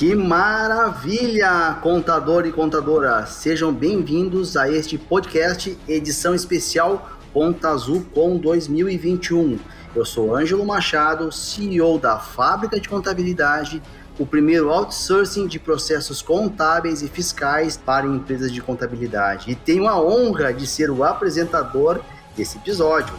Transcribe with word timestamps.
Que 0.00 0.14
maravilha, 0.14 1.78
contador 1.82 2.46
e 2.46 2.52
contadora! 2.52 3.26
Sejam 3.26 3.70
bem-vindos 3.70 4.56
a 4.56 4.66
este 4.66 4.96
podcast, 4.96 5.78
edição 5.86 6.34
especial 6.34 7.10
Ponta 7.34 7.68
Azul 7.68 8.06
com 8.14 8.38
2021. 8.38 9.58
Eu 9.94 10.06
sou 10.06 10.34
Ângelo 10.34 10.64
Machado, 10.64 11.30
CEO 11.30 11.98
da 11.98 12.18
Fábrica 12.18 12.80
de 12.80 12.88
Contabilidade, 12.88 13.82
o 14.18 14.24
primeiro 14.24 14.70
outsourcing 14.70 15.46
de 15.46 15.58
processos 15.58 16.22
contábeis 16.22 17.02
e 17.02 17.06
fiscais 17.06 17.76
para 17.76 18.06
empresas 18.06 18.50
de 18.50 18.62
contabilidade. 18.62 19.50
E 19.50 19.54
tenho 19.54 19.86
a 19.86 20.00
honra 20.00 20.50
de 20.50 20.66
ser 20.66 20.90
o 20.90 21.04
apresentador 21.04 22.00
desse 22.34 22.56
episódio. 22.56 23.14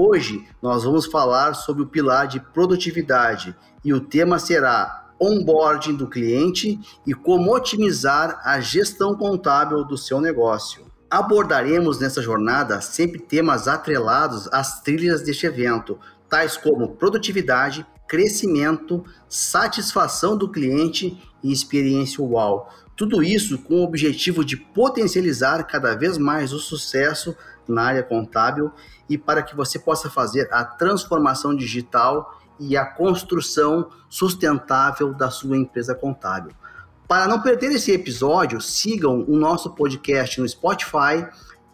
Hoje 0.00 0.46
nós 0.62 0.84
vamos 0.84 1.06
falar 1.06 1.54
sobre 1.54 1.82
o 1.82 1.86
pilar 1.88 2.28
de 2.28 2.38
produtividade 2.38 3.52
e 3.84 3.92
o 3.92 3.98
tema 3.98 4.38
será 4.38 5.10
onboarding 5.20 5.96
do 5.96 6.06
cliente 6.06 6.78
e 7.04 7.12
como 7.12 7.52
otimizar 7.52 8.40
a 8.44 8.60
gestão 8.60 9.16
contábil 9.16 9.82
do 9.82 9.98
seu 9.98 10.20
negócio. 10.20 10.86
Abordaremos 11.10 11.98
nessa 11.98 12.22
jornada 12.22 12.80
sempre 12.80 13.18
temas 13.18 13.66
atrelados 13.66 14.48
às 14.52 14.80
trilhas 14.82 15.22
deste 15.22 15.46
evento, 15.46 15.98
tais 16.28 16.56
como 16.56 16.94
produtividade, 16.94 17.84
crescimento, 18.06 19.04
satisfação 19.28 20.38
do 20.38 20.48
cliente 20.48 21.20
e 21.42 21.52
experiência 21.52 22.22
UAU. 22.22 22.68
Tudo 22.94 23.20
isso 23.20 23.58
com 23.58 23.80
o 23.80 23.84
objetivo 23.84 24.44
de 24.44 24.56
potencializar 24.56 25.64
cada 25.64 25.96
vez 25.96 26.18
mais 26.18 26.52
o 26.52 26.60
sucesso 26.60 27.36
na 27.68 27.82
área 27.82 28.02
contábil 28.02 28.72
e 29.08 29.18
para 29.18 29.42
que 29.42 29.54
você 29.54 29.78
possa 29.78 30.10
fazer 30.10 30.48
a 30.52 30.64
transformação 30.64 31.54
digital 31.54 32.38
e 32.58 32.76
a 32.76 32.84
construção 32.84 33.90
sustentável 34.08 35.14
da 35.14 35.30
sua 35.30 35.56
empresa 35.56 35.94
contábil. 35.94 36.52
Para 37.06 37.26
não 37.26 37.40
perder 37.40 37.72
esse 37.72 37.92
episódio, 37.92 38.60
sigam 38.60 39.24
o 39.26 39.36
nosso 39.36 39.70
podcast 39.70 40.40
no 40.40 40.48
Spotify, 40.48 41.26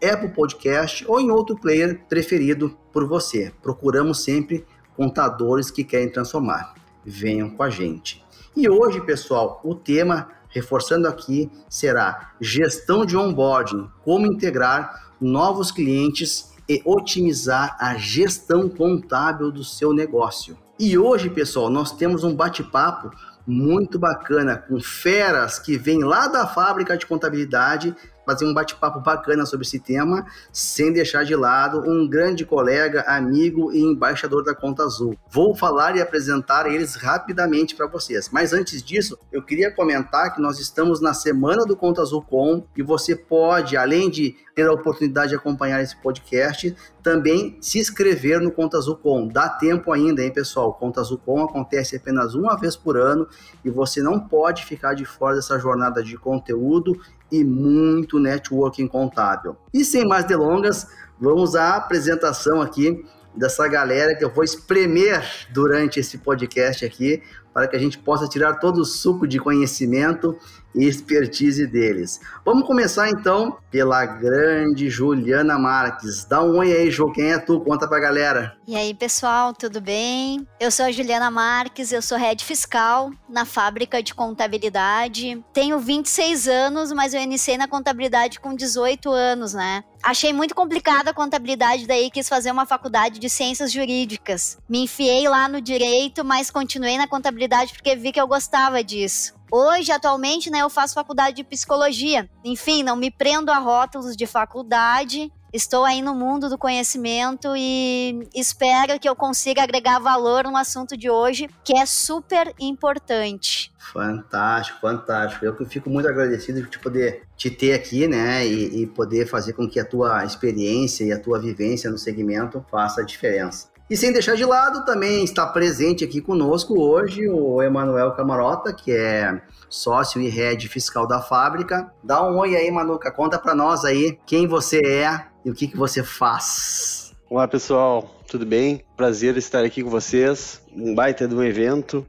Apple 0.02 0.28
Podcast 0.28 1.04
ou 1.08 1.20
em 1.20 1.30
outro 1.30 1.56
player 1.56 2.04
preferido 2.08 2.76
por 2.92 3.06
você. 3.06 3.52
Procuramos 3.62 4.22
sempre 4.22 4.64
contadores 4.96 5.70
que 5.70 5.82
querem 5.82 6.08
transformar. 6.08 6.74
Venham 7.04 7.50
com 7.50 7.62
a 7.62 7.70
gente. 7.70 8.24
E 8.56 8.68
hoje, 8.68 9.00
pessoal, 9.00 9.60
o 9.64 9.74
tema, 9.74 10.28
reforçando 10.48 11.08
aqui, 11.08 11.50
será 11.68 12.32
gestão 12.40 13.04
de 13.04 13.16
onboarding, 13.16 13.90
como 14.04 14.26
integrar 14.26 15.12
novos 15.20 15.70
clientes 15.70 16.52
e 16.68 16.82
otimizar 16.84 17.76
a 17.78 17.96
gestão 17.96 18.68
contábil 18.68 19.50
do 19.50 19.62
seu 19.62 19.92
negócio. 19.92 20.56
E 20.78 20.98
hoje, 20.98 21.30
pessoal, 21.30 21.70
nós 21.70 21.92
temos 21.92 22.24
um 22.24 22.34
bate-papo 22.34 23.10
muito 23.46 23.98
bacana 23.98 24.56
com 24.56 24.80
feras 24.80 25.58
que 25.58 25.76
vêm 25.76 26.02
lá 26.02 26.26
da 26.26 26.46
fábrica 26.46 26.96
de 26.96 27.06
contabilidade 27.06 27.94
fazer 28.24 28.44
um 28.44 28.54
bate-papo 28.54 29.00
bacana 29.00 29.46
sobre 29.46 29.66
esse 29.66 29.78
tema, 29.78 30.26
sem 30.52 30.92
deixar 30.92 31.24
de 31.24 31.34
lado 31.34 31.82
um 31.86 32.08
grande 32.08 32.44
colega, 32.44 33.02
amigo 33.06 33.72
e 33.72 33.80
embaixador 33.80 34.42
da 34.44 34.54
Conta 34.54 34.84
Azul. 34.84 35.16
Vou 35.30 35.54
falar 35.54 35.96
e 35.96 36.00
apresentar 36.00 36.66
eles 36.66 36.94
rapidamente 36.94 37.74
para 37.74 37.86
vocês. 37.86 38.28
Mas 38.32 38.52
antes 38.52 38.82
disso, 38.82 39.18
eu 39.32 39.42
queria 39.42 39.70
comentar 39.70 40.34
que 40.34 40.40
nós 40.40 40.58
estamos 40.58 41.00
na 41.00 41.14
semana 41.14 41.64
do 41.64 41.76
Conta 41.76 42.02
Azul 42.02 42.22
Com 42.22 42.64
e 42.76 42.82
você 42.82 43.14
pode, 43.14 43.76
além 43.76 44.10
de 44.10 44.36
ter 44.54 44.66
a 44.66 44.72
oportunidade 44.72 45.30
de 45.30 45.34
acompanhar 45.34 45.82
esse 45.82 45.96
podcast, 45.96 46.74
também 47.02 47.58
se 47.60 47.78
inscrever 47.78 48.40
no 48.40 48.52
Conta 48.52 48.78
Azul 48.78 48.96
Com. 48.96 49.26
Dá 49.26 49.48
tempo 49.48 49.92
ainda, 49.92 50.22
hein, 50.22 50.32
pessoal? 50.32 50.72
Conta 50.72 51.00
Azul 51.00 51.18
Com 51.18 51.42
acontece 51.42 51.96
apenas 51.96 52.34
uma 52.34 52.56
vez 52.56 52.76
por 52.76 52.96
ano 52.96 53.26
e 53.64 53.70
você 53.70 54.00
não 54.02 54.20
pode 54.20 54.64
ficar 54.64 54.94
de 54.94 55.04
fora 55.04 55.34
dessa 55.34 55.58
jornada 55.58 56.02
de 56.02 56.16
conteúdo 56.16 56.98
e 57.40 57.44
muito 57.44 58.18
networking 58.18 58.86
contábil. 58.86 59.56
E 59.72 59.84
sem 59.84 60.06
mais 60.06 60.24
delongas, 60.24 60.86
vamos 61.20 61.54
à 61.54 61.76
apresentação 61.76 62.60
aqui 62.60 63.04
dessa 63.36 63.66
galera 63.66 64.14
que 64.14 64.24
eu 64.24 64.30
vou 64.30 64.44
espremer 64.44 65.24
durante 65.52 65.98
esse 65.98 66.18
podcast 66.18 66.84
aqui 66.84 67.22
para 67.52 67.66
que 67.66 67.76
a 67.76 67.78
gente 67.78 67.98
possa 67.98 68.28
tirar 68.28 68.54
todo 68.54 68.78
o 68.78 68.84
suco 68.84 69.26
de 69.26 69.38
conhecimento 69.38 70.36
expertise 70.74 71.66
deles. 71.66 72.20
Vamos 72.44 72.66
começar 72.66 73.08
então 73.08 73.56
pela 73.70 74.04
grande 74.04 74.90
Juliana 74.90 75.58
Marques. 75.58 76.24
Dá 76.24 76.42
um 76.42 76.58
oi 76.58 76.72
aí, 76.72 76.90
Ju, 76.90 77.10
quem 77.12 77.32
é 77.32 77.38
tu? 77.38 77.60
Conta 77.60 77.88
pra 77.88 78.00
galera. 78.00 78.56
E 78.66 78.76
aí, 78.76 78.94
pessoal, 78.94 79.52
tudo 79.52 79.80
bem? 79.80 80.46
Eu 80.58 80.70
sou 80.70 80.86
a 80.86 80.92
Juliana 80.92 81.30
Marques, 81.30 81.92
eu 81.92 82.00
sou 82.00 82.18
head 82.18 82.44
fiscal 82.44 83.10
na 83.28 83.44
fábrica 83.44 84.02
de 84.02 84.14
contabilidade. 84.14 85.42
Tenho 85.52 85.78
26 85.78 86.48
anos, 86.48 86.92
mas 86.92 87.14
eu 87.14 87.20
iniciei 87.20 87.56
na 87.58 87.68
contabilidade 87.68 88.40
com 88.40 88.54
18 88.54 89.10
anos, 89.10 89.54
né? 89.54 89.84
Achei 90.02 90.34
muito 90.34 90.54
complicada 90.54 91.10
a 91.10 91.14
contabilidade, 91.14 91.86
daí 91.86 92.10
quis 92.10 92.28
fazer 92.28 92.50
uma 92.50 92.66
faculdade 92.66 93.18
de 93.18 93.30
ciências 93.30 93.72
jurídicas. 93.72 94.58
Me 94.68 94.84
enfiei 94.84 95.26
lá 95.26 95.48
no 95.48 95.62
direito, 95.62 96.22
mas 96.22 96.50
continuei 96.50 96.98
na 96.98 97.08
contabilidade 97.08 97.72
porque 97.72 97.96
vi 97.96 98.12
que 98.12 98.20
eu 98.20 98.28
gostava 98.28 98.84
disso. 98.84 99.34
Hoje, 99.50 99.92
atualmente, 99.92 100.50
né, 100.50 100.60
eu 100.60 100.70
faço 100.70 100.94
faculdade 100.94 101.36
de 101.36 101.44
psicologia. 101.44 102.28
Enfim, 102.44 102.82
não 102.82 102.96
me 102.96 103.10
prendo 103.10 103.50
a 103.50 103.58
rótulos 103.58 104.16
de 104.16 104.26
faculdade. 104.26 105.32
Estou 105.52 105.84
aí 105.84 106.02
no 106.02 106.16
mundo 106.16 106.48
do 106.48 106.58
conhecimento 106.58 107.54
e 107.56 108.28
espero 108.34 108.98
que 108.98 109.08
eu 109.08 109.14
consiga 109.14 109.62
agregar 109.62 110.00
valor 110.00 110.42
no 110.42 110.56
assunto 110.56 110.96
de 110.96 111.08
hoje, 111.08 111.48
que 111.62 111.78
é 111.78 111.86
super 111.86 112.52
importante. 112.58 113.72
Fantástico, 113.78 114.80
fantástico. 114.80 115.44
Eu 115.44 115.54
fico 115.66 115.88
muito 115.88 116.08
agradecido 116.08 116.60
de 116.60 116.76
poder 116.80 117.22
te 117.36 117.52
ter 117.52 117.72
aqui, 117.72 118.08
né, 118.08 118.44
e, 118.44 118.82
e 118.82 118.86
poder 118.88 119.26
fazer 119.28 119.52
com 119.52 119.68
que 119.68 119.78
a 119.78 119.84
tua 119.84 120.24
experiência 120.24 121.04
e 121.04 121.12
a 121.12 121.20
tua 121.20 121.38
vivência 121.38 121.88
no 121.88 121.98
segmento 121.98 122.64
faça 122.68 123.02
a 123.02 123.04
diferença. 123.04 123.73
E 123.88 123.98
sem 123.98 124.10
deixar 124.12 124.34
de 124.34 124.46
lado, 124.46 124.82
também 124.86 125.22
está 125.22 125.46
presente 125.46 126.04
aqui 126.04 126.18
conosco 126.18 126.80
hoje 126.80 127.28
o 127.28 127.62
Emanuel 127.62 128.12
Camarota, 128.12 128.72
que 128.72 128.90
é 128.90 129.42
sócio 129.68 130.22
e 130.22 130.28
head 130.28 130.66
fiscal 130.70 131.06
da 131.06 131.20
fábrica. 131.20 131.92
Dá 132.02 132.22
um 132.22 132.38
oi 132.38 132.56
aí, 132.56 132.70
Manuca, 132.70 133.12
conta 133.12 133.38
para 133.38 133.54
nós 133.54 133.84
aí 133.84 134.18
quem 134.24 134.46
você 134.46 134.78
é 134.78 135.26
e 135.44 135.50
o 135.50 135.54
que, 135.54 135.68
que 135.68 135.76
você 135.76 136.02
faz. 136.02 137.12
Olá, 137.28 137.46
pessoal, 137.46 138.08
tudo 138.26 138.46
bem? 138.46 138.82
Prazer 138.96 139.36
estar 139.36 139.64
aqui 139.64 139.82
com 139.82 139.90
vocês 139.90 140.62
um 140.76 140.94
baita 140.94 141.26
de 141.28 141.34
um 141.34 141.42
evento. 141.42 142.06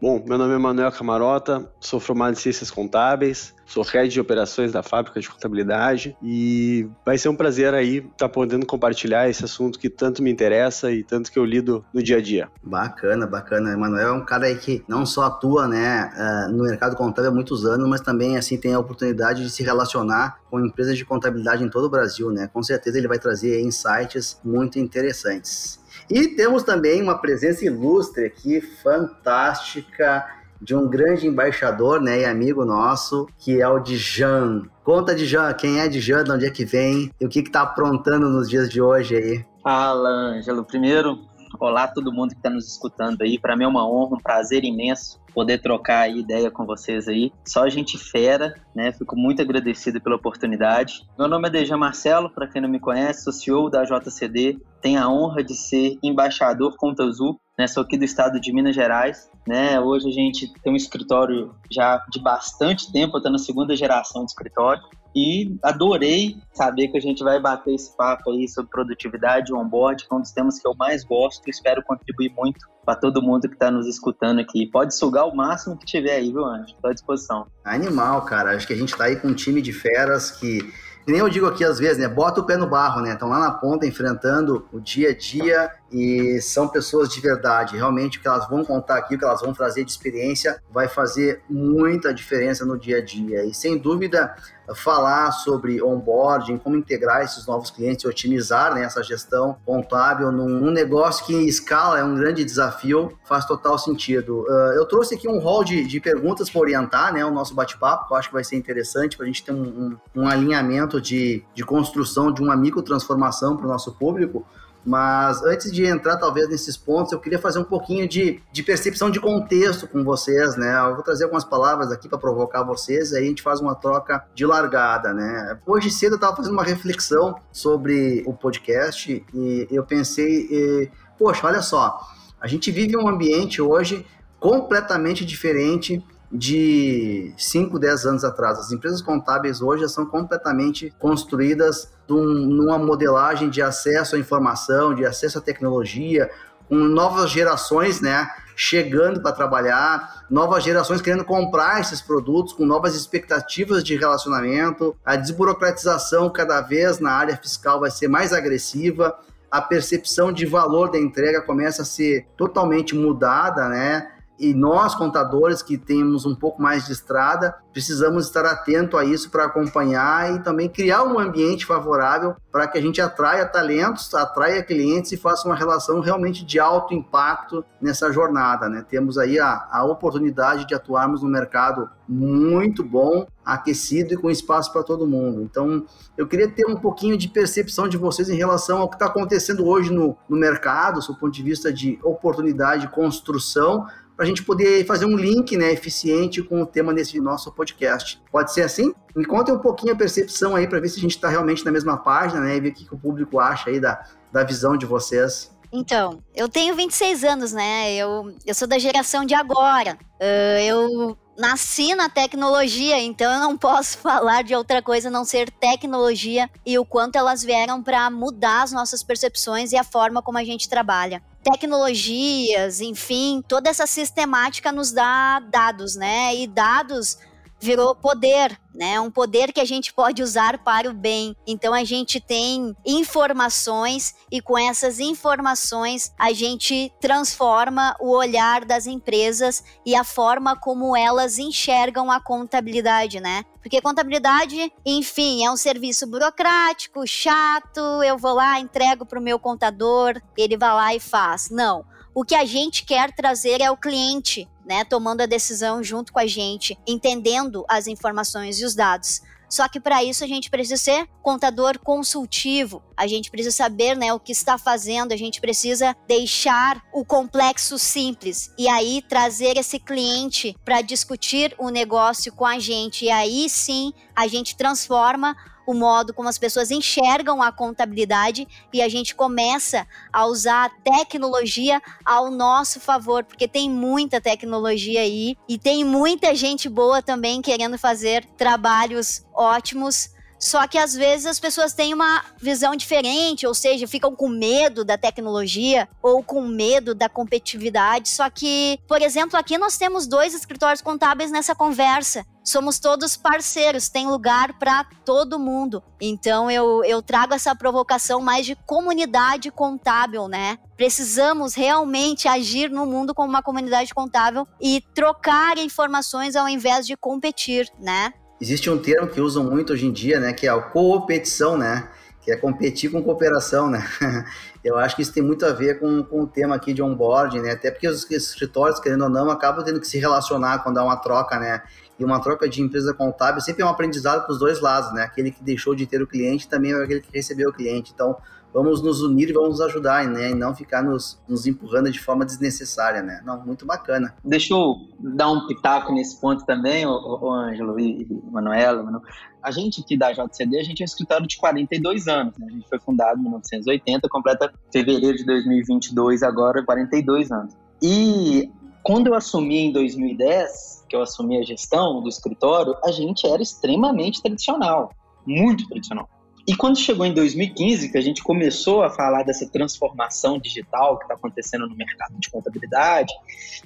Bom, 0.00 0.22
meu 0.26 0.36
nome 0.36 0.54
é 0.54 0.58
Manuel 0.58 0.90
Camarota, 0.92 1.70
sou 1.80 2.00
formado 2.00 2.32
em 2.32 2.36
Ciências 2.36 2.70
Contábeis, 2.70 3.54
sou 3.66 3.82
head 3.84 4.08
de 4.08 4.20
operações 4.20 4.72
da 4.72 4.82
fábrica 4.82 5.20
de 5.20 5.28
contabilidade 5.28 6.16
e 6.22 6.88
vai 7.04 7.18
ser 7.18 7.28
um 7.28 7.36
prazer 7.36 7.74
aí 7.74 7.98
estar 7.98 8.28
podendo 8.28 8.66
compartilhar 8.66 9.28
esse 9.28 9.44
assunto 9.44 9.78
que 9.78 9.88
tanto 9.88 10.22
me 10.22 10.30
interessa 10.30 10.90
e 10.90 11.02
tanto 11.02 11.30
que 11.30 11.38
eu 11.38 11.44
lido 11.44 11.84
no 11.92 12.02
dia 12.02 12.18
a 12.18 12.20
dia. 12.20 12.48
Bacana, 12.62 13.26
bacana. 13.26 13.76
Manuel 13.76 14.08
é 14.08 14.12
um 14.12 14.24
cara 14.24 14.46
aí 14.46 14.56
que 14.56 14.84
não 14.88 15.04
só 15.06 15.24
atua, 15.24 15.68
né, 15.68 16.10
uh, 16.14 16.52
no 16.52 16.64
mercado 16.64 16.96
contábil 16.96 17.30
há 17.30 17.34
muitos 17.34 17.64
anos, 17.64 17.88
mas 17.88 18.00
também 18.00 18.36
assim 18.36 18.56
tem 18.56 18.74
a 18.74 18.78
oportunidade 18.78 19.42
de 19.42 19.50
se 19.50 19.62
relacionar 19.62 20.38
com 20.50 20.64
empresas 20.64 20.96
de 20.96 21.04
contabilidade 21.04 21.62
em 21.62 21.68
todo 21.68 21.84
o 21.84 21.90
Brasil, 21.90 22.30
né? 22.30 22.48
Com 22.52 22.62
certeza 22.62 22.98
ele 22.98 23.08
vai 23.08 23.18
trazer 23.18 23.60
insights 23.60 24.40
muito 24.42 24.78
interessantes. 24.78 25.78
E 26.10 26.28
temos 26.28 26.62
também 26.62 27.02
uma 27.02 27.18
presença 27.18 27.64
ilustre 27.64 28.24
aqui, 28.24 28.60
fantástica, 28.60 30.26
de 30.60 30.74
um 30.74 30.88
grande 30.88 31.26
embaixador 31.26 32.00
né, 32.00 32.20
e 32.20 32.24
amigo 32.24 32.64
nosso, 32.64 33.28
que 33.38 33.60
é 33.60 33.68
o 33.68 33.78
Dijan. 33.78 34.62
Conta, 34.82 35.14
Dijan, 35.14 35.52
quem 35.54 35.80
é 35.80 35.88
Dijan, 35.88 36.24
de 36.24 36.32
onde 36.32 36.46
é 36.46 36.50
que 36.50 36.64
vem 36.64 37.12
e 37.20 37.26
o 37.26 37.28
que 37.28 37.40
está 37.40 37.62
aprontando 37.62 38.28
nos 38.28 38.48
dias 38.48 38.68
de 38.68 38.80
hoje 38.80 39.16
aí. 39.16 39.44
Fala, 39.62 40.08
Ângelo. 40.08 40.64
Primeiro, 40.64 41.18
olá 41.58 41.86
todo 41.86 42.12
mundo 42.12 42.30
que 42.30 42.36
está 42.36 42.50
nos 42.50 42.68
escutando 42.70 43.22
aí. 43.22 43.38
Para 43.38 43.56
mim 43.56 43.64
é 43.64 43.68
uma 43.68 43.88
honra, 43.88 44.16
um 44.16 44.20
prazer 44.20 44.64
imenso 44.64 45.20
poder 45.38 45.58
trocar 45.58 46.10
ideia 46.10 46.50
com 46.50 46.66
vocês 46.66 47.06
aí. 47.06 47.30
Só 47.46 47.68
gente 47.68 47.96
fera, 47.96 48.54
né? 48.74 48.90
Fico 48.92 49.16
muito 49.16 49.40
agradecido 49.40 50.00
pela 50.00 50.16
oportunidade. 50.16 51.06
Meu 51.16 51.28
nome 51.28 51.46
é 51.48 51.50
Dejan 51.50 51.76
Marcelo, 51.76 52.30
para 52.30 52.48
quem 52.48 52.60
não 52.60 52.68
me 52.68 52.80
conhece, 52.80 53.22
sou 53.22 53.32
CEO 53.32 53.70
da 53.70 53.84
JCD. 53.84 54.58
Tenho 54.80 55.00
a 55.00 55.08
honra 55.08 55.44
de 55.44 55.54
ser 55.54 55.96
embaixador 56.02 56.74
Conta 56.76 57.04
Azul, 57.04 57.40
né? 57.56 57.66
Sou 57.66 57.82
aqui 57.82 57.96
do 57.96 58.04
estado 58.04 58.40
de 58.40 58.52
Minas 58.52 58.74
Gerais, 58.74 59.30
né? 59.46 59.78
Hoje 59.80 60.08
a 60.08 60.12
gente 60.12 60.52
tem 60.62 60.72
um 60.72 60.76
escritório 60.76 61.54
já 61.70 62.04
de 62.10 62.20
bastante 62.20 62.90
tempo, 62.92 63.16
eu 63.16 63.22
tô 63.22 63.30
na 63.30 63.38
segunda 63.38 63.76
geração 63.76 64.24
de 64.24 64.30
escritório. 64.30 64.82
E 65.14 65.56
adorei 65.62 66.36
saber 66.52 66.88
que 66.88 66.98
a 66.98 67.00
gente 67.00 67.24
vai 67.24 67.40
bater 67.40 67.74
esse 67.74 67.96
papo 67.96 68.30
aí 68.30 68.48
sobre 68.48 68.70
produtividade, 68.70 69.52
onboard, 69.52 70.06
que 70.06 70.12
é 70.12 70.16
um 70.16 70.20
dos 70.20 70.32
temas 70.32 70.58
que 70.58 70.68
eu 70.68 70.74
mais 70.74 71.04
gosto 71.04 71.46
e 71.46 71.50
espero 71.50 71.82
contribuir 71.82 72.32
muito 72.36 72.66
para 72.84 72.94
todo 72.94 73.22
mundo 73.22 73.48
que 73.48 73.54
está 73.54 73.70
nos 73.70 73.86
escutando 73.86 74.40
aqui. 74.40 74.66
Pode 74.66 74.94
sugar 74.94 75.26
o 75.26 75.34
máximo 75.34 75.76
que 75.76 75.86
tiver 75.86 76.16
aí, 76.16 76.30
viu, 76.30 76.44
Anjo? 76.44 76.74
Estou 76.74 76.90
à 76.90 76.92
disposição. 76.92 77.46
Animal, 77.64 78.22
cara. 78.22 78.54
Acho 78.54 78.66
que 78.66 78.72
a 78.72 78.76
gente 78.76 78.92
está 78.92 79.04
aí 79.04 79.16
com 79.16 79.28
um 79.28 79.34
time 79.34 79.60
de 79.60 79.72
feras 79.72 80.30
que 80.30 80.60
nem 81.08 81.20
eu 81.20 81.28
digo 81.30 81.46
aqui 81.46 81.64
às 81.64 81.78
vezes, 81.78 81.96
né? 81.96 82.06
Bota 82.06 82.40
o 82.40 82.44
pé 82.44 82.56
no 82.58 82.68
barro, 82.68 83.00
né? 83.00 83.14
Estão 83.14 83.30
lá 83.30 83.38
na 83.40 83.50
ponta 83.52 83.86
enfrentando 83.86 84.68
o 84.70 84.78
dia 84.78 85.08
a 85.08 85.16
dia 85.16 85.70
e 85.90 86.38
são 86.42 86.68
pessoas 86.68 87.08
de 87.08 87.18
verdade. 87.18 87.76
Realmente 87.76 88.18
o 88.18 88.20
que 88.20 88.28
elas 88.28 88.46
vão 88.46 88.62
contar 88.62 88.98
aqui, 88.98 89.14
o 89.14 89.18
que 89.18 89.24
elas 89.24 89.40
vão 89.40 89.54
trazer 89.54 89.84
de 89.84 89.90
experiência 89.90 90.62
vai 90.70 90.86
fazer 90.86 91.42
muita 91.48 92.12
diferença 92.12 92.64
no 92.66 92.78
dia 92.78 92.98
a 92.98 93.04
dia. 93.04 93.42
E 93.44 93.54
sem 93.54 93.78
dúvida, 93.78 94.34
falar 94.74 95.32
sobre 95.32 95.82
onboarding, 95.82 96.58
como 96.58 96.76
integrar 96.76 97.22
esses 97.22 97.46
novos 97.46 97.70
clientes 97.70 98.04
e 98.04 98.08
otimizar 98.08 98.74
né, 98.74 98.84
essa 98.84 99.02
gestão 99.02 99.56
contábil 99.64 100.30
num, 100.30 100.48
num, 100.48 100.70
negócio 100.70 101.24
que 101.24 101.34
em 101.34 101.46
escala 101.46 101.98
é 101.98 102.04
um 102.04 102.14
grande 102.14 102.44
desafio, 102.44 103.16
faz 103.24 103.44
total 103.44 103.78
sentido. 103.78 104.44
Uh, 104.48 104.74
eu 104.74 104.84
trouxe 104.86 105.14
aqui 105.14 105.28
um 105.28 105.38
rol 105.38 105.64
de, 105.64 105.86
de 105.86 106.00
perguntas 106.00 106.50
para 106.50 106.60
orientar 106.60 107.12
né, 107.12 107.24
o 107.24 107.30
nosso 107.30 107.54
bate-papo, 107.54 108.06
que 108.06 108.12
eu 108.12 108.16
acho 108.16 108.28
que 108.28 108.34
vai 108.34 108.44
ser 108.44 108.56
interessante 108.56 109.16
para 109.16 109.24
a 109.24 109.26
gente 109.26 109.44
ter 109.44 109.52
um, 109.52 109.98
um, 110.14 110.22
um 110.22 110.28
alinhamento 110.28 111.00
de, 111.00 111.42
de 111.54 111.64
construção 111.64 112.32
de 112.32 112.42
uma 112.42 112.56
microtransformação 112.56 113.56
para 113.56 113.66
o 113.66 113.68
nosso 113.68 113.92
público. 113.92 114.46
Mas 114.88 115.42
antes 115.44 115.70
de 115.70 115.84
entrar, 115.84 116.16
talvez, 116.16 116.48
nesses 116.48 116.74
pontos, 116.74 117.12
eu 117.12 117.20
queria 117.20 117.38
fazer 117.38 117.58
um 117.58 117.64
pouquinho 117.64 118.08
de, 118.08 118.40
de 118.50 118.62
percepção 118.62 119.10
de 119.10 119.20
contexto 119.20 119.86
com 119.86 120.02
vocês, 120.02 120.56
né? 120.56 120.78
Eu 120.78 120.94
vou 120.94 121.04
trazer 121.04 121.24
algumas 121.24 121.44
palavras 121.44 121.92
aqui 121.92 122.08
para 122.08 122.16
provocar 122.16 122.62
vocês, 122.62 123.12
aí 123.12 123.22
a 123.22 123.26
gente 123.26 123.42
faz 123.42 123.60
uma 123.60 123.74
troca 123.74 124.24
de 124.34 124.46
largada, 124.46 125.12
né? 125.12 125.58
Hoje 125.66 125.90
cedo 125.90 126.12
eu 126.12 126.16
estava 126.16 126.34
fazendo 126.34 126.54
uma 126.54 126.64
reflexão 126.64 127.38
sobre 127.52 128.22
o 128.26 128.32
podcast 128.32 129.22
e 129.34 129.68
eu 129.70 129.84
pensei, 129.84 130.48
e, 130.50 130.90
poxa, 131.18 131.46
olha 131.46 131.60
só, 131.60 132.00
a 132.40 132.46
gente 132.46 132.70
vive 132.70 132.96
um 132.96 133.06
ambiente 133.06 133.60
hoje 133.60 134.06
completamente 134.40 135.22
diferente 135.22 136.02
de 136.30 137.32
5, 137.36 137.78
10 137.78 138.06
anos 138.06 138.24
atrás. 138.24 138.58
As 138.58 138.70
empresas 138.70 139.00
contábeis 139.00 139.62
hoje 139.62 139.88
são 139.88 140.04
completamente 140.04 140.92
construídas 140.98 141.90
numa 142.08 142.78
modelagem 142.78 143.48
de 143.48 143.62
acesso 143.62 144.16
à 144.16 144.18
informação, 144.18 144.94
de 144.94 145.04
acesso 145.04 145.38
à 145.38 145.40
tecnologia, 145.40 146.30
com 146.68 146.76
novas 146.76 147.30
gerações, 147.30 148.00
né, 148.00 148.30
chegando 148.54 149.22
para 149.22 149.32
trabalhar, 149.32 150.26
novas 150.28 150.62
gerações 150.62 151.00
querendo 151.00 151.24
comprar 151.24 151.80
esses 151.80 152.02
produtos 152.02 152.52
com 152.52 152.66
novas 152.66 152.94
expectativas 152.94 153.82
de 153.82 153.96
relacionamento, 153.96 154.94
a 155.04 155.16
desburocratização 155.16 156.28
cada 156.28 156.60
vez 156.60 156.98
na 156.98 157.12
área 157.12 157.36
fiscal 157.36 157.80
vai 157.80 157.90
ser 157.90 158.08
mais 158.08 158.32
agressiva, 158.32 159.18
a 159.50 159.62
percepção 159.62 160.30
de 160.30 160.44
valor 160.44 160.90
da 160.90 160.98
entrega 160.98 161.40
começa 161.40 161.82
a 161.82 161.86
ser 161.86 162.26
totalmente 162.36 162.94
mudada, 162.94 163.66
né? 163.68 164.17
E 164.38 164.54
nós, 164.54 164.94
contadores 164.94 165.62
que 165.62 165.76
temos 165.76 166.24
um 166.24 166.34
pouco 166.34 166.62
mais 166.62 166.86
de 166.86 166.92
estrada, 166.92 167.56
precisamos 167.72 168.26
estar 168.26 168.44
atento 168.46 168.96
a 168.96 169.04
isso 169.04 169.30
para 169.30 169.44
acompanhar 169.44 170.34
e 170.34 170.38
também 170.40 170.68
criar 170.68 171.02
um 171.02 171.18
ambiente 171.18 171.66
favorável 171.66 172.36
para 172.52 172.68
que 172.68 172.78
a 172.78 172.80
gente 172.80 173.00
atraia 173.00 173.44
talentos, 173.46 174.14
atraia 174.14 174.62
clientes 174.62 175.10
e 175.10 175.16
faça 175.16 175.46
uma 175.46 175.56
relação 175.56 176.00
realmente 176.00 176.44
de 176.44 176.60
alto 176.60 176.94
impacto 176.94 177.64
nessa 177.80 178.12
jornada. 178.12 178.68
Né? 178.68 178.84
Temos 178.88 179.18
aí 179.18 179.40
a, 179.40 179.66
a 179.70 179.84
oportunidade 179.84 180.66
de 180.66 180.74
atuarmos 180.74 181.22
no 181.22 181.28
mercado 181.28 181.90
muito 182.08 182.82
bom, 182.82 183.26
aquecido 183.44 184.14
e 184.14 184.16
com 184.16 184.30
espaço 184.30 184.72
para 184.72 184.82
todo 184.82 185.06
mundo. 185.06 185.42
Então, 185.42 185.84
eu 186.16 186.26
queria 186.26 186.48
ter 186.48 186.66
um 186.66 186.76
pouquinho 186.76 187.18
de 187.18 187.28
percepção 187.28 187.88
de 187.88 187.96
vocês 187.96 188.30
em 188.30 188.36
relação 188.36 188.78
ao 188.78 188.88
que 188.88 188.94
está 188.94 189.06
acontecendo 189.06 189.66
hoje 189.66 189.92
no, 189.92 190.16
no 190.28 190.36
mercado, 190.36 191.00
do 191.00 191.14
ponto 191.14 191.32
de 191.32 191.42
vista 191.42 191.72
de 191.72 191.98
oportunidade 192.02 192.82
de 192.82 192.88
construção, 192.88 193.86
para 194.18 194.24
a 194.24 194.28
gente 194.28 194.42
poder 194.42 194.84
fazer 194.84 195.04
um 195.04 195.16
link 195.16 195.56
né, 195.56 195.72
eficiente 195.72 196.42
com 196.42 196.60
o 196.60 196.66
tema 196.66 196.92
desse 196.92 197.20
nosso 197.20 197.52
podcast. 197.52 198.20
Pode 198.32 198.52
ser 198.52 198.62
assim? 198.62 198.92
Me 199.14 199.24
contem 199.24 199.54
um 199.54 199.60
pouquinho 199.60 199.92
a 199.92 199.96
percepção 199.96 200.56
aí 200.56 200.66
para 200.66 200.80
ver 200.80 200.88
se 200.88 200.98
a 200.98 201.00
gente 201.00 201.12
está 201.12 201.28
realmente 201.28 201.64
na 201.64 201.70
mesma 201.70 201.96
página 201.96 202.40
né, 202.40 202.56
e 202.56 202.60
ver 202.60 202.70
o 202.70 202.74
que, 202.74 202.84
que 202.84 202.92
o 202.92 202.98
público 202.98 203.38
acha 203.38 203.70
aí 203.70 203.78
da, 203.78 204.04
da 204.32 204.42
visão 204.42 204.76
de 204.76 204.84
vocês. 204.86 205.56
Então, 205.72 206.20
eu 206.34 206.48
tenho 206.48 206.74
26 206.74 207.22
anos, 207.22 207.52
né? 207.52 207.94
Eu, 207.94 208.34
eu 208.44 208.54
sou 208.56 208.66
da 208.66 208.76
geração 208.76 209.24
de 209.24 209.34
agora. 209.34 209.96
Uh, 210.20 210.60
eu 210.66 211.18
nasci 211.38 211.94
na 211.94 212.08
tecnologia, 212.08 212.98
então 212.98 213.32
eu 213.32 213.38
não 213.38 213.56
posso 213.56 213.98
falar 214.02 214.42
de 214.42 214.52
outra 214.52 214.82
coisa 214.82 215.06
a 215.06 215.12
não 215.12 215.24
ser 215.24 215.48
tecnologia 215.48 216.50
e 216.66 216.76
o 216.76 216.84
quanto 216.84 217.14
elas 217.14 217.44
vieram 217.44 217.80
para 217.84 218.10
mudar 218.10 218.62
as 218.62 218.72
nossas 218.72 219.00
percepções 219.04 219.70
e 219.70 219.76
a 219.76 219.84
forma 219.84 220.20
como 220.20 220.38
a 220.38 220.44
gente 220.44 220.68
trabalha 220.68 221.22
tecnologias, 221.42 222.80
enfim, 222.80 223.42
toda 223.46 223.70
essa 223.70 223.86
sistemática 223.86 224.72
nos 224.72 224.92
dá 224.92 225.40
dados, 225.40 225.96
né? 225.96 226.34
E 226.34 226.46
dados 226.46 227.18
virou 227.60 227.94
poder, 227.94 228.58
né? 228.74 229.00
Um 229.00 229.10
poder 229.10 229.52
que 229.52 229.60
a 229.60 229.64
gente 229.64 229.92
pode 229.92 230.22
usar 230.22 230.58
para 230.58 230.88
o 230.88 230.94
bem. 230.94 231.34
Então 231.46 231.74
a 231.74 231.84
gente 231.84 232.20
tem 232.20 232.74
informações 232.86 234.14
e 234.30 234.40
com 234.40 234.56
essas 234.56 235.00
informações 235.00 236.12
a 236.18 236.32
gente 236.32 236.92
transforma 237.00 237.96
o 238.00 238.10
olhar 238.10 238.64
das 238.64 238.86
empresas 238.86 239.62
e 239.84 239.94
a 239.94 240.04
forma 240.04 240.56
como 240.56 240.96
elas 240.96 241.38
enxergam 241.38 242.10
a 242.10 242.20
contabilidade, 242.20 243.20
né? 243.20 243.44
Porque 243.60 243.82
contabilidade, 243.82 244.72
enfim, 244.86 245.44
é 245.44 245.50
um 245.50 245.56
serviço 245.56 246.06
burocrático, 246.06 247.06
chato, 247.06 247.80
eu 248.02 248.16
vou 248.16 248.34
lá, 248.34 248.58
entrego 248.58 249.04
para 249.04 249.18
o 249.18 249.22
meu 249.22 249.38
contador, 249.38 250.20
ele 250.36 250.56
vai 250.56 250.72
lá 250.72 250.94
e 250.94 251.00
faz. 251.00 251.50
Não. 251.50 251.84
O 252.18 252.24
que 252.24 252.34
a 252.34 252.44
gente 252.44 252.84
quer 252.84 253.12
trazer 253.12 253.60
é 253.60 253.70
o 253.70 253.76
cliente, 253.76 254.48
né, 254.66 254.82
tomando 254.84 255.20
a 255.20 255.26
decisão 255.26 255.84
junto 255.84 256.12
com 256.12 256.18
a 256.18 256.26
gente, 256.26 256.76
entendendo 256.84 257.64
as 257.68 257.86
informações 257.86 258.58
e 258.58 258.64
os 258.64 258.74
dados. 258.74 259.22
Só 259.48 259.68
que 259.68 259.78
para 259.78 260.02
isso 260.02 260.24
a 260.24 260.26
gente 260.26 260.50
precisa 260.50 260.76
ser 260.76 261.08
contador 261.22 261.78
consultivo. 261.78 262.82
A 262.96 263.06
gente 263.06 263.30
precisa 263.30 263.54
saber, 263.54 263.96
né, 263.96 264.12
o 264.12 264.18
que 264.18 264.32
está 264.32 264.58
fazendo, 264.58 265.12
a 265.12 265.16
gente 265.16 265.40
precisa 265.40 265.96
deixar 266.08 266.82
o 266.92 267.04
complexo 267.04 267.78
simples 267.78 268.52
e 268.58 268.66
aí 268.68 269.00
trazer 269.08 269.56
esse 269.56 269.78
cliente 269.78 270.56
para 270.64 270.82
discutir 270.82 271.54
o 271.56 271.70
negócio 271.70 272.32
com 272.32 272.44
a 272.44 272.58
gente. 272.58 273.04
E 273.04 273.10
aí 273.10 273.48
sim, 273.48 273.92
a 274.16 274.26
gente 274.26 274.56
transforma 274.56 275.36
o 275.68 275.74
modo 275.74 276.14
como 276.14 276.30
as 276.30 276.38
pessoas 276.38 276.70
enxergam 276.70 277.42
a 277.42 277.52
contabilidade 277.52 278.48
e 278.72 278.80
a 278.80 278.88
gente 278.88 279.14
começa 279.14 279.86
a 280.10 280.24
usar 280.24 280.64
a 280.64 280.70
tecnologia 280.70 281.78
ao 282.02 282.30
nosso 282.30 282.80
favor, 282.80 283.22
porque 283.22 283.46
tem 283.46 283.68
muita 283.68 284.18
tecnologia 284.18 285.02
aí 285.02 285.36
e 285.46 285.58
tem 285.58 285.84
muita 285.84 286.34
gente 286.34 286.70
boa 286.70 287.02
também 287.02 287.42
querendo 287.42 287.76
fazer 287.76 288.24
trabalhos 288.38 289.26
ótimos 289.34 290.16
só 290.38 290.66
que 290.66 290.78
às 290.78 290.94
vezes 290.94 291.26
as 291.26 291.40
pessoas 291.40 291.72
têm 291.72 291.92
uma 291.92 292.24
visão 292.40 292.76
diferente, 292.76 293.46
ou 293.46 293.54
seja, 293.54 293.88
ficam 293.88 294.14
com 294.14 294.28
medo 294.28 294.84
da 294.84 294.96
tecnologia 294.96 295.88
ou 296.02 296.22
com 296.22 296.42
medo 296.42 296.94
da 296.94 297.08
competitividade. 297.08 298.08
Só 298.08 298.30
que, 298.30 298.78
por 298.86 299.02
exemplo, 299.02 299.38
aqui 299.38 299.58
nós 299.58 299.76
temos 299.76 300.06
dois 300.06 300.34
escritórios 300.34 300.80
contábeis 300.80 301.30
nessa 301.30 301.54
conversa. 301.54 302.24
Somos 302.44 302.78
todos 302.78 303.14
parceiros, 303.14 303.90
tem 303.90 304.06
lugar 304.06 304.58
para 304.58 304.84
todo 305.04 305.38
mundo. 305.38 305.82
Então 306.00 306.50
eu, 306.50 306.82
eu 306.82 307.02
trago 307.02 307.34
essa 307.34 307.54
provocação 307.54 308.20
mais 308.20 308.46
de 308.46 308.54
comunidade 308.54 309.50
contábil, 309.50 310.28
né? 310.28 310.56
Precisamos 310.74 311.54
realmente 311.54 312.26
agir 312.26 312.70
no 312.70 312.86
mundo 312.86 313.14
como 313.14 313.28
uma 313.28 313.42
comunidade 313.42 313.92
contábil 313.92 314.46
e 314.58 314.80
trocar 314.94 315.58
informações 315.58 316.36
ao 316.36 316.48
invés 316.48 316.86
de 316.86 316.96
competir, 316.96 317.70
né? 317.78 318.14
Existe 318.40 318.70
um 318.70 318.78
termo 318.78 319.08
que 319.08 319.20
usam 319.20 319.42
muito 319.42 319.72
hoje 319.72 319.86
em 319.86 319.92
dia, 319.92 320.20
né, 320.20 320.32
que 320.32 320.46
é 320.46 320.50
a 320.50 320.60
coopetição, 320.60 321.58
né, 321.58 321.88
que 322.20 322.30
é 322.30 322.36
competir 322.36 322.90
com 322.90 323.02
cooperação, 323.02 323.68
né. 323.68 323.84
Eu 324.62 324.76
acho 324.76 324.94
que 324.94 325.02
isso 325.02 325.12
tem 325.12 325.22
muito 325.22 325.44
a 325.44 325.52
ver 325.52 325.80
com, 325.80 326.02
com 326.04 326.22
o 326.22 326.26
tema 326.26 326.54
aqui 326.54 326.72
de 326.72 326.82
onboarding, 326.82 327.40
né, 327.40 327.52
até 327.52 327.70
porque 327.70 327.88
os 327.88 328.08
escritórios, 328.08 328.78
querendo 328.78 329.04
ou 329.04 329.10
não, 329.10 329.28
acabam 329.30 329.64
tendo 329.64 329.80
que 329.80 329.88
se 329.88 329.98
relacionar 329.98 330.60
quando 330.60 330.78
há 330.78 330.84
uma 330.84 330.96
troca, 330.96 331.38
né, 331.38 331.62
e 331.98 332.04
uma 332.04 332.20
troca 332.20 332.48
de 332.48 332.62
empresa 332.62 332.94
contábil 332.94 333.40
sempre 333.40 333.62
é 333.62 333.66
um 333.66 333.70
aprendizado 333.70 334.24
para 334.24 334.32
os 334.32 334.38
dois 334.38 334.60
lados, 334.60 334.92
né, 334.92 335.02
aquele 335.02 335.32
que 335.32 335.42
deixou 335.42 335.74
de 335.74 335.84
ter 335.84 336.00
o 336.00 336.06
cliente 336.06 336.48
também 336.48 336.72
é 336.72 336.82
aquele 336.82 337.00
que 337.00 337.10
recebeu 337.12 337.50
o 337.50 337.52
cliente, 337.52 337.92
então 337.92 338.16
vamos 338.52 338.82
nos 338.82 339.02
unir 339.02 339.30
e 339.30 339.32
vamos 339.32 339.60
ajudar, 339.60 340.06
né? 340.06 340.30
E 340.30 340.34
não 340.34 340.54
ficar 340.54 340.82
nos, 340.82 341.20
nos 341.28 341.46
empurrando 341.46 341.90
de 341.90 342.00
forma 342.00 342.24
desnecessária, 342.24 343.02
né? 343.02 343.20
Não, 343.24 343.44
muito 343.44 343.66
bacana. 343.66 344.14
Deixa 344.24 344.54
eu 344.54 344.76
dar 344.98 345.30
um 345.30 345.46
pitaco 345.46 345.92
nesse 345.92 346.20
ponto 346.20 346.44
também, 346.44 346.86
o, 346.86 346.90
o 346.90 347.30
Ângelo 347.30 347.78
e, 347.78 348.02
e 348.02 348.30
Manuela. 348.30 348.82
Manu. 348.82 349.02
A 349.42 349.50
gente 349.50 349.80
aqui 349.80 349.96
da 349.96 350.12
JCD, 350.12 350.58
a 350.58 350.64
gente 350.64 350.82
é 350.82 350.84
um 350.84 350.86
escritório 350.86 351.26
de 351.26 351.36
42 351.36 352.08
anos, 352.08 352.36
né? 352.38 352.46
A 352.48 352.52
gente 352.52 352.68
foi 352.68 352.78
fundado 352.78 353.18
em 353.18 353.22
1980, 353.22 354.08
completa 354.08 354.52
fevereiro 354.72 355.16
de 355.16 355.24
2022, 355.24 356.22
agora 356.22 356.64
42 356.64 357.30
anos. 357.30 357.54
E 357.80 358.50
quando 358.82 359.08
eu 359.08 359.14
assumi 359.14 359.58
em 359.58 359.72
2010, 359.72 360.86
que 360.88 360.96
eu 360.96 361.02
assumi 361.02 361.38
a 361.38 361.42
gestão 361.42 362.00
do 362.02 362.08
escritório, 362.08 362.74
a 362.82 362.90
gente 362.90 363.26
era 363.26 363.42
extremamente 363.42 364.22
tradicional, 364.22 364.90
muito 365.26 365.68
tradicional. 365.68 366.08
E 366.48 366.56
quando 366.56 366.78
chegou 366.78 367.04
em 367.04 367.12
2015, 367.12 367.92
que 367.92 367.98
a 367.98 368.00
gente 368.00 368.22
começou 368.22 368.82
a 368.82 368.88
falar 368.88 369.22
dessa 369.22 369.46
transformação 369.46 370.38
digital 370.38 370.96
que 370.96 371.04
está 371.04 371.14
acontecendo 371.14 371.68
no 371.68 371.76
mercado 371.76 372.18
de 372.18 372.30
contabilidade, 372.30 373.12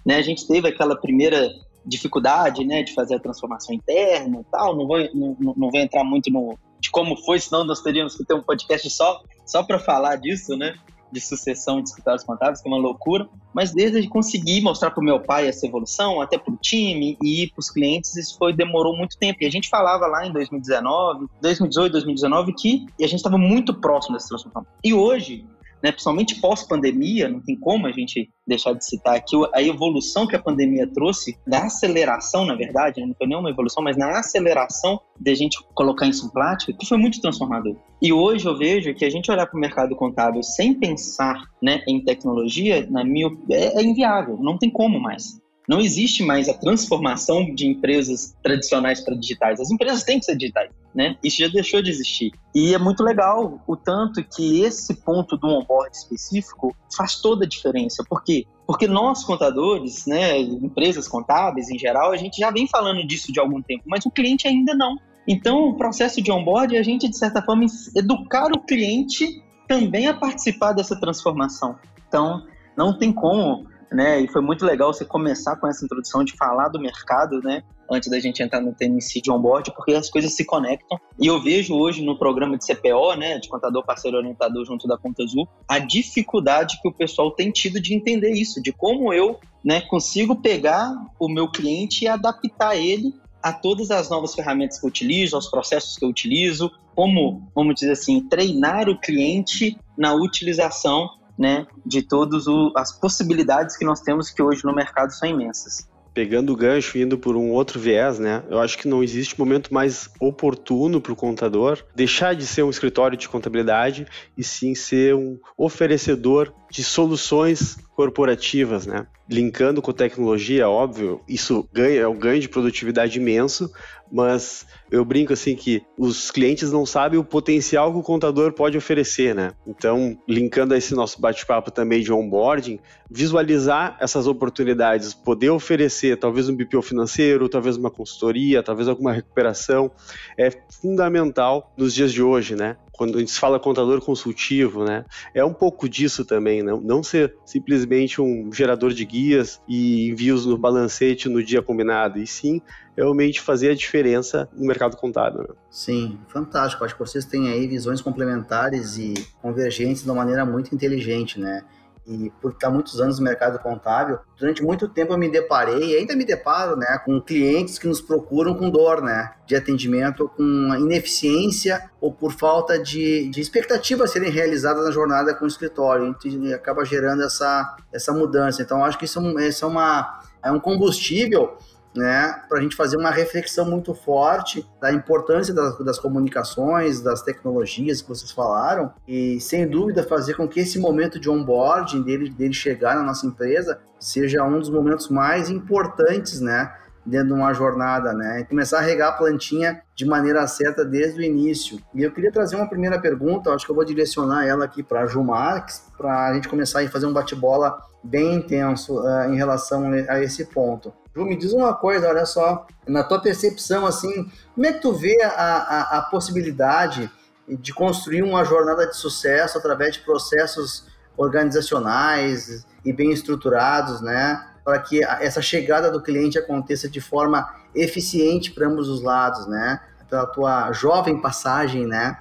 né, 0.04 0.16
a 0.16 0.22
gente 0.22 0.48
teve 0.48 0.66
aquela 0.66 0.96
primeira 0.96 1.48
dificuldade 1.86 2.64
né, 2.64 2.82
de 2.82 2.92
fazer 2.92 3.14
a 3.14 3.20
transformação 3.20 3.72
interna 3.72 4.40
e 4.40 4.44
tal. 4.50 4.76
Não 4.76 4.88
vou, 4.88 4.98
não, 5.14 5.54
não 5.56 5.70
vou 5.70 5.80
entrar 5.80 6.02
muito 6.02 6.28
no, 6.28 6.58
de 6.80 6.90
como 6.90 7.16
foi, 7.24 7.38
senão 7.38 7.62
nós 7.62 7.80
teríamos 7.80 8.16
que 8.16 8.24
ter 8.24 8.34
um 8.34 8.42
podcast 8.42 8.90
só, 8.90 9.22
só 9.46 9.62
para 9.62 9.78
falar 9.78 10.16
disso, 10.16 10.56
né? 10.56 10.74
De 11.12 11.20
sucessão 11.20 11.82
de 11.82 11.88
escritórios 11.88 12.24
contábeis, 12.24 12.60
que 12.60 12.68
é 12.68 12.72
uma 12.72 12.80
loucura. 12.80 13.28
Mas 13.52 13.72
desde 13.72 14.08
conseguir 14.08 14.62
mostrar 14.62 14.90
para 14.90 15.00
o 15.00 15.04
meu 15.04 15.20
pai 15.20 15.46
essa 15.46 15.66
evolução, 15.66 16.20
até 16.20 16.38
para 16.38 16.52
o 16.52 16.56
time 16.56 17.16
e 17.22 17.48
para 17.48 17.60
os 17.60 17.70
clientes, 17.70 18.16
isso 18.16 18.36
foi 18.38 18.52
demorou 18.52 18.96
muito 18.96 19.18
tempo. 19.18 19.38
E 19.42 19.46
a 19.46 19.50
gente 19.50 19.68
falava 19.68 20.06
lá 20.06 20.26
em 20.26 20.32
2019, 20.32 21.26
2018, 21.40 21.92
2019 21.92 22.54
que 22.54 22.86
a 23.00 23.06
gente 23.06 23.16
estava 23.16 23.36
muito 23.36 23.74
próximo 23.74 24.14
dessa 24.14 24.28
transformação. 24.28 24.66
E 24.82 24.94
hoje 24.94 25.44
né, 25.82 25.90
principalmente 25.90 26.40
pós-pandemia, 26.40 27.28
não 27.28 27.40
tem 27.40 27.58
como 27.58 27.86
a 27.86 27.92
gente 27.92 28.30
deixar 28.46 28.72
de 28.72 28.84
citar 28.84 29.16
aqui 29.16 29.36
a 29.54 29.62
evolução 29.62 30.26
que 30.26 30.36
a 30.36 30.42
pandemia 30.42 30.86
trouxe, 30.86 31.36
da 31.46 31.64
aceleração, 31.64 32.44
na 32.44 32.54
verdade, 32.54 33.00
né, 33.00 33.06
não 33.06 33.14
foi 33.14 33.26
nenhuma 33.26 33.50
evolução, 33.50 33.82
mas 33.82 33.96
na 33.96 34.18
aceleração 34.18 35.00
de 35.18 35.30
a 35.30 35.34
gente 35.34 35.58
colocar 35.74 36.06
isso 36.06 36.26
em 36.26 36.30
prática, 36.30 36.72
que 36.72 36.86
foi 36.86 36.98
muito 36.98 37.20
transformador. 37.20 37.76
E 38.00 38.12
hoje 38.12 38.46
eu 38.46 38.56
vejo 38.56 38.94
que 38.94 39.04
a 39.04 39.10
gente 39.10 39.30
olhar 39.30 39.46
para 39.46 39.56
o 39.56 39.60
mercado 39.60 39.96
contábil 39.96 40.42
sem 40.42 40.74
pensar 40.74 41.42
né, 41.62 41.82
em 41.86 42.04
tecnologia, 42.04 42.86
na 42.90 43.04
minha, 43.04 43.28
é, 43.50 43.80
é 43.80 43.82
inviável, 43.82 44.38
não 44.40 44.58
tem 44.58 44.70
como 44.70 45.00
mais. 45.00 45.40
Não 45.68 45.80
existe 45.80 46.24
mais 46.24 46.48
a 46.48 46.54
transformação 46.54 47.54
de 47.54 47.66
empresas 47.66 48.34
tradicionais 48.42 49.00
para 49.00 49.14
digitais. 49.14 49.60
As 49.60 49.70
empresas 49.70 50.02
têm 50.02 50.18
que 50.18 50.24
ser 50.24 50.36
digitais, 50.36 50.70
né? 50.94 51.16
Isso 51.22 51.38
já 51.38 51.48
deixou 51.48 51.82
de 51.82 51.90
existir. 51.90 52.32
E 52.54 52.74
é 52.74 52.78
muito 52.78 53.02
legal 53.02 53.62
o 53.66 53.76
tanto 53.76 54.22
que 54.22 54.62
esse 54.62 54.94
ponto 55.02 55.36
do 55.36 55.48
onboard 55.48 55.96
específico 55.96 56.74
faz 56.96 57.20
toda 57.20 57.44
a 57.44 57.48
diferença. 57.48 58.04
Por 58.08 58.22
quê? 58.22 58.46
Porque 58.66 58.86
nós, 58.86 59.24
contadores, 59.24 60.06
né, 60.06 60.38
empresas 60.38 61.08
contábeis 61.08 61.70
em 61.70 61.78
geral, 61.78 62.12
a 62.12 62.16
gente 62.16 62.38
já 62.38 62.50
vem 62.50 62.66
falando 62.66 63.06
disso 63.06 63.32
de 63.32 63.40
algum 63.40 63.60
tempo, 63.60 63.84
mas 63.86 64.04
o 64.06 64.10
cliente 64.10 64.46
ainda 64.46 64.74
não. 64.74 64.96
Então, 65.26 65.68
o 65.68 65.76
processo 65.76 66.20
de 66.20 66.32
onboard 66.32 66.76
é 66.76 66.80
a 66.80 66.82
gente, 66.82 67.08
de 67.08 67.16
certa 67.16 67.40
forma, 67.42 67.64
educar 67.96 68.50
o 68.52 68.60
cliente 68.60 69.42
também 69.68 70.08
a 70.08 70.14
participar 70.14 70.72
dessa 70.72 70.98
transformação. 70.98 71.76
Então, 72.08 72.44
não 72.76 72.98
tem 72.98 73.12
como 73.12 73.66
né? 73.92 74.20
E 74.20 74.28
foi 74.28 74.40
muito 74.40 74.64
legal 74.64 74.92
você 74.92 75.04
começar 75.04 75.56
com 75.56 75.66
essa 75.66 75.84
introdução 75.84 76.24
de 76.24 76.34
falar 76.36 76.68
do 76.68 76.80
mercado, 76.80 77.40
né? 77.42 77.62
Antes 77.92 78.10
da 78.10 78.18
gente 78.18 78.42
entrar 78.42 78.60
no 78.60 78.72
TNC 78.72 79.20
de 79.20 79.30
onboard, 79.30 79.72
porque 79.74 79.92
as 79.92 80.08
coisas 80.08 80.34
se 80.34 80.44
conectam. 80.44 80.98
E 81.20 81.26
eu 81.26 81.42
vejo 81.42 81.74
hoje 81.74 82.02
no 82.02 82.18
programa 82.18 82.56
de 82.56 82.64
CPO, 82.64 83.14
né? 83.16 83.38
De 83.38 83.48
contador 83.48 83.84
parceiro 83.84 84.16
orientador 84.16 84.64
junto 84.64 84.88
da 84.88 84.96
Conta 84.96 85.22
Azul, 85.22 85.46
a 85.68 85.78
dificuldade 85.78 86.80
que 86.80 86.88
o 86.88 86.92
pessoal 86.92 87.30
tem 87.30 87.50
tido 87.50 87.80
de 87.80 87.94
entender 87.94 88.32
isso, 88.32 88.62
de 88.62 88.72
como 88.72 89.12
eu 89.12 89.38
né, 89.64 89.80
consigo 89.82 90.36
pegar 90.36 90.92
o 91.18 91.28
meu 91.28 91.50
cliente 91.50 92.04
e 92.04 92.08
adaptar 92.08 92.76
ele 92.76 93.14
a 93.42 93.52
todas 93.52 93.90
as 93.90 94.08
novas 94.08 94.34
ferramentas 94.34 94.78
que 94.78 94.86
eu 94.86 94.88
utilizo, 94.88 95.36
aos 95.36 95.50
processos 95.50 95.96
que 95.96 96.04
eu 96.04 96.08
utilizo, 96.08 96.70
como, 96.94 97.50
vamos 97.54 97.74
dizer 97.74 97.92
assim, 97.92 98.26
treinar 98.28 98.88
o 98.88 98.98
cliente 98.98 99.76
na 99.98 100.14
utilização 100.14 101.10
né, 101.36 101.66
de 101.84 102.02
todas 102.02 102.44
as 102.76 102.92
possibilidades 102.92 103.76
que 103.76 103.84
nós 103.84 104.00
temos 104.00 104.30
que 104.30 104.42
hoje 104.42 104.64
no 104.64 104.74
mercado 104.74 105.10
são 105.10 105.28
imensas. 105.28 105.88
Pegando 106.14 106.52
o 106.52 106.56
gancho 106.56 106.98
indo 106.98 107.16
por 107.16 107.36
um 107.36 107.50
outro 107.50 107.80
viés, 107.80 108.18
né? 108.18 108.42
Eu 108.50 108.60
acho 108.60 108.76
que 108.78 108.88
não 108.88 109.02
existe 109.02 109.38
momento 109.38 109.72
mais 109.72 110.10
oportuno 110.20 111.00
para 111.00 111.12
o 111.12 111.16
contador 111.16 111.82
deixar 111.94 112.34
de 112.34 112.46
ser 112.46 112.62
um 112.62 112.70
escritório 112.70 113.16
de 113.16 113.28
contabilidade 113.28 114.06
e 114.36 114.44
sim 114.44 114.74
ser 114.74 115.14
um 115.14 115.38
oferecedor 115.56 116.52
de 116.70 116.82
soluções 116.82 117.76
corporativas, 118.02 118.84
né? 118.84 119.06
Linkando 119.30 119.80
com 119.80 119.92
tecnologia, 119.92 120.68
óbvio, 120.68 121.20
isso 121.28 121.68
ganha, 121.72 122.00
é 122.00 122.08
um 122.08 122.18
ganho 122.18 122.40
de 122.40 122.48
produtividade 122.48 123.16
imenso, 123.16 123.70
mas 124.10 124.66
eu 124.90 125.04
brinco 125.04 125.32
assim 125.32 125.54
que 125.54 125.84
os 125.96 126.32
clientes 126.32 126.72
não 126.72 126.84
sabem 126.84 127.18
o 127.18 127.24
potencial 127.24 127.92
que 127.92 127.98
o 127.98 128.02
contador 128.02 128.52
pode 128.52 128.76
oferecer, 128.76 129.36
né? 129.36 129.52
Então, 129.64 130.18
linkando 130.28 130.74
a 130.74 130.76
esse 130.76 130.94
nosso 130.96 131.20
bate-papo 131.20 131.70
também 131.70 132.02
de 132.02 132.12
onboarding, 132.12 132.80
visualizar 133.08 133.96
essas 134.00 134.26
oportunidades, 134.26 135.14
poder 135.14 135.50
oferecer 135.50 136.18
talvez 136.18 136.48
um 136.48 136.56
BPO 136.56 136.82
financeiro, 136.82 137.48
talvez 137.48 137.76
uma 137.76 137.90
consultoria, 137.90 138.64
talvez 138.64 138.88
alguma 138.88 139.12
recuperação, 139.12 139.92
é 140.36 140.50
fundamental 140.68 141.72
nos 141.76 141.94
dias 141.94 142.12
de 142.12 142.20
hoje, 142.20 142.56
né? 142.56 142.76
Quando 143.02 143.16
a 143.16 143.20
gente 143.20 143.32
fala 143.32 143.58
contador 143.58 144.00
consultivo, 144.00 144.84
né? 144.84 145.04
É 145.34 145.44
um 145.44 145.52
pouco 145.52 145.88
disso 145.88 146.24
também, 146.24 146.62
não, 146.62 146.80
não 146.80 147.02
ser 147.02 147.36
simplesmente 147.44 148.20
um 148.20 148.52
gerador 148.52 148.92
de 148.92 149.04
guias 149.04 149.60
e 149.68 150.08
envios 150.08 150.46
no 150.46 150.56
balancete 150.56 151.28
no 151.28 151.42
dia 151.42 151.60
combinado, 151.60 152.20
e 152.20 152.28
sim 152.28 152.62
realmente 152.96 153.40
fazer 153.40 153.70
a 153.70 153.74
diferença 153.74 154.48
no 154.52 154.64
mercado 154.64 154.96
contábil. 154.96 155.40
Né? 155.40 155.48
Sim, 155.68 156.16
fantástico. 156.28 156.84
Acho 156.84 156.94
que 156.94 157.00
vocês 157.00 157.24
têm 157.24 157.48
aí 157.50 157.66
visões 157.66 158.00
complementares 158.00 158.96
e 158.98 159.14
convergentes 159.40 160.04
de 160.04 160.08
uma 160.08 160.18
maneira 160.18 160.46
muito 160.46 160.72
inteligente, 160.72 161.40
né? 161.40 161.64
E 162.06 162.30
por 162.40 162.52
estar 162.52 162.68
muitos 162.68 163.00
anos 163.00 163.18
no 163.18 163.24
mercado 163.24 163.58
contábil, 163.60 164.18
durante 164.36 164.62
muito 164.62 164.88
tempo 164.88 165.12
eu 165.12 165.18
me 165.18 165.30
deparei 165.30 165.92
e 165.92 165.96
ainda 165.96 166.16
me 166.16 166.24
deparo, 166.24 166.76
né, 166.76 167.00
com 167.04 167.20
clientes 167.20 167.78
que 167.78 167.86
nos 167.86 168.00
procuram 168.00 168.54
com 168.54 168.68
dor, 168.68 169.00
né, 169.00 169.32
de 169.46 169.54
atendimento, 169.54 170.28
com 170.36 170.42
ineficiência 170.74 171.90
ou 172.00 172.12
por 172.12 172.32
falta 172.32 172.78
de, 172.78 173.28
de 173.28 173.40
expectativas 173.40 174.10
serem 174.10 174.30
realizadas 174.30 174.84
na 174.84 174.90
jornada 174.90 175.34
com 175.34 175.44
o 175.44 175.48
escritório. 175.48 176.16
E 176.24 176.52
acaba 176.52 176.84
gerando 176.84 177.22
essa, 177.22 177.76
essa 177.92 178.12
mudança. 178.12 178.62
Então, 178.62 178.84
acho 178.84 178.98
que 178.98 179.04
isso, 179.04 179.20
é 179.38 179.48
isso 179.48 179.64
é, 179.64 179.68
uma, 179.68 180.20
é 180.42 180.50
um 180.50 180.58
combustível 180.58 181.56
né, 181.94 182.42
para 182.48 182.58
a 182.58 182.62
gente 182.62 182.74
fazer 182.74 182.96
uma 182.96 183.10
reflexão 183.10 183.68
muito 183.68 183.94
forte 183.94 184.66
da 184.80 184.92
importância 184.92 185.52
das, 185.52 185.78
das, 185.78 185.98
comunicações, 185.98 187.00
das 187.00 187.22
tecnologias 187.22 188.00
que 188.00 188.08
vocês 188.08 188.30
falaram, 188.30 188.92
e 189.06 189.40
sem 189.40 189.66
dúvida 189.66 190.02
fazer 190.02 190.34
com 190.34 190.48
que 190.48 190.60
esse 190.60 190.78
momento 190.78 191.20
de 191.20 191.28
onboarding 191.28 192.02
dele, 192.02 192.30
dele 192.30 192.54
chegar 192.54 192.96
na 192.96 193.02
nossa 193.02 193.26
empresa 193.26 193.78
seja 194.00 194.42
um 194.42 194.58
dos 194.58 194.70
momentos 194.70 195.08
mais 195.08 195.50
importantes, 195.50 196.40
né, 196.40 196.72
dentro 197.04 197.28
de 197.28 197.32
uma 197.34 197.52
jornada, 197.52 198.12
né, 198.12 198.40
e 198.40 198.44
começar 198.44 198.78
a 198.78 198.82
regar 198.82 199.10
a 199.10 199.12
plantinha 199.12 199.82
de 199.94 200.06
maneira 200.06 200.46
certa 200.46 200.84
desde 200.84 201.20
o 201.20 201.22
início. 201.22 201.78
E 201.94 202.02
eu 202.02 202.10
queria 202.10 202.32
trazer 202.32 202.56
uma 202.56 202.68
primeira 202.68 202.98
pergunta, 202.98 203.50
acho 203.50 203.66
que 203.66 203.70
eu 203.70 203.76
vou 203.76 203.84
direcionar 203.84 204.46
ela 204.46 204.64
aqui 204.64 204.82
para 204.82 205.02
a 205.02 205.06
Ju 205.06 205.22
Marques, 205.22 205.84
para 205.98 206.28
a 206.28 206.34
gente 206.34 206.48
começar 206.48 206.80
a 206.80 206.88
fazer 206.88 207.06
um 207.06 207.12
bate-bola 207.12 207.76
bem 208.02 208.34
intenso 208.34 209.00
uh, 209.00 209.32
em 209.32 209.36
relação 209.36 209.90
a 210.08 210.20
esse 210.20 210.46
ponto. 210.46 210.92
Ju, 211.14 211.24
me 211.24 211.36
diz 211.36 211.52
uma 211.52 211.74
coisa, 211.74 212.08
olha 212.08 212.24
só, 212.24 212.66
na 212.86 213.04
tua 213.04 213.20
percepção, 213.20 213.86
assim, 213.86 214.30
como 214.54 214.66
é 214.66 214.72
que 214.72 214.80
tu 214.80 214.92
vê 214.92 215.22
a, 215.22 215.28
a, 215.28 215.98
a 215.98 216.02
possibilidade 216.02 217.10
de 217.48 217.72
construir 217.72 218.22
uma 218.22 218.44
jornada 218.44 218.86
de 218.86 218.96
sucesso 218.96 219.58
através 219.58 219.94
de 219.94 220.00
processos 220.00 220.86
organizacionais 221.16 222.66
e 222.84 222.92
bem 222.92 223.12
estruturados, 223.12 224.00
né? 224.00 224.46
Para 224.64 224.78
que 224.78 225.04
essa 225.04 225.42
chegada 225.42 225.90
do 225.90 226.02
cliente 226.02 226.38
aconteça 226.38 226.88
de 226.88 227.00
forma 227.00 227.48
eficiente 227.74 228.52
para 228.52 228.66
ambos 228.66 228.88
os 228.88 229.02
lados, 229.02 229.46
né? 229.46 229.80
Pela 230.08 230.26
tua 230.26 230.72
jovem 230.72 231.20
passagem, 231.20 231.86
né? 231.86 232.18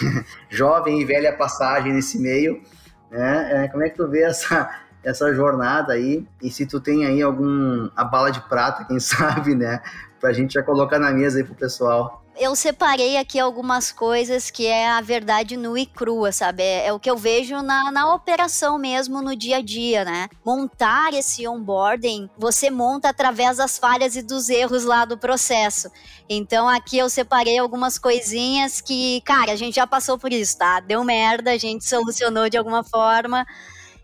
jovem 0.48 1.00
e 1.00 1.04
velha 1.04 1.32
passagem 1.32 1.92
nesse 1.92 2.18
meio, 2.18 2.62
né? 3.10 3.64
É, 3.64 3.68
como 3.68 3.82
é 3.82 3.88
que 3.88 3.96
tu 3.96 4.06
vê 4.08 4.22
essa, 4.22 4.70
essa 5.02 5.32
jornada 5.34 5.92
aí. 5.92 6.26
E 6.42 6.50
se 6.50 6.66
tu 6.66 6.80
tem 6.80 7.06
aí 7.06 7.22
algum 7.22 7.88
a 7.96 8.04
bala 8.04 8.30
de 8.30 8.40
prata, 8.42 8.84
quem 8.84 8.98
sabe, 9.00 9.54
né? 9.54 9.82
Pra 10.20 10.32
gente 10.32 10.54
já 10.54 10.62
colocar 10.62 10.98
na 10.98 11.10
mesa 11.10 11.38
aí 11.38 11.44
pro 11.44 11.54
pessoal 11.54 12.22
eu 12.38 12.54
separei 12.54 13.16
aqui 13.16 13.38
algumas 13.38 13.90
coisas 13.90 14.48
que 14.48 14.64
é 14.64 14.88
a 14.88 15.00
verdade 15.00 15.56
nua 15.56 15.80
e 15.80 15.86
crua, 15.86 16.30
sabe? 16.30 16.62
É, 16.62 16.86
é, 16.86 16.92
o 16.92 17.00
que 17.00 17.10
eu 17.10 17.16
vejo 17.16 17.60
na, 17.62 17.90
na 17.90 18.14
operação 18.14 18.78
mesmo, 18.78 19.20
no 19.20 19.34
dia 19.34 19.56
a 19.56 19.60
dia, 19.60 20.04
né? 20.04 20.28
Montar 20.44 21.12
esse 21.14 21.46
onboarding, 21.48 22.30
você 22.38 22.70
monta 22.70 23.08
através 23.08 23.56
das 23.56 23.76
falhas 23.76 24.14
e 24.14 24.22
dos 24.22 24.48
erros 24.48 24.84
lá 24.84 25.04
do 25.04 25.18
processo. 25.18 25.90
Então 26.28 26.68
aqui 26.68 26.96
eu 26.96 27.10
separei 27.10 27.58
algumas 27.58 27.98
coisinhas 27.98 28.80
que, 28.80 29.20
cara, 29.22 29.52
a 29.52 29.56
gente 29.56 29.74
já 29.74 29.86
passou 29.86 30.16
por 30.16 30.32
isso, 30.32 30.56
tá? 30.56 30.78
Deu 30.78 31.02
merda, 31.02 31.50
a 31.50 31.58
gente 31.58 31.84
solucionou 31.84 32.48
de 32.48 32.56
alguma 32.56 32.84
forma 32.84 33.44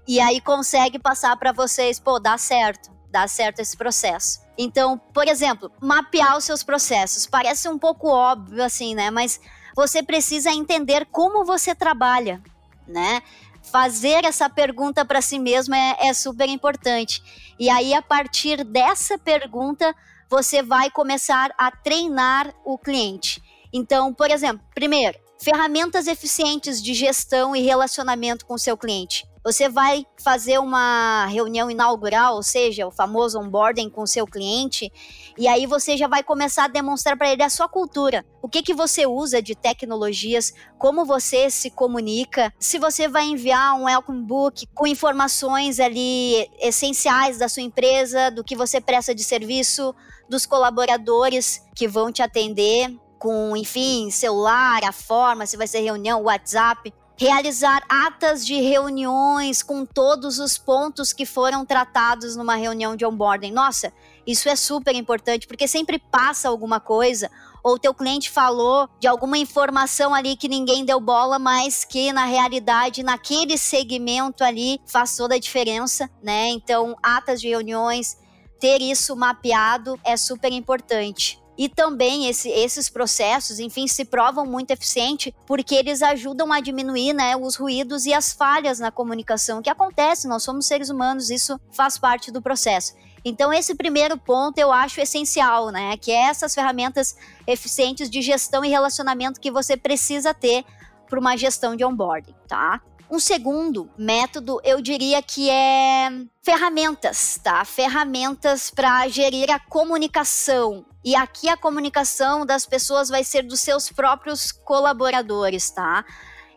e 0.06 0.20
aí 0.20 0.40
consegue 0.40 0.98
passar 0.98 1.36
para 1.36 1.52
vocês, 1.52 1.98
pô, 1.98 2.18
dá 2.18 2.36
certo, 2.36 2.90
dá 3.10 3.26
certo 3.26 3.60
esse 3.60 3.76
processo. 3.76 4.40
Então, 4.56 4.98
por 5.12 5.26
exemplo, 5.26 5.70
mapear 5.80 6.36
os 6.36 6.44
seus 6.44 6.62
processos. 6.62 7.26
Parece 7.26 7.68
um 7.68 7.78
pouco 7.78 8.08
óbvio 8.08 8.62
assim, 8.62 8.94
né? 8.94 9.10
Mas 9.10 9.40
você 9.74 10.02
precisa 10.02 10.50
entender 10.50 11.06
como 11.10 11.44
você 11.44 11.74
trabalha, 11.74 12.42
né? 12.86 13.22
Fazer 13.62 14.24
essa 14.24 14.48
pergunta 14.48 15.04
para 15.04 15.22
si 15.22 15.38
mesmo 15.38 15.74
é, 15.74 15.96
é 16.00 16.12
super 16.12 16.48
importante. 16.48 17.22
E 17.58 17.70
aí, 17.70 17.94
a 17.94 18.02
partir 18.02 18.62
dessa 18.62 19.18
pergunta, 19.18 19.94
você 20.28 20.62
vai 20.62 20.90
começar 20.90 21.52
a 21.58 21.70
treinar 21.70 22.54
o 22.64 22.78
cliente. 22.78 23.42
Então, 23.72 24.12
por 24.12 24.30
exemplo, 24.30 24.64
primeiro, 24.74 25.18
ferramentas 25.42 26.06
eficientes 26.06 26.82
de 26.82 26.94
gestão 26.94 27.56
e 27.56 27.62
relacionamento 27.62 28.46
com 28.46 28.54
o 28.54 28.58
seu 28.58 28.76
cliente. 28.76 29.26
Você 29.44 29.68
vai 29.68 30.06
fazer 30.16 30.58
uma 30.58 31.26
reunião 31.26 31.70
inaugural, 31.70 32.36
ou 32.36 32.42
seja, 32.42 32.86
o 32.86 32.90
famoso 32.90 33.38
onboarding 33.38 33.90
com 33.90 34.02
o 34.02 34.06
seu 34.06 34.26
cliente, 34.26 34.90
e 35.36 35.46
aí 35.46 35.66
você 35.66 35.98
já 35.98 36.08
vai 36.08 36.22
começar 36.22 36.64
a 36.64 36.68
demonstrar 36.68 37.14
para 37.14 37.30
ele 37.30 37.42
a 37.42 37.50
sua 37.50 37.68
cultura. 37.68 38.24
O 38.40 38.48
que 38.48 38.62
que 38.62 38.72
você 38.72 39.04
usa 39.04 39.42
de 39.42 39.54
tecnologias, 39.54 40.54
como 40.78 41.04
você 41.04 41.50
se 41.50 41.70
comunica, 41.70 42.54
se 42.58 42.78
você 42.78 43.06
vai 43.06 43.24
enviar 43.24 43.74
um 43.74 43.84
welcome 43.84 44.22
book 44.22 44.66
com 44.74 44.86
informações 44.86 45.78
ali 45.78 46.48
essenciais 46.58 47.36
da 47.36 47.46
sua 47.46 47.62
empresa, 47.62 48.30
do 48.30 48.42
que 48.42 48.56
você 48.56 48.80
presta 48.80 49.14
de 49.14 49.22
serviço, 49.22 49.94
dos 50.26 50.46
colaboradores 50.46 51.62
que 51.76 51.86
vão 51.86 52.10
te 52.10 52.22
atender, 52.22 52.96
com, 53.18 53.54
enfim, 53.56 54.10
celular, 54.10 54.82
a 54.84 54.92
forma, 54.92 55.44
se 55.44 55.56
vai 55.56 55.66
ser 55.66 55.80
reunião, 55.80 56.22
WhatsApp 56.22 56.92
realizar 57.16 57.82
atas 57.88 58.44
de 58.44 58.60
reuniões 58.60 59.62
com 59.62 59.84
todos 59.84 60.38
os 60.38 60.58
pontos 60.58 61.12
que 61.12 61.24
foram 61.24 61.64
tratados 61.64 62.36
numa 62.36 62.56
reunião 62.56 62.96
de 62.96 63.04
onboarding. 63.04 63.52
Nossa, 63.52 63.92
isso 64.26 64.48
é 64.48 64.56
super 64.56 64.94
importante 64.94 65.46
porque 65.46 65.68
sempre 65.68 65.98
passa 65.98 66.48
alguma 66.48 66.80
coisa 66.80 67.30
ou 67.62 67.78
teu 67.78 67.94
cliente 67.94 68.30
falou 68.30 68.88
de 69.00 69.06
alguma 69.06 69.38
informação 69.38 70.14
ali 70.14 70.36
que 70.36 70.48
ninguém 70.48 70.84
deu 70.84 71.00
bola, 71.00 71.38
mas 71.38 71.82
que 71.84 72.12
na 72.12 72.26
realidade 72.26 73.02
naquele 73.02 73.56
segmento 73.56 74.44
ali 74.44 74.78
faz 74.86 75.16
toda 75.16 75.34
a 75.36 75.38
diferença, 75.38 76.10
né? 76.22 76.48
Então, 76.48 76.94
atas 77.02 77.40
de 77.40 77.48
reuniões, 77.48 78.18
ter 78.60 78.82
isso 78.82 79.16
mapeado 79.16 79.98
é 80.04 80.16
super 80.16 80.52
importante. 80.52 81.42
E 81.56 81.68
também 81.68 82.26
esse, 82.26 82.48
esses 82.50 82.88
processos, 82.88 83.60
enfim, 83.60 83.86
se 83.86 84.04
provam 84.04 84.44
muito 84.44 84.72
eficientes 84.72 85.32
porque 85.46 85.74
eles 85.74 86.02
ajudam 86.02 86.52
a 86.52 86.60
diminuir 86.60 87.12
né, 87.12 87.36
os 87.36 87.54
ruídos 87.56 88.06
e 88.06 88.12
as 88.12 88.32
falhas 88.32 88.80
na 88.80 88.90
comunicação 88.90 89.62
que 89.62 89.70
acontece, 89.70 90.26
nós 90.26 90.42
somos 90.42 90.66
seres 90.66 90.90
humanos, 90.90 91.30
isso 91.30 91.60
faz 91.70 91.96
parte 91.96 92.32
do 92.32 92.42
processo. 92.42 92.94
Então, 93.24 93.52
esse 93.52 93.74
primeiro 93.74 94.18
ponto 94.18 94.58
eu 94.58 94.70
acho 94.70 95.00
essencial, 95.00 95.70
né? 95.70 95.96
Que 95.96 96.12
é 96.12 96.26
essas 96.26 96.54
ferramentas 96.54 97.16
eficientes 97.46 98.10
de 98.10 98.20
gestão 98.20 98.62
e 98.62 98.68
relacionamento 98.68 99.40
que 99.40 99.50
você 99.50 99.76
precisa 99.78 100.34
ter 100.34 100.62
para 101.08 101.18
uma 101.18 101.36
gestão 101.36 101.74
de 101.74 101.84
onboarding, 101.84 102.34
tá? 102.46 102.82
Um 103.10 103.18
segundo 103.18 103.90
método, 103.98 104.60
eu 104.64 104.80
diria 104.80 105.22
que 105.22 105.50
é 105.50 106.08
ferramentas, 106.42 107.38
tá? 107.42 107.64
Ferramentas 107.64 108.70
para 108.70 109.06
gerir 109.08 109.50
a 109.50 109.58
comunicação. 109.58 110.84
E 111.04 111.14
aqui 111.14 111.48
a 111.48 111.56
comunicação 111.56 112.46
das 112.46 112.64
pessoas 112.64 113.08
vai 113.08 113.22
ser 113.22 113.42
dos 113.42 113.60
seus 113.60 113.90
próprios 113.90 114.50
colaboradores, 114.50 115.70
tá? 115.70 116.04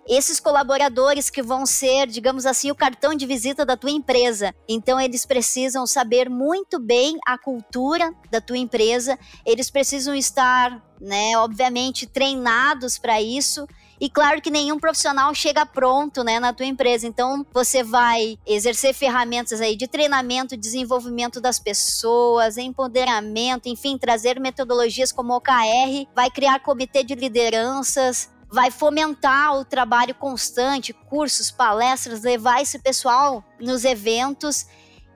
esses 0.07 0.39
colaboradores 0.39 1.29
que 1.29 1.41
vão 1.41 1.65
ser, 1.65 2.07
digamos 2.07 2.45
assim, 2.45 2.71
o 2.71 2.75
cartão 2.75 3.13
de 3.13 3.25
visita 3.25 3.65
da 3.65 3.75
tua 3.75 3.91
empresa. 3.91 4.55
Então 4.67 4.99
eles 4.99 5.25
precisam 5.25 5.85
saber 5.85 6.29
muito 6.29 6.79
bem 6.79 7.17
a 7.27 7.37
cultura 7.37 8.13
da 8.31 8.39
tua 8.39 8.57
empresa, 8.57 9.19
eles 9.45 9.69
precisam 9.69 10.15
estar, 10.15 10.81
né, 10.99 11.37
obviamente 11.37 12.07
treinados 12.07 12.97
para 12.97 13.21
isso 13.21 13.67
e 13.99 14.09
claro 14.09 14.41
que 14.41 14.51
nenhum 14.51 14.79
profissional 14.79 15.33
chega 15.33 15.65
pronto, 15.65 16.23
né, 16.23 16.39
na 16.39 16.53
tua 16.53 16.65
empresa. 16.65 17.07
Então, 17.07 17.45
você 17.51 17.83
vai 17.83 18.37
exercer 18.45 18.93
ferramentas 18.93 19.59
aí 19.59 19.75
de 19.75 19.87
treinamento, 19.87 20.55
desenvolvimento 20.55 21.41
das 21.41 21.59
pessoas, 21.59 22.57
empoderamento, 22.57 23.67
enfim, 23.67 23.97
trazer 23.97 24.39
metodologias 24.39 25.11
como 25.11 25.35
OKR, 25.35 26.07
vai 26.15 26.29
criar 26.29 26.59
comitê 26.59 27.03
de 27.03 27.15
lideranças, 27.15 28.29
vai 28.49 28.69
fomentar 28.69 29.57
o 29.57 29.65
trabalho 29.65 30.13
constante, 30.13 30.93
cursos, 30.93 31.51
palestras, 31.51 32.21
levar 32.21 32.61
esse 32.61 32.79
pessoal 32.79 33.43
nos 33.59 33.83
eventos 33.83 34.67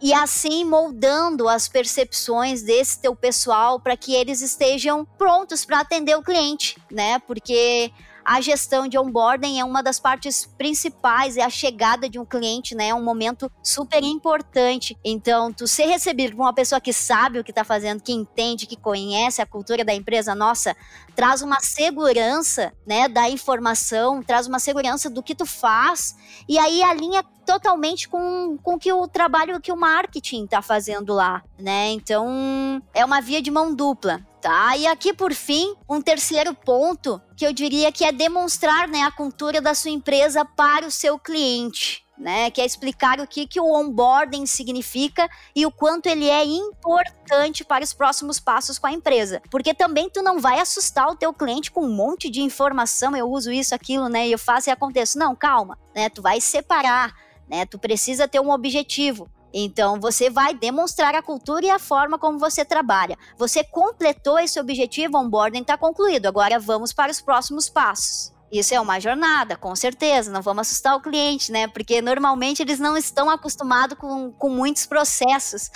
e 0.01 0.13
assim 0.13 0.65
moldando 0.65 1.47
as 1.47 1.69
percepções 1.69 2.63
desse 2.63 2.99
teu 2.99 3.15
pessoal 3.15 3.79
para 3.79 3.95
que 3.95 4.15
eles 4.15 4.41
estejam 4.41 5.05
prontos 5.05 5.63
para 5.63 5.81
atender 5.81 6.15
o 6.17 6.23
cliente, 6.23 6.75
né? 6.91 7.19
Porque 7.19 7.91
a 8.31 8.39
gestão 8.39 8.87
de 8.87 8.97
onboarding 8.97 9.59
é 9.59 9.65
uma 9.65 9.83
das 9.83 9.99
partes 9.99 10.45
principais, 10.45 11.35
é 11.35 11.41
a 11.41 11.49
chegada 11.49 12.07
de 12.07 12.17
um 12.17 12.23
cliente, 12.23 12.73
né? 12.73 12.87
É 12.87 12.95
um 12.95 13.03
momento 13.03 13.51
super 13.61 14.01
importante. 14.01 14.97
Então, 15.03 15.51
tu 15.51 15.67
ser 15.67 15.87
recebido 15.87 16.37
por 16.37 16.43
uma 16.43 16.53
pessoa 16.53 16.79
que 16.79 16.93
sabe 16.93 17.39
o 17.39 17.43
que 17.43 17.51
está 17.51 17.65
fazendo, 17.65 18.01
que 18.01 18.13
entende, 18.13 18.65
que 18.65 18.77
conhece 18.77 19.41
a 19.41 19.45
cultura 19.45 19.83
da 19.83 19.93
empresa, 19.93 20.33
nossa, 20.33 20.73
traz 21.13 21.41
uma 21.41 21.59
segurança, 21.59 22.71
né, 22.87 23.09
da 23.09 23.29
informação, 23.29 24.23
traz 24.23 24.47
uma 24.47 24.59
segurança 24.59 25.09
do 25.09 25.21
que 25.21 25.35
tu 25.35 25.45
faz, 25.45 26.15
e 26.47 26.57
aí 26.57 26.81
alinha 26.81 27.25
totalmente 27.45 28.07
com, 28.07 28.57
com 28.63 28.79
que 28.79 28.93
o 28.93 29.09
trabalho 29.09 29.59
que 29.59 29.73
o 29.73 29.75
marketing 29.75 30.45
está 30.45 30.61
fazendo 30.61 31.13
lá, 31.13 31.43
né? 31.59 31.89
Então, 31.89 32.81
é 32.93 33.03
uma 33.03 33.19
via 33.19 33.41
de 33.41 33.51
mão 33.51 33.75
dupla. 33.75 34.25
Tá? 34.41 34.75
E 34.75 34.87
aqui, 34.87 35.13
por 35.13 35.33
fim, 35.35 35.75
um 35.87 36.01
terceiro 36.01 36.55
ponto 36.55 37.21
que 37.37 37.45
eu 37.45 37.53
diria 37.53 37.91
que 37.91 38.03
é 38.03 38.11
demonstrar 38.11 38.87
né, 38.87 39.03
a 39.03 39.11
cultura 39.11 39.61
da 39.61 39.75
sua 39.75 39.91
empresa 39.91 40.43
para 40.43 40.85
o 40.85 40.91
seu 40.91 41.19
cliente. 41.19 42.03
Né, 42.17 42.51
que 42.51 42.61
é 42.61 42.65
explicar 42.65 43.19
o 43.19 43.25
que, 43.25 43.47
que 43.47 43.59
o 43.59 43.73
onboarding 43.73 44.45
significa 44.45 45.27
e 45.55 45.65
o 45.65 45.71
quanto 45.71 46.05
ele 46.05 46.29
é 46.29 46.45
importante 46.45 47.65
para 47.65 47.83
os 47.83 47.93
próximos 47.93 48.39
passos 48.39 48.77
com 48.77 48.85
a 48.85 48.91
empresa. 48.91 49.41
Porque 49.49 49.73
também 49.73 50.07
tu 50.07 50.21
não 50.21 50.39
vai 50.39 50.59
assustar 50.59 51.07
o 51.07 51.15
teu 51.15 51.33
cliente 51.33 51.71
com 51.71 51.83
um 51.83 51.91
monte 51.91 52.29
de 52.29 52.41
informação, 52.41 53.15
eu 53.15 53.27
uso 53.27 53.51
isso, 53.51 53.73
aquilo, 53.73 54.07
né, 54.07 54.27
eu 54.27 54.37
faço 54.37 54.69
e 54.69 54.71
aconteço. 54.71 55.17
Não, 55.17 55.35
calma, 55.35 55.79
né, 55.95 56.09
tu 56.09 56.21
vai 56.21 56.39
separar, 56.39 57.11
né, 57.49 57.65
tu 57.65 57.79
precisa 57.79 58.27
ter 58.27 58.39
um 58.39 58.51
objetivo. 58.51 59.27
Então, 59.53 59.99
você 59.99 60.29
vai 60.29 60.53
demonstrar 60.53 61.13
a 61.15 61.21
cultura 61.21 61.65
e 61.65 61.69
a 61.69 61.79
forma 61.79 62.17
como 62.17 62.39
você 62.39 62.63
trabalha. 62.63 63.17
Você 63.37 63.63
completou 63.63 64.39
esse 64.39 64.59
objetivo, 64.59 65.17
onboarding 65.17 65.61
está 65.61 65.77
concluído. 65.77 66.27
Agora 66.27 66.59
vamos 66.59 66.93
para 66.93 67.11
os 67.11 67.21
próximos 67.21 67.69
passos. 67.69 68.33
Isso 68.51 68.73
é 68.73 68.79
uma 68.79 68.99
jornada, 68.99 69.55
com 69.55 69.73
certeza. 69.75 70.31
Não 70.31 70.41
vamos 70.41 70.67
assustar 70.67 70.95
o 70.95 71.01
cliente, 71.01 71.51
né? 71.51 71.67
Porque 71.67 72.01
normalmente 72.01 72.61
eles 72.61 72.79
não 72.79 72.97
estão 72.97 73.29
acostumados 73.29 73.97
com, 73.97 74.31
com 74.31 74.49
muitos 74.49 74.85
processos. 74.85 75.69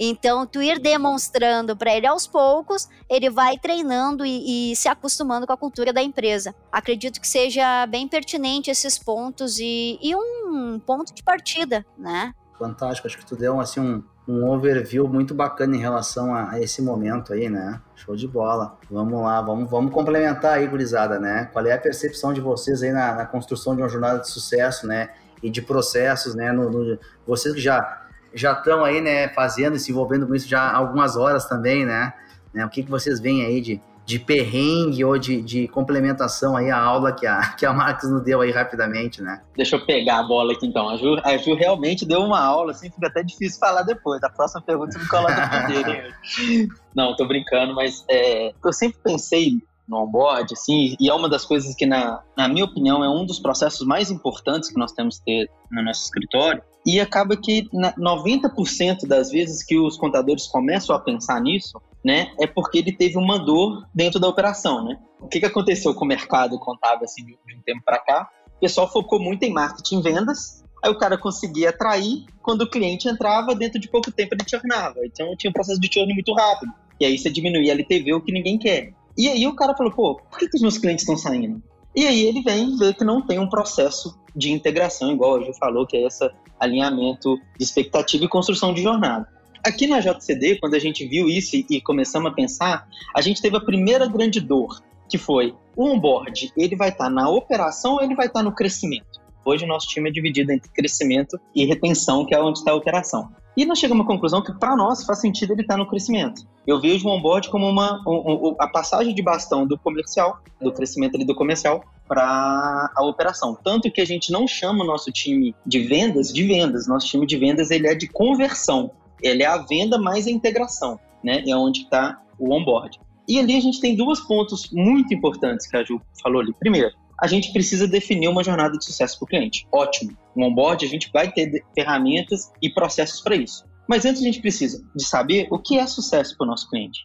Então, 0.00 0.46
tu 0.46 0.62
ir 0.62 0.78
demonstrando 0.78 1.76
para 1.76 1.94
ele 1.94 2.06
aos 2.06 2.26
poucos, 2.26 2.88
ele 3.10 3.28
vai 3.28 3.58
treinando 3.58 4.24
e, 4.24 4.72
e, 4.72 4.76
se 4.76 4.88
acostumando 4.88 5.46
com 5.46 5.52
a 5.52 5.56
cultura 5.56 5.92
da 5.92 6.00
empresa. 6.00 6.54
Acredito 6.70 7.20
que 7.20 7.26
seja 7.26 7.84
bem 7.86 8.06
pertinente 8.06 8.70
esses 8.70 8.96
pontos 8.96 9.58
e, 9.58 9.98
e 10.00 10.14
um 10.14 10.78
ponto 10.78 11.12
de 11.12 11.22
partida, 11.22 11.84
né? 11.96 12.32
Fantástico. 12.58 13.06
Acho 13.06 13.18
que 13.18 13.24
tu 13.24 13.36
deu 13.36 13.60
assim, 13.60 13.80
um, 13.80 14.02
um 14.26 14.48
overview 14.50 15.06
muito 15.08 15.34
bacana 15.34 15.76
em 15.76 15.78
relação 15.78 16.34
a, 16.34 16.50
a, 16.50 16.60
esse 16.60 16.82
momento 16.82 17.32
aí, 17.32 17.48
né? 17.48 17.80
Show 17.94 18.16
de 18.16 18.26
bola. 18.26 18.76
Vamos 18.90 19.22
lá, 19.22 19.40
vamos, 19.40 19.70
vamos 19.70 19.92
complementar 19.92 20.54
aí, 20.54 20.66
gurizada, 20.66 21.18
né? 21.18 21.48
Qual 21.52 21.64
é 21.66 21.72
a 21.72 21.78
percepção 21.78 22.32
de 22.32 22.40
vocês 22.40 22.82
aí 22.82 22.92
na, 22.92 23.14
na 23.14 23.26
construção 23.26 23.74
de 23.74 23.82
uma 23.82 23.88
jornada 23.88 24.18
de 24.18 24.28
sucesso, 24.28 24.86
né? 24.86 25.10
E 25.42 25.48
de 25.48 25.62
processos, 25.62 26.34
né? 26.34 26.52
No, 26.52 26.70
no, 26.70 26.98
vocês 27.26 27.54
que 27.54 27.60
já 27.60 28.04
já 28.34 28.52
estão 28.52 28.84
aí, 28.84 29.00
né, 29.00 29.28
fazendo, 29.30 29.78
se 29.78 29.90
envolvendo 29.90 30.26
com 30.26 30.34
isso 30.34 30.46
já 30.46 30.60
há 30.60 30.76
algumas 30.76 31.16
horas 31.16 31.46
também, 31.46 31.86
né? 31.86 32.12
né? 32.52 32.64
O 32.64 32.68
que, 32.68 32.82
que 32.82 32.90
vocês 32.90 33.18
veem 33.18 33.44
aí 33.44 33.60
de, 33.60 33.80
de 34.08 34.18
perrengue 34.18 35.04
ou 35.04 35.18
de, 35.18 35.42
de 35.42 35.68
complementação 35.68 36.56
aí 36.56 36.70
à 36.70 36.80
aula 36.80 37.12
que 37.12 37.26
a, 37.26 37.52
que 37.52 37.66
a 37.66 37.74
Marcos 37.74 38.10
nos 38.10 38.22
deu 38.24 38.40
aí 38.40 38.50
rapidamente, 38.50 39.20
né? 39.20 39.42
Deixa 39.54 39.76
eu 39.76 39.84
pegar 39.84 40.20
a 40.20 40.22
bola 40.22 40.54
aqui 40.54 40.66
então. 40.66 40.88
A 40.88 40.96
Ju, 40.96 41.20
a 41.22 41.36
Ju 41.36 41.54
realmente 41.54 42.06
deu 42.06 42.20
uma 42.20 42.40
aula, 42.40 42.72
assim, 42.72 42.90
fica 42.90 43.06
até 43.06 43.22
difícil 43.22 43.60
falar 43.60 43.82
depois. 43.82 44.22
A 44.22 44.30
próxima 44.30 44.62
pergunta 44.62 44.92
você 44.92 44.98
me 44.98 45.08
coloca 45.08 45.48
primeiro. 45.66 46.14
Não, 46.96 47.14
tô 47.16 47.28
brincando, 47.28 47.74
mas 47.74 48.02
é, 48.08 48.54
eu 48.64 48.72
sempre 48.72 48.98
pensei 49.04 49.58
no 49.86 50.04
onboard, 50.04 50.54
assim, 50.54 50.96
e 50.98 51.10
é 51.10 51.14
uma 51.14 51.28
das 51.28 51.44
coisas 51.44 51.74
que, 51.74 51.84
na, 51.84 52.22
na 52.34 52.48
minha 52.48 52.64
opinião, 52.64 53.04
é 53.04 53.10
um 53.10 53.26
dos 53.26 53.38
processos 53.38 53.86
mais 53.86 54.10
importantes 54.10 54.70
que 54.70 54.78
nós 54.78 54.92
temos 54.92 55.18
que 55.18 55.24
ter 55.24 55.50
no 55.70 55.82
nosso 55.82 56.04
escritório, 56.04 56.62
e 56.88 56.98
acaba 56.98 57.36
que 57.36 57.68
90% 57.70 59.06
das 59.06 59.30
vezes 59.30 59.62
que 59.62 59.78
os 59.78 59.98
contadores 59.98 60.46
começam 60.46 60.96
a 60.96 60.98
pensar 60.98 61.38
nisso, 61.38 61.78
né, 62.02 62.32
é 62.40 62.46
porque 62.46 62.78
ele 62.78 62.92
teve 62.92 63.18
uma 63.18 63.38
dor 63.38 63.86
dentro 63.94 64.18
da 64.18 64.26
operação, 64.26 64.82
né? 64.82 64.98
O 65.20 65.28
que, 65.28 65.38
que 65.38 65.44
aconteceu 65.44 65.92
com 65.94 66.06
o 66.06 66.08
mercado 66.08 66.58
contábil 66.58 67.04
assim 67.04 67.26
de 67.26 67.34
um 67.54 67.60
tempo 67.60 67.82
para 67.84 67.98
cá? 67.98 68.30
O 68.56 68.60
pessoal 68.60 68.90
focou 68.90 69.20
muito 69.20 69.42
em 69.42 69.52
marketing 69.52 70.00
vendas, 70.00 70.64
aí 70.82 70.90
o 70.90 70.96
cara 70.96 71.18
conseguia 71.18 71.68
atrair, 71.68 72.24
quando 72.40 72.62
o 72.62 72.70
cliente 72.70 73.06
entrava, 73.06 73.54
dentro 73.54 73.78
de 73.78 73.86
pouco 73.86 74.10
tempo 74.10 74.34
ele 74.34 74.48
churnava. 74.48 75.04
Então 75.04 75.36
tinha 75.36 75.50
um 75.50 75.52
processo 75.52 75.78
de 75.78 75.92
churn 75.92 76.10
muito 76.14 76.32
rápido. 76.32 76.72
E 76.98 77.04
aí 77.04 77.18
você 77.18 77.28
diminuía 77.28 77.72
a 77.72 77.74
LTV, 77.74 78.14
o 78.14 78.22
que 78.22 78.32
ninguém 78.32 78.58
quer. 78.58 78.94
E 79.14 79.28
aí 79.28 79.46
o 79.46 79.54
cara 79.54 79.76
falou, 79.76 79.92
pô, 79.92 80.14
por 80.14 80.38
que, 80.38 80.48
que 80.48 80.56
os 80.56 80.62
meus 80.62 80.78
clientes 80.78 81.02
estão 81.02 81.18
saindo? 81.18 81.62
E 81.98 82.06
aí 82.06 82.22
ele 82.26 82.42
vem 82.42 82.76
ver 82.76 82.94
que 82.94 83.02
não 83.02 83.20
tem 83.20 83.40
um 83.40 83.48
processo 83.48 84.16
de 84.32 84.52
integração, 84.52 85.10
igual 85.10 85.34
a 85.34 85.42
Ju 85.42 85.52
falou, 85.58 85.84
que 85.84 85.96
é 85.96 86.06
esse 86.06 86.30
alinhamento 86.60 87.36
de 87.58 87.64
expectativa 87.64 88.24
e 88.24 88.28
construção 88.28 88.72
de 88.72 88.80
jornada. 88.80 89.26
Aqui 89.66 89.88
na 89.88 89.98
JCD, 89.98 90.60
quando 90.60 90.74
a 90.74 90.78
gente 90.78 91.04
viu 91.04 91.28
isso 91.28 91.56
e 91.56 91.80
começamos 91.80 92.30
a 92.30 92.34
pensar, 92.36 92.86
a 93.12 93.20
gente 93.20 93.42
teve 93.42 93.56
a 93.56 93.60
primeira 93.60 94.06
grande 94.06 94.40
dor, 94.40 94.80
que 95.08 95.18
foi 95.18 95.56
o 95.74 95.86
onboard, 95.86 96.52
ele 96.56 96.76
vai 96.76 96.90
estar 96.90 97.06
tá 97.06 97.10
na 97.10 97.28
operação 97.28 97.94
ou 97.94 98.00
ele 98.00 98.14
vai 98.14 98.28
estar 98.28 98.38
tá 98.38 98.44
no 98.44 98.54
crescimento? 98.54 99.20
Hoje 99.44 99.64
o 99.64 99.68
nosso 99.68 99.88
time 99.88 100.08
é 100.08 100.12
dividido 100.12 100.52
entre 100.52 100.70
crescimento 100.70 101.36
e 101.52 101.64
retenção, 101.64 102.24
que 102.24 102.32
é 102.32 102.40
onde 102.40 102.60
está 102.60 102.70
a 102.70 102.76
operação. 102.76 103.28
E 103.58 103.66
nós 103.66 103.80
chegamos 103.80 104.04
à 104.04 104.06
conclusão 104.06 104.40
que, 104.40 104.52
para 104.52 104.76
nós, 104.76 105.04
faz 105.04 105.18
sentido 105.18 105.52
ele 105.52 105.62
estar 105.62 105.74
tá 105.74 105.78
no 105.78 105.84
crescimento. 105.84 106.46
Eu 106.64 106.80
vejo 106.80 107.08
o 107.08 107.10
onboard 107.10 107.50
como 107.50 107.68
uma, 107.68 108.00
um, 108.06 108.50
um, 108.50 108.56
a 108.56 108.68
passagem 108.68 109.12
de 109.12 109.20
bastão 109.20 109.66
do 109.66 109.76
comercial, 109.76 110.38
do 110.60 110.70
crescimento 110.70 111.16
ali 111.16 111.24
do 111.24 111.34
comercial, 111.34 111.82
para 112.06 112.88
a 112.94 113.04
operação. 113.04 113.58
Tanto 113.60 113.90
que 113.90 114.00
a 114.00 114.04
gente 114.04 114.30
não 114.30 114.46
chama 114.46 114.84
o 114.84 114.86
nosso 114.86 115.10
time 115.10 115.56
de 115.66 115.80
vendas 115.80 116.32
de 116.32 116.46
vendas. 116.46 116.86
Nosso 116.86 117.08
time 117.08 117.26
de 117.26 117.36
vendas 117.36 117.72
ele 117.72 117.88
é 117.88 117.96
de 117.96 118.06
conversão. 118.06 118.92
Ele 119.20 119.42
é 119.42 119.46
a 119.46 119.58
venda 119.58 119.98
mais 119.98 120.28
a 120.28 120.30
integração, 120.30 120.96
né? 121.24 121.42
É 121.44 121.56
onde 121.56 121.80
está 121.80 122.22
o 122.38 122.54
onboard. 122.54 123.00
E 123.26 123.40
ali 123.40 123.56
a 123.56 123.60
gente 123.60 123.80
tem 123.80 123.96
dois 123.96 124.20
pontos 124.20 124.70
muito 124.70 125.12
importantes 125.12 125.66
que 125.66 125.76
a 125.76 125.82
Ju 125.82 126.00
falou 126.22 126.42
ali. 126.42 126.54
Primeiro, 126.60 126.92
a 127.20 127.26
gente 127.26 127.52
precisa 127.52 127.86
definir 127.86 128.28
uma 128.28 128.44
jornada 128.44 128.76
de 128.78 128.84
sucesso 128.84 129.18
para 129.18 129.24
o 129.24 129.28
cliente. 129.28 129.66
Ótimo. 129.72 130.16
No 130.36 130.46
onboard, 130.46 130.84
a 130.84 130.88
gente 130.88 131.10
vai 131.12 131.30
ter 131.30 131.64
ferramentas 131.74 132.52
e 132.62 132.70
processos 132.70 133.20
para 133.20 133.36
isso. 133.36 133.64
Mas 133.88 134.04
antes 134.04 134.22
a 134.22 134.24
gente 134.24 134.40
precisa 134.40 134.84
de 134.94 135.04
saber 135.04 135.48
o 135.50 135.58
que 135.58 135.78
é 135.78 135.86
sucesso 135.86 136.36
para 136.36 136.44
o 136.44 136.48
nosso 136.48 136.68
cliente. 136.68 137.00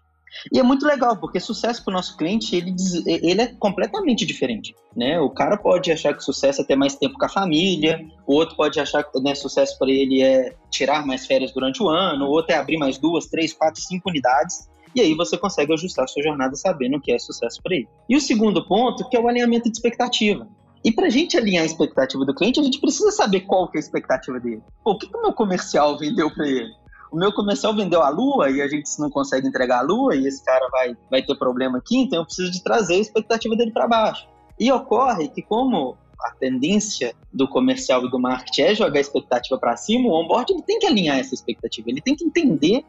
E 0.52 0.60
é 0.60 0.64
muito 0.64 0.86
legal, 0.86 1.16
porque 1.18 1.40
sucesso 1.40 1.84
para 1.84 1.92
o 1.92 1.94
nosso 1.94 2.18
cliente, 2.18 2.56
ele, 2.56 2.74
ele 3.06 3.42
é 3.42 3.48
completamente 3.48 4.26
diferente. 4.26 4.76
Né? 4.96 5.20
O 5.20 5.30
cara 5.30 5.58
pode 5.58 5.92
achar 5.92 6.14
que 6.14 6.24
sucesso 6.24 6.62
é 6.62 6.64
ter 6.64 6.76
mais 6.76 6.96
tempo 6.96 7.18
com 7.18 7.26
a 7.26 7.30
família, 7.30 8.06
o 8.28 8.34
outro 8.34 8.56
pode 8.56 8.80
achar 8.80 9.04
que 9.04 9.20
né, 9.22 9.36
sucesso 9.36 9.78
para 9.78 9.90
ele 9.90 10.22
é 10.22 10.56
tirar 10.70 11.06
mais 11.06 11.26
férias 11.26 11.52
durante 11.52 11.82
o 11.82 11.88
ano, 11.88 12.26
o 12.26 12.30
outro 12.30 12.54
é 12.54 12.58
abrir 12.58 12.78
mais 12.78 12.98
duas, 12.98 13.28
três, 13.28 13.54
quatro, 13.54 13.82
cinco 13.82 14.10
unidades. 14.10 14.68
E 14.96 15.02
aí 15.02 15.16
você 15.16 15.38
consegue 15.38 15.74
ajustar 15.74 16.06
a 16.06 16.08
sua 16.08 16.24
jornada 16.24 16.56
sabendo 16.56 16.98
o 16.98 17.02
que 17.02 17.12
é 17.12 17.20
sucesso 17.20 17.62
para 17.62 17.76
ele. 17.76 17.88
E 18.08 18.16
o 18.16 18.22
segundo 18.22 18.66
ponto, 18.68 19.08
que 19.10 19.18
é 19.18 19.20
o 19.20 19.28
alinhamento 19.28 19.70
de 19.70 19.76
expectativa. 19.76 20.48
E 20.84 20.92
para 20.92 21.08
a 21.08 21.10
gente 21.10 21.38
alinhar 21.38 21.64
a 21.64 21.66
expectativa 21.66 22.26
do 22.26 22.36
cliente, 22.36 22.60
a 22.60 22.64
gente 22.64 22.80
precisa 22.80 23.12
saber 23.12 23.42
qual 23.42 23.70
que 23.70 23.78
é 23.78 23.80
a 23.80 23.84
expectativa 23.84 24.40
dele. 24.40 24.62
Pô, 24.84 24.92
o 24.92 24.98
que, 24.98 25.08
que 25.08 25.18
o 25.18 25.22
meu 25.22 25.34
comercial 25.34 25.98
vendeu 25.98 26.30
para 26.30 26.46
ele? 26.46 26.72
O 27.12 27.16
meu 27.16 27.32
comercial 27.32 27.76
vendeu 27.76 28.02
a 28.02 28.10
lua 28.10 28.50
e 28.50 28.62
a 28.62 28.68
gente 28.68 28.90
não 29.00 29.10
consegue 29.10 29.48
entregar 29.48 29.80
a 29.80 29.82
lua 29.82 30.16
e 30.16 30.28
esse 30.28 30.44
cara 30.44 30.68
vai, 30.70 30.98
vai 31.10 31.22
ter 31.22 31.36
problema 31.36 31.78
aqui, 31.78 31.98
então 31.98 32.20
eu 32.20 32.26
preciso 32.26 32.52
de 32.52 32.62
trazer 32.64 32.96
a 32.96 33.00
expectativa 33.00 33.56
dele 33.56 33.72
para 33.72 33.88
baixo. 33.88 34.28
E 34.60 34.72
ocorre 34.72 35.30
que 35.30 35.42
como 35.42 35.96
a 36.20 36.32
tendência 36.32 37.14
do 37.32 37.48
comercial 37.48 38.04
e 38.06 38.10
do 38.10 38.20
marketing 38.20 38.62
é 38.62 38.76
jogar 38.76 38.98
a 38.98 39.02
expectativa 39.02 39.60
para 39.60 39.78
cima, 39.78 40.10
o 40.10 40.14
onboard 40.14 40.52
ele 40.52 40.64
tem 40.64 40.80
que 40.80 40.88
alinhar 40.88 41.20
essa 41.20 41.36
expectativa, 41.36 41.90
ele 41.90 42.02
tem 42.02 42.16
que 42.16 42.26
entender 42.26 42.84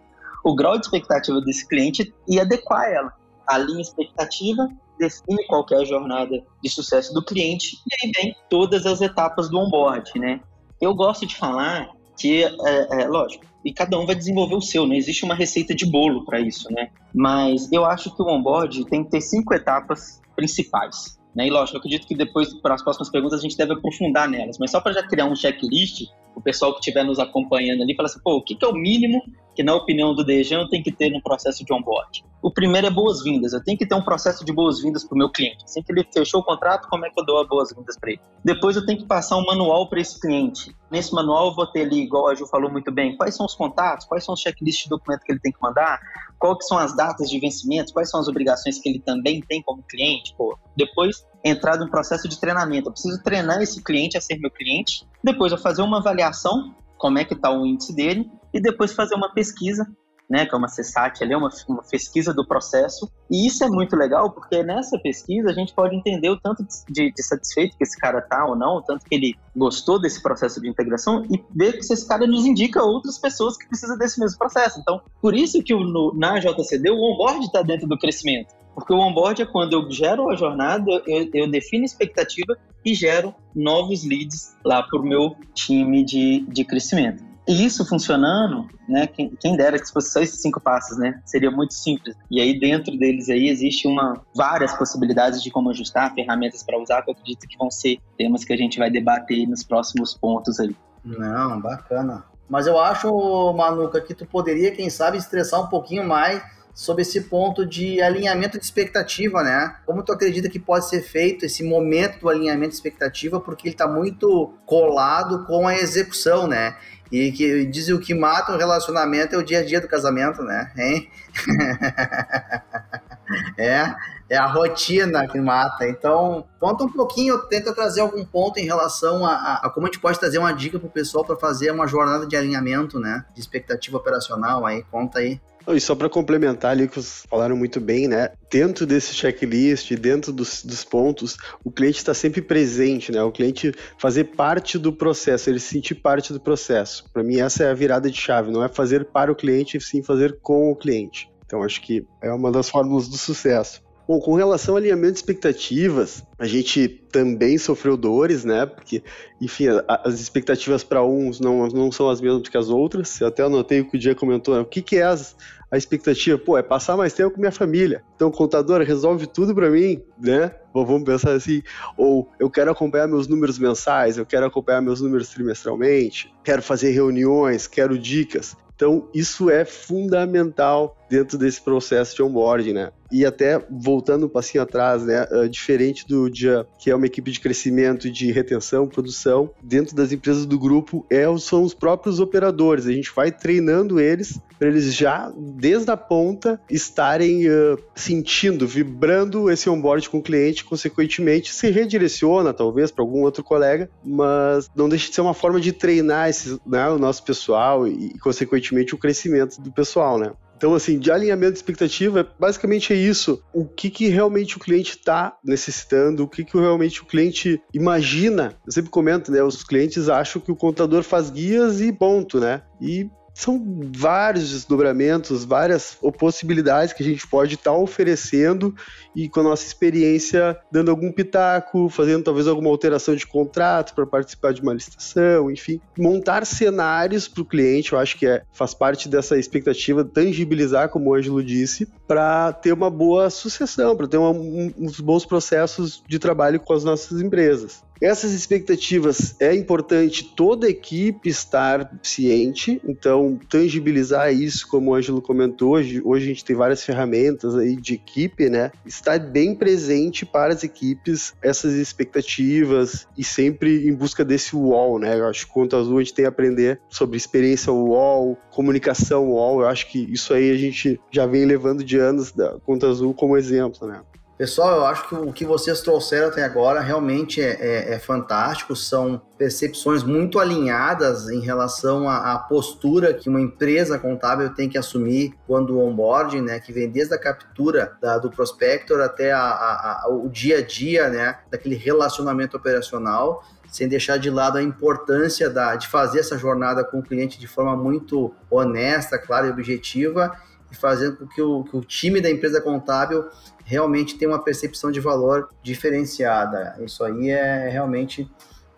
o 0.45 0.55
grau 0.55 0.79
de 0.79 0.85
expectativa 0.85 1.41
desse 1.41 1.67
cliente 1.67 2.15
e 2.29 2.39
adequar 2.39 2.85
ela. 2.85 3.13
A 3.47 3.59
expectativa, 3.59 4.69
define 4.99 5.45
qual 5.47 5.67
é 5.73 5.77
a 5.77 5.85
jornada 5.85 6.43
de 6.63 6.71
sucesso 6.71 7.13
do 7.13 7.25
cliente 7.25 7.79
e 7.87 8.07
aí 8.07 8.13
vem 8.15 8.37
todas 8.49 8.87
as 8.87 9.01
etapas 9.01 9.49
do 9.49 9.59
onboard, 9.59 10.11
né? 10.19 10.41
Eu 10.81 10.95
gosto 10.95 11.27
de 11.27 11.37
falar 11.37 11.91
que, 12.19 12.45
é, 12.45 13.03
é, 13.03 13.09
lógico, 13.09 13.45
e 13.65 13.73
cada 13.73 13.99
um 13.99 14.07
vai 14.07 14.15
desenvolver 14.15 14.55
o 14.55 14.61
seu, 14.61 14.87
não 14.87 14.95
existe 14.95 15.25
uma 15.25 15.35
receita 15.35 15.75
de 15.75 15.87
bolo 15.87 16.25
para 16.25 16.41
isso, 16.41 16.71
né? 16.73 16.91
Mas 17.15 17.71
eu 17.73 17.85
acho 17.85 18.15
que 18.15 18.23
o 18.23 18.29
onboard 18.29 18.85
tem 18.87 19.03
que 19.03 19.11
ter 19.11 19.21
cinco 19.21 19.55
etapas 19.55 20.21
principais. 20.37 21.19
Né? 21.35 21.49
E 21.49 21.51
lógico, 21.51 21.77
eu 21.77 21.81
acredito 21.81 22.07
que 22.07 22.15
depois, 22.15 22.55
para 22.55 22.75
as 22.75 22.83
próximas 22.83 23.11
perguntas, 23.11 23.41
a 23.41 23.43
gente 23.43 23.57
deve 23.57 23.73
aprofundar 23.73 24.29
nelas. 24.29 24.59
Mas 24.59 24.71
só 24.71 24.81
para 24.81 24.93
já 24.93 25.03
criar 25.03 25.25
um 25.25 25.35
checklist, 25.35 26.07
o 26.35 26.41
pessoal 26.41 26.73
que 26.73 26.79
estiver 26.79 27.05
nos 27.05 27.19
acompanhando 27.19 27.83
ali 27.83 27.95
fala 27.97 28.07
assim, 28.07 28.21
pô, 28.23 28.37
o 28.37 28.43
que, 28.43 28.55
que 28.55 28.65
é 28.65 28.69
o 28.69 28.75
mínimo 28.75 29.21
que, 29.55 29.63
na 29.63 29.75
opinião 29.75 30.15
do 30.15 30.25
Dejan, 30.25 30.67
tem 30.69 30.83
que 30.83 30.93
ter 30.93 31.11
no 31.11 31.23
processo 31.23 31.65
de 31.65 31.73
onboard? 31.73 32.25
O 32.43 32.51
primeiro 32.51 32.87
é 32.87 32.91
boas-vindas. 32.91 33.53
Eu 33.53 33.63
tenho 33.65 33.79
que 33.79 33.87
ter 33.87 33.95
um 33.95 34.03
processo 34.03 34.45
de 34.45 34.53
boas-vindas 34.53 35.05
para 35.05 35.15
o 35.15 35.19
meu 35.19 35.31
cliente. 35.31 35.65
Assim 35.65 35.83
que 35.83 35.91
ele 35.93 36.07
fechou 36.13 36.41
o 36.41 36.45
contrato, 36.45 36.89
como 36.89 37.07
é 37.07 37.11
que 37.11 37.19
eu 37.19 37.25
dou 37.25 37.41
as 37.41 37.49
boas-vindas 37.49 37.97
para 37.99 38.11
ele? 38.11 38.21
Depois 38.45 38.77
eu 38.77 38.85
tenho 38.85 38.99
que 38.99 39.07
passar 39.07 39.37
um 39.37 39.45
manual 39.47 39.89
para 39.89 40.01
esse 40.01 40.21
cliente. 40.21 40.77
Nesse 40.91 41.15
manual 41.15 41.49
eu 41.49 41.55
vou 41.55 41.67
ter 41.67 41.83
ali, 41.83 42.03
igual 42.03 42.29
a 42.29 42.35
Ju 42.35 42.47
falou 42.47 42.71
muito 42.71 42.93
bem, 42.93 43.17
quais 43.17 43.35
são 43.35 43.47
os 43.47 43.55
contatos, 43.55 44.05
quais 44.07 44.25
são 44.25 44.35
os 44.35 44.41
checklists 44.41 44.85
de 44.85 44.91
documento 44.91 45.23
que 45.23 45.33
ele 45.33 45.41
tem 45.41 45.53
que 45.53 45.63
mandar, 45.63 45.99
quais 46.39 46.67
são 46.69 46.77
as 46.77 46.95
datas 46.95 47.31
de 47.31 47.41
vencimento, 47.41 47.93
quais 47.93 48.11
são 48.11 48.21
as 48.21 48.29
obrigações 48.29 48.79
que 48.79 48.89
ele 48.89 49.01
também 49.01 49.41
tem 49.41 49.63
como 49.63 49.83
cliente. 49.83 50.35
Pô. 50.37 50.59
Depois 50.77 51.25
entrar 51.45 51.79
no 51.79 51.91
processo 51.91 52.29
de 52.29 52.39
treinamento. 52.41 52.89
Eu 52.89 52.93
preciso 52.93 53.23
treinar 53.23 53.63
esse 53.63 53.83
cliente 53.83 54.17
a 54.17 54.21
ser 54.21 54.39
meu 54.39 54.51
cliente. 54.51 55.07
Depois 55.23 55.53
eu 55.53 55.59
fazer 55.59 55.83
uma 55.83 55.99
avaliação, 55.99 56.75
como 56.99 57.19
é 57.19 57.25
que 57.25 57.35
está 57.35 57.51
o 57.51 57.67
índice 57.67 57.95
dele, 57.95 58.31
e 58.55 58.61
depois 58.61 58.93
fazer 58.93 59.17
uma 59.17 59.35
pesquisa, 59.35 59.85
né, 60.31 60.47
que 60.47 60.55
é 60.55 60.59
uma 60.59 60.69
CSAT 60.69 61.23
ali, 61.23 61.35
é 61.35 61.37
uma, 61.37 61.51
uma 61.69 61.83
pesquisa 61.83 62.33
do 62.33 62.47
processo. 62.47 63.11
E 63.31 63.47
isso 63.47 63.63
é 63.65 63.69
muito 63.69 63.97
legal, 63.97 64.31
porque 64.31 64.63
nessa 64.63 64.99
pesquisa 64.99 65.51
a 65.51 65.53
gente 65.53 65.75
pode 65.75 65.95
entender 65.95 66.31
o 66.31 66.41
tanto 66.41 66.65
de, 66.89 67.13
de 67.13 67.23
satisfeito 67.23 67.77
que 67.77 67.83
esse 67.83 67.99
cara 67.99 68.23
tá 68.23 68.47
ou 68.47 68.57
não, 68.57 68.77
o 68.77 68.83
tanto 68.83 69.05
que 69.05 69.15
ele 69.15 69.35
gostou 69.55 70.01
desse 70.01 70.23
processo 70.23 70.61
de 70.61 70.69
integração 70.69 71.25
e 71.31 71.45
ver 71.55 71.73
que 71.73 71.81
esse 71.81 72.07
cara 72.07 72.27
nos 72.27 72.47
indica 72.47 72.83
outras 72.83 73.19
pessoas 73.19 73.57
que 73.57 73.69
precisam 73.69 73.99
desse 73.99 74.19
mesmo 74.21 74.39
processo. 74.39 74.81
Então, 74.81 75.03
por 75.21 75.35
isso 75.35 75.63
que 75.63 75.75
no, 75.75 76.15
na 76.15 76.39
JCD 76.39 76.91
o 76.91 77.13
onboard 77.13 77.45
está 77.45 77.61
dentro 77.61 77.89
do 77.89 77.99
crescimento. 77.99 78.55
Porque 78.75 78.93
o 78.93 78.99
onboard 78.99 79.43
é 79.43 79.47
quando 79.47 79.73
eu 79.73 79.91
gero 79.91 80.31
a 80.31 80.37
jornada, 80.37 80.91
eu, 81.07 81.29
eu 81.33 81.51
defino 81.51 81.85
expectativa 81.85 82.57
e 82.85 82.95
gero 82.95 83.35
novos 83.55 84.05
leads 84.05 84.57
lá 84.65 84.83
para 84.83 85.01
o 85.01 85.03
meu 85.03 85.37
time 85.55 86.05
de, 86.05 86.41
de 86.49 86.65
crescimento. 86.65 87.34
E 87.47 87.65
isso 87.65 87.85
funcionando, 87.85 88.67
né? 88.89 89.07
Quem, 89.07 89.37
quem, 89.39 89.57
dera 89.57 89.79
que 89.79 89.91
fosse 89.93 90.11
só 90.11 90.21
esses 90.21 90.41
cinco 90.41 90.61
passos, 90.61 90.97
né? 90.97 91.21
Seria 91.27 91.51
muito 91.51 91.75
simples. 91.75 92.17
E 92.31 92.41
aí 92.41 92.59
dentro 92.59 92.97
deles 92.97 93.29
aí 93.29 93.49
existe 93.49 93.87
uma 93.87 94.23
várias 94.35 94.75
possibilidades 94.75 95.43
de 95.43 95.51
como 95.51 95.71
ajustar, 95.71 96.15
ferramentas 96.15 96.63
para 96.63 96.81
usar, 96.81 97.03
que 97.03 97.11
eu 97.11 97.13
acredito 97.13 97.47
que 97.47 97.59
vão 97.59 97.71
ser 97.71 97.99
temas 98.17 98.45
que 98.45 98.53
a 98.53 98.57
gente 98.57 98.79
vai 98.79 98.91
debater 98.91 99.47
nos 99.47 99.63
próximos 99.63 100.15
pontos 100.15 100.59
aí. 100.59 100.75
Não, 101.05 101.61
bacana. 101.61 102.25
Mas 102.49 102.67
eu 102.67 102.79
acho, 102.79 103.53
Manuca, 103.53 104.01
que 104.01 104.15
tu 104.15 104.25
poderia, 104.25 104.71
quem 104.71 104.89
sabe, 104.89 105.19
estressar 105.19 105.61
um 105.63 105.67
pouquinho 105.67 106.07
mais 106.07 106.43
sobre 106.75 107.03
esse 107.03 107.21
ponto 107.23 107.65
de 107.65 108.03
alinhamento 108.03 108.59
de 108.59 108.65
expectativa, 108.65 109.43
né? 109.43 109.77
Como 109.87 110.03
tu 110.03 110.13
acredita 110.13 110.49
que 110.49 110.59
pode 110.59 110.89
ser 110.89 111.03
feito 111.03 111.47
esse 111.47 111.63
momento 111.63 112.21
do 112.21 112.29
alinhamento 112.29 112.71
de 112.71 112.75
expectativa, 112.75 113.41
porque 113.41 113.69
ele 113.69 113.75
está 113.75 113.87
muito 113.87 114.53
colado 114.67 115.47
com 115.47 115.69
a 115.69 115.77
execução, 115.77 116.49
né? 116.49 116.77
E 117.13 117.31
que 117.33 117.67
dizem 117.67 117.95
o 117.95 118.01
que 118.01 118.15
mata 118.15 118.53
o 118.53 118.57
relacionamento 118.57 119.35
é 119.35 119.39
o 119.39 119.43
dia 119.43 119.61
a 119.61 119.65
dia 119.65 119.81
do 119.81 119.89
casamento, 119.89 120.43
né? 120.43 120.73
Hein? 120.77 121.11
é, 123.59 123.95
é 124.29 124.37
a 124.37 124.47
rotina 124.47 125.27
que 125.29 125.41
mata. 125.41 125.87
Então, 125.87 126.45
conta 126.59 126.85
um 126.85 126.91
pouquinho, 126.91 127.39
tenta 127.47 127.73
trazer 127.73 128.01
algum 128.01 128.25
ponto 128.25 128.59
em 128.59 128.65
relação 128.65 129.25
a, 129.25 129.33
a, 129.33 129.67
a 129.67 129.71
como 129.71 129.87
a 129.87 129.89
gente 129.89 130.01
pode 130.01 130.19
trazer 130.19 130.39
uma 130.39 130.53
dica 130.53 130.79
para 130.79 130.89
o 130.89 130.91
pessoal 130.91 131.25
para 131.25 131.37
fazer 131.37 131.71
uma 131.71 131.87
jornada 131.87 132.27
de 132.27 132.37
alinhamento, 132.37 132.99
né? 132.99 133.25
De 133.35 133.41
expectativa 133.41 133.97
operacional 133.97 134.67
aí, 134.67 134.83
conta 134.91 135.19
aí. 135.19 135.41
E 135.69 135.81
só 135.81 135.95
para 135.95 136.11
complementar 136.11 136.73
ali 136.73 136.87
que 136.87 136.95
vocês 136.95 137.25
falaram 137.29 137.57
muito 137.57 137.81
bem, 137.81 138.07
né? 138.07 138.31
Dentro 138.51 138.87
desse 138.87 139.15
checklist, 139.15 139.93
dentro 139.95 140.33
dos, 140.33 140.63
dos 140.63 140.85
pontos, 140.85 141.37
o 141.65 141.71
cliente 141.71 141.99
está 141.99 142.13
sempre 142.13 142.43
presente, 142.43 143.11
né? 143.11 143.23
O 143.23 143.33
cliente 143.33 143.73
fazer 143.99 144.25
parte 144.25 144.79
do 144.79 144.93
processo, 144.93 145.49
ele 145.49 145.59
sentir 145.61 145.95
parte 145.95 146.33
do 146.33 146.41
processo. 146.41 147.05
Para 147.13 147.23
mim, 147.23 147.41
essa 147.41 147.65
é 147.65 147.71
a 147.71 147.75
virada 147.75 148.11
de 148.11 148.19
chave, 148.19 148.51
não 148.51 148.63
é 148.63 148.69
fazer 148.69 149.07
para 149.07 149.33
o 149.33 149.37
cliente, 149.37 149.81
sim 149.81 150.03
fazer 150.03 150.39
com 150.43 150.71
o 150.71 150.77
cliente. 150.77 151.31
Então, 151.47 151.63
acho 151.63 151.81
que 151.81 152.07
é 152.23 152.31
uma 152.33 152.51
das 152.51 152.69
fórmulas 152.69 153.09
do 153.09 153.17
sucesso. 153.17 153.84
Bom, 154.07 154.21
com 154.21 154.35
relação 154.35 154.75
ao 154.75 154.79
alinhamento 154.79 155.13
de 155.13 155.19
expectativas, 155.19 156.23
a 156.39 156.47
gente 156.47 156.89
também 157.11 157.57
sofreu 157.57 157.97
dores, 157.97 158.45
né? 158.45 158.67
Porque, 158.67 159.03
enfim, 159.41 159.65
as 159.89 160.21
expectativas 160.21 160.85
para 160.85 161.03
uns 161.03 161.41
não, 161.41 161.67
não 161.69 161.91
são 161.91 162.11
as 162.11 162.21
mesmas 162.21 162.47
que 162.47 162.57
as 162.59 162.69
outras. 162.69 163.19
Eu 163.19 163.29
até 163.29 163.43
anotei 163.43 163.81
o 163.81 163.89
que 163.89 163.97
o 163.97 163.99
Dia 163.99 164.15
comentou, 164.15 164.55
né? 164.55 164.61
O 164.61 164.67
que, 164.67 164.83
que 164.83 164.97
é 164.97 165.05
as, 165.05 165.35
a 165.71 165.79
expectativa? 165.79 166.37
Pô, 166.37 166.59
é 166.59 166.63
passar 166.63 166.99
mais 166.99 167.15
tempo 167.15 167.31
com 167.31 167.41
minha 167.41 167.51
família. 167.51 168.05
Então, 168.15 168.31
contador 168.31 168.83
resolve 168.83 169.27
tudo 169.27 169.55
para 169.55 169.71
mim, 169.71 170.03
né? 170.19 170.55
Ou 170.75 170.85
vamos 170.85 171.05
pensar 171.05 171.33
assim, 171.33 171.63
ou 171.97 172.31
eu 172.39 172.51
quero 172.51 172.71
acompanhar 172.71 173.09
meus 173.09 173.27
números 173.27 173.59
mensais, 173.59 174.19
eu 174.19 174.27
quero 174.27 174.45
acompanhar 174.45 174.83
meus 174.83 175.01
números 175.01 175.31
trimestralmente, 175.31 176.31
quero 176.45 176.61
fazer 176.61 176.91
reuniões, 176.91 177.67
quero 177.67 177.99
dicas. 177.99 178.55
Então, 178.77 179.09
isso 179.15 179.49
é 179.49 179.65
fundamental 179.65 180.97
dentro 181.09 181.39
desse 181.39 181.61
processo 181.61 182.15
de 182.17 182.23
onboarding, 182.23 182.73
né? 182.73 182.91
E 183.13 183.25
até 183.25 183.65
voltando 183.71 184.27
um 184.27 184.29
passinho 184.29 184.63
atrás, 184.63 185.05
né? 185.05 185.27
Uh, 185.31 185.49
diferente 185.49 186.07
do 186.07 186.29
dia 186.29 186.67
que 186.79 186.91
é 186.91 186.97
uma 186.97 187.07
equipe 187.07 187.31
de 187.31 187.41
crescimento 187.41 188.11
de 188.11 188.33
retenção, 188.33 188.89
produção, 188.89 189.51
dentro 189.63 189.95
das 189.95 190.13
empresas 190.13 190.47
do 190.47 190.59
grupo 190.59 191.07
é, 191.11 191.25
são 191.39 191.63
os 191.63 191.75
próprios 191.75 192.21
operadores. 192.21 192.87
A 192.87 192.93
gente 192.93 193.13
vai 193.15 193.31
treinando 193.31 194.01
eles 194.01 194.39
para 194.59 194.69
eles 194.69 194.95
já, 194.95 195.33
desde 195.37 195.91
a 195.91 195.97
ponta, 195.97 196.61
estarem 196.71 197.49
uh, 197.49 197.79
sentindo, 197.95 198.67
vibrando 198.67 199.51
esse 199.51 199.69
onboard 199.69 200.09
com 200.09 200.19
o 200.19 200.23
cliente, 200.23 200.65
consequentemente 200.65 201.53
se 201.53 201.71
redireciona, 201.71 202.53
talvez, 202.53 202.91
para 202.91 203.05
algum 203.05 203.23
outro 203.23 203.43
colega, 203.43 203.91
mas 204.05 204.71
não 204.75 204.89
deixa 204.89 205.09
de 205.09 205.15
ser 205.15 205.21
uma 205.21 205.35
forma 205.35 205.61
de 205.61 205.73
treinar 205.73 206.29
esse, 206.29 206.59
né, 206.67 206.89
o 206.89 206.99
nosso 206.99 207.25
pessoal 207.25 207.87
e, 207.87 208.19
consequentemente, 208.19 208.95
o 208.95 208.99
crescimento 208.99 209.61
do 209.61 209.73
pessoal, 209.73 210.19
né? 210.19 210.33
Então, 210.57 210.75
assim, 210.75 210.99
de 210.99 211.11
alinhamento 211.11 211.53
de 211.53 211.59
expectativa, 211.59 212.29
basicamente 212.39 212.93
é 212.93 212.97
isso. 212.97 213.43
O 213.53 213.65
que, 213.65 213.91
que 213.91 214.09
realmente 214.09 214.57
o 214.57 214.61
cliente 214.61 214.97
está 214.97 215.37
necessitando, 215.45 216.25
o 216.25 216.29
que, 216.29 216.45
que 216.45 216.59
realmente 216.59 217.03
o 217.03 217.07
cliente 217.07 217.61
imagina. 217.73 218.57
Eu 218.67 218.73
sempre 218.73 218.91
comento, 218.91 219.31
né? 219.31 219.43
Os 219.43 219.63
clientes 219.65 220.09
acham 220.09 220.41
que 220.41 220.53
o 220.53 220.57
contador 220.57 221.03
faz 221.03 221.31
guias 221.31 221.81
e 221.81 221.93
ponto, 221.93 222.41
né? 222.41 222.63
E 222.81 223.09
são 223.35 223.61
vários 223.93 224.51
desdobramentos, 224.51 225.45
várias 225.45 225.99
possibilidades 226.17 226.95
que 226.95 227.03
a 227.03 227.07
gente 227.07 227.27
pode 227.27 227.57
estar 227.57 227.73
tá 227.73 227.77
oferecendo 227.77 228.75
e 229.15 229.29
com 229.29 229.41
a 229.41 229.43
nossa 229.43 229.67
experiência 229.67 230.57
dando 230.71 230.91
algum 230.91 231.11
pitaco, 231.11 231.89
fazendo 231.89 232.23
talvez 232.23 232.47
alguma 232.47 232.71
alteração 232.71 233.17
de 233.17 233.27
contrato 233.27 233.95
para 233.95 234.07
participar 234.07 234.53
de 234.53 234.63
uma 234.63 234.73
licitação, 234.73 235.51
enfim, 235.51 235.81
montar 235.99 236.47
cenários 236.47 237.27
para 237.27 237.43
o 237.43 237.45
cliente, 237.45 237.93
eu 237.93 237.99
acho 237.99 238.17
que 238.17 238.27
é, 238.27 238.43
faz 238.53 238.73
parte 238.73 239.09
dessa 239.09 239.37
expectativa 239.37 240.05
tangibilizar, 240.05 240.89
como 240.89 241.11
o 241.11 241.15
Ângelo 241.15 241.43
disse, 241.43 241.89
para 242.07 242.53
ter 242.53 242.73
uma 242.73 242.91
boa 242.91 243.31
sucessão, 243.31 243.97
para 243.97 244.07
ter 244.07 244.17
uma, 244.17 244.31
um, 244.31 244.73
uns 244.79 245.01
bons 245.01 245.27
processos 245.27 246.03
de 246.07 246.19
trabalho 246.19 246.61
com 246.61 246.73
as 246.73 246.85
nossas 246.85 247.21
empresas. 247.21 247.83
Essas 248.05 248.33
expectativas 248.33 249.35
é 249.41 249.55
importante 249.55 250.25
toda 250.37 250.67
a 250.67 250.71
equipe 250.71 251.27
estar 251.27 251.91
ciente, 252.03 252.79
então 252.87 253.41
tangibilizar 253.49 254.31
isso, 254.31 254.69
como 254.69 254.91
o 254.91 254.95
Ângelo 254.95 255.23
comentou, 255.23 255.71
hoje, 255.71 256.03
hoje 256.05 256.27
a 256.27 256.29
gente 256.29 256.45
tem 256.45 256.55
várias 256.55 256.85
ferramentas 256.85 257.57
aí 257.57 257.75
de 257.75 257.95
equipe, 257.95 258.51
né? 258.51 258.71
Estar 258.85 259.19
bem 259.19 259.55
presente 259.55 260.27
para 260.27 260.53
as 260.53 260.63
equipes 260.63 261.33
essas 261.41 261.73
expectativas 261.73 263.09
e 263.17 263.25
sempre 263.25 263.89
em 263.89 263.95
busca 263.95 264.23
desse 264.23 264.55
wall, 264.55 264.99
né? 264.99 265.19
Eu 265.19 265.27
acho 265.27 265.47
que 265.47 265.55
Conta 265.55 265.79
Azul 265.79 265.97
a 265.97 266.03
gente 266.03 266.13
tem 266.13 266.27
a 266.27 266.29
aprender 266.29 266.79
sobre 266.91 267.17
experiência 267.17 267.73
wall, 267.73 268.37
comunicação 268.51 269.31
wall, 269.31 269.63
eu 269.63 269.67
acho 269.67 269.91
que 269.91 270.13
isso 270.13 270.35
aí 270.35 270.51
a 270.51 270.59
gente 270.59 271.01
já 271.11 271.25
vem 271.25 271.47
levando 271.47 271.83
de 271.83 271.97
anos 271.97 272.33
da 272.33 272.59
Conta 272.67 272.87
Azul 272.87 273.15
como 273.15 273.35
exemplo, 273.35 273.89
né? 273.89 274.03
Pessoal, 274.37 274.79
eu 274.79 274.85
acho 274.87 275.09
que 275.09 275.15
o 275.15 275.33
que 275.33 275.45
vocês 275.45 275.81
trouxeram 275.81 276.27
até 276.27 276.43
agora 276.43 276.81
realmente 276.81 277.41
é, 277.41 277.53
é, 277.53 277.95
é 277.95 277.99
fantástico. 278.01 278.75
São 278.75 279.23
percepções 279.39 280.03
muito 280.03 280.41
alinhadas 280.41 281.29
em 281.29 281.39
relação 281.39 282.09
à, 282.09 282.33
à, 282.33 282.39
postura 282.39 283.15
que 283.15 283.29
uma 283.29 283.41
empresa 283.41 283.97
contábil 283.97 284.53
tem 284.53 284.69
que 284.69 284.77
assumir 284.77 285.35
quando 285.47 285.79
onboarding, 285.79 286.41
né, 286.41 286.59
que 286.59 286.73
vem 286.73 286.91
desde 286.91 287.15
a 287.15 287.19
captura 287.19 287.97
da, 288.03 288.19
do 288.19 288.29
prospector 288.29 289.01
até 289.01 289.31
a, 289.31 289.41
a, 289.41 290.09
o 290.11 290.29
dia 290.29 290.59
a 290.59 290.63
dia, 290.63 291.09
né, 291.09 291.39
daquele 291.49 291.77
relacionamento 291.77 292.57
operacional, 292.57 293.45
sem 293.71 293.87
deixar 293.87 294.17
de 294.17 294.31
lado 294.31 294.59
a 294.59 294.63
importância 294.63 295.49
da, 295.49 295.77
de 295.77 295.87
fazer 295.87 296.19
essa 296.19 296.37
jornada 296.37 296.83
com 296.83 296.99
o 296.99 297.03
cliente 297.05 297.39
de 297.39 297.47
forma 297.47 297.77
muito 297.77 298.35
honesta, 298.51 299.17
clara 299.17 299.47
e 299.47 299.51
objetiva 299.51 300.33
e 300.73 300.77
fazendo 300.77 301.19
com 301.19 301.29
que 301.29 301.41
o, 301.41 301.63
que 301.65 301.77
o 301.77 301.81
time 301.81 302.21
da 302.21 302.29
empresa 302.29 302.61
contábil 302.61 303.25
realmente 303.65 304.17
tem 304.17 304.29
uma 304.29 304.43
percepção 304.43 304.91
de 304.91 305.01
valor 305.01 305.49
diferenciada. 305.63 306.77
Isso 306.81 307.03
aí 307.03 307.31
é 307.31 307.69
realmente 307.69 308.31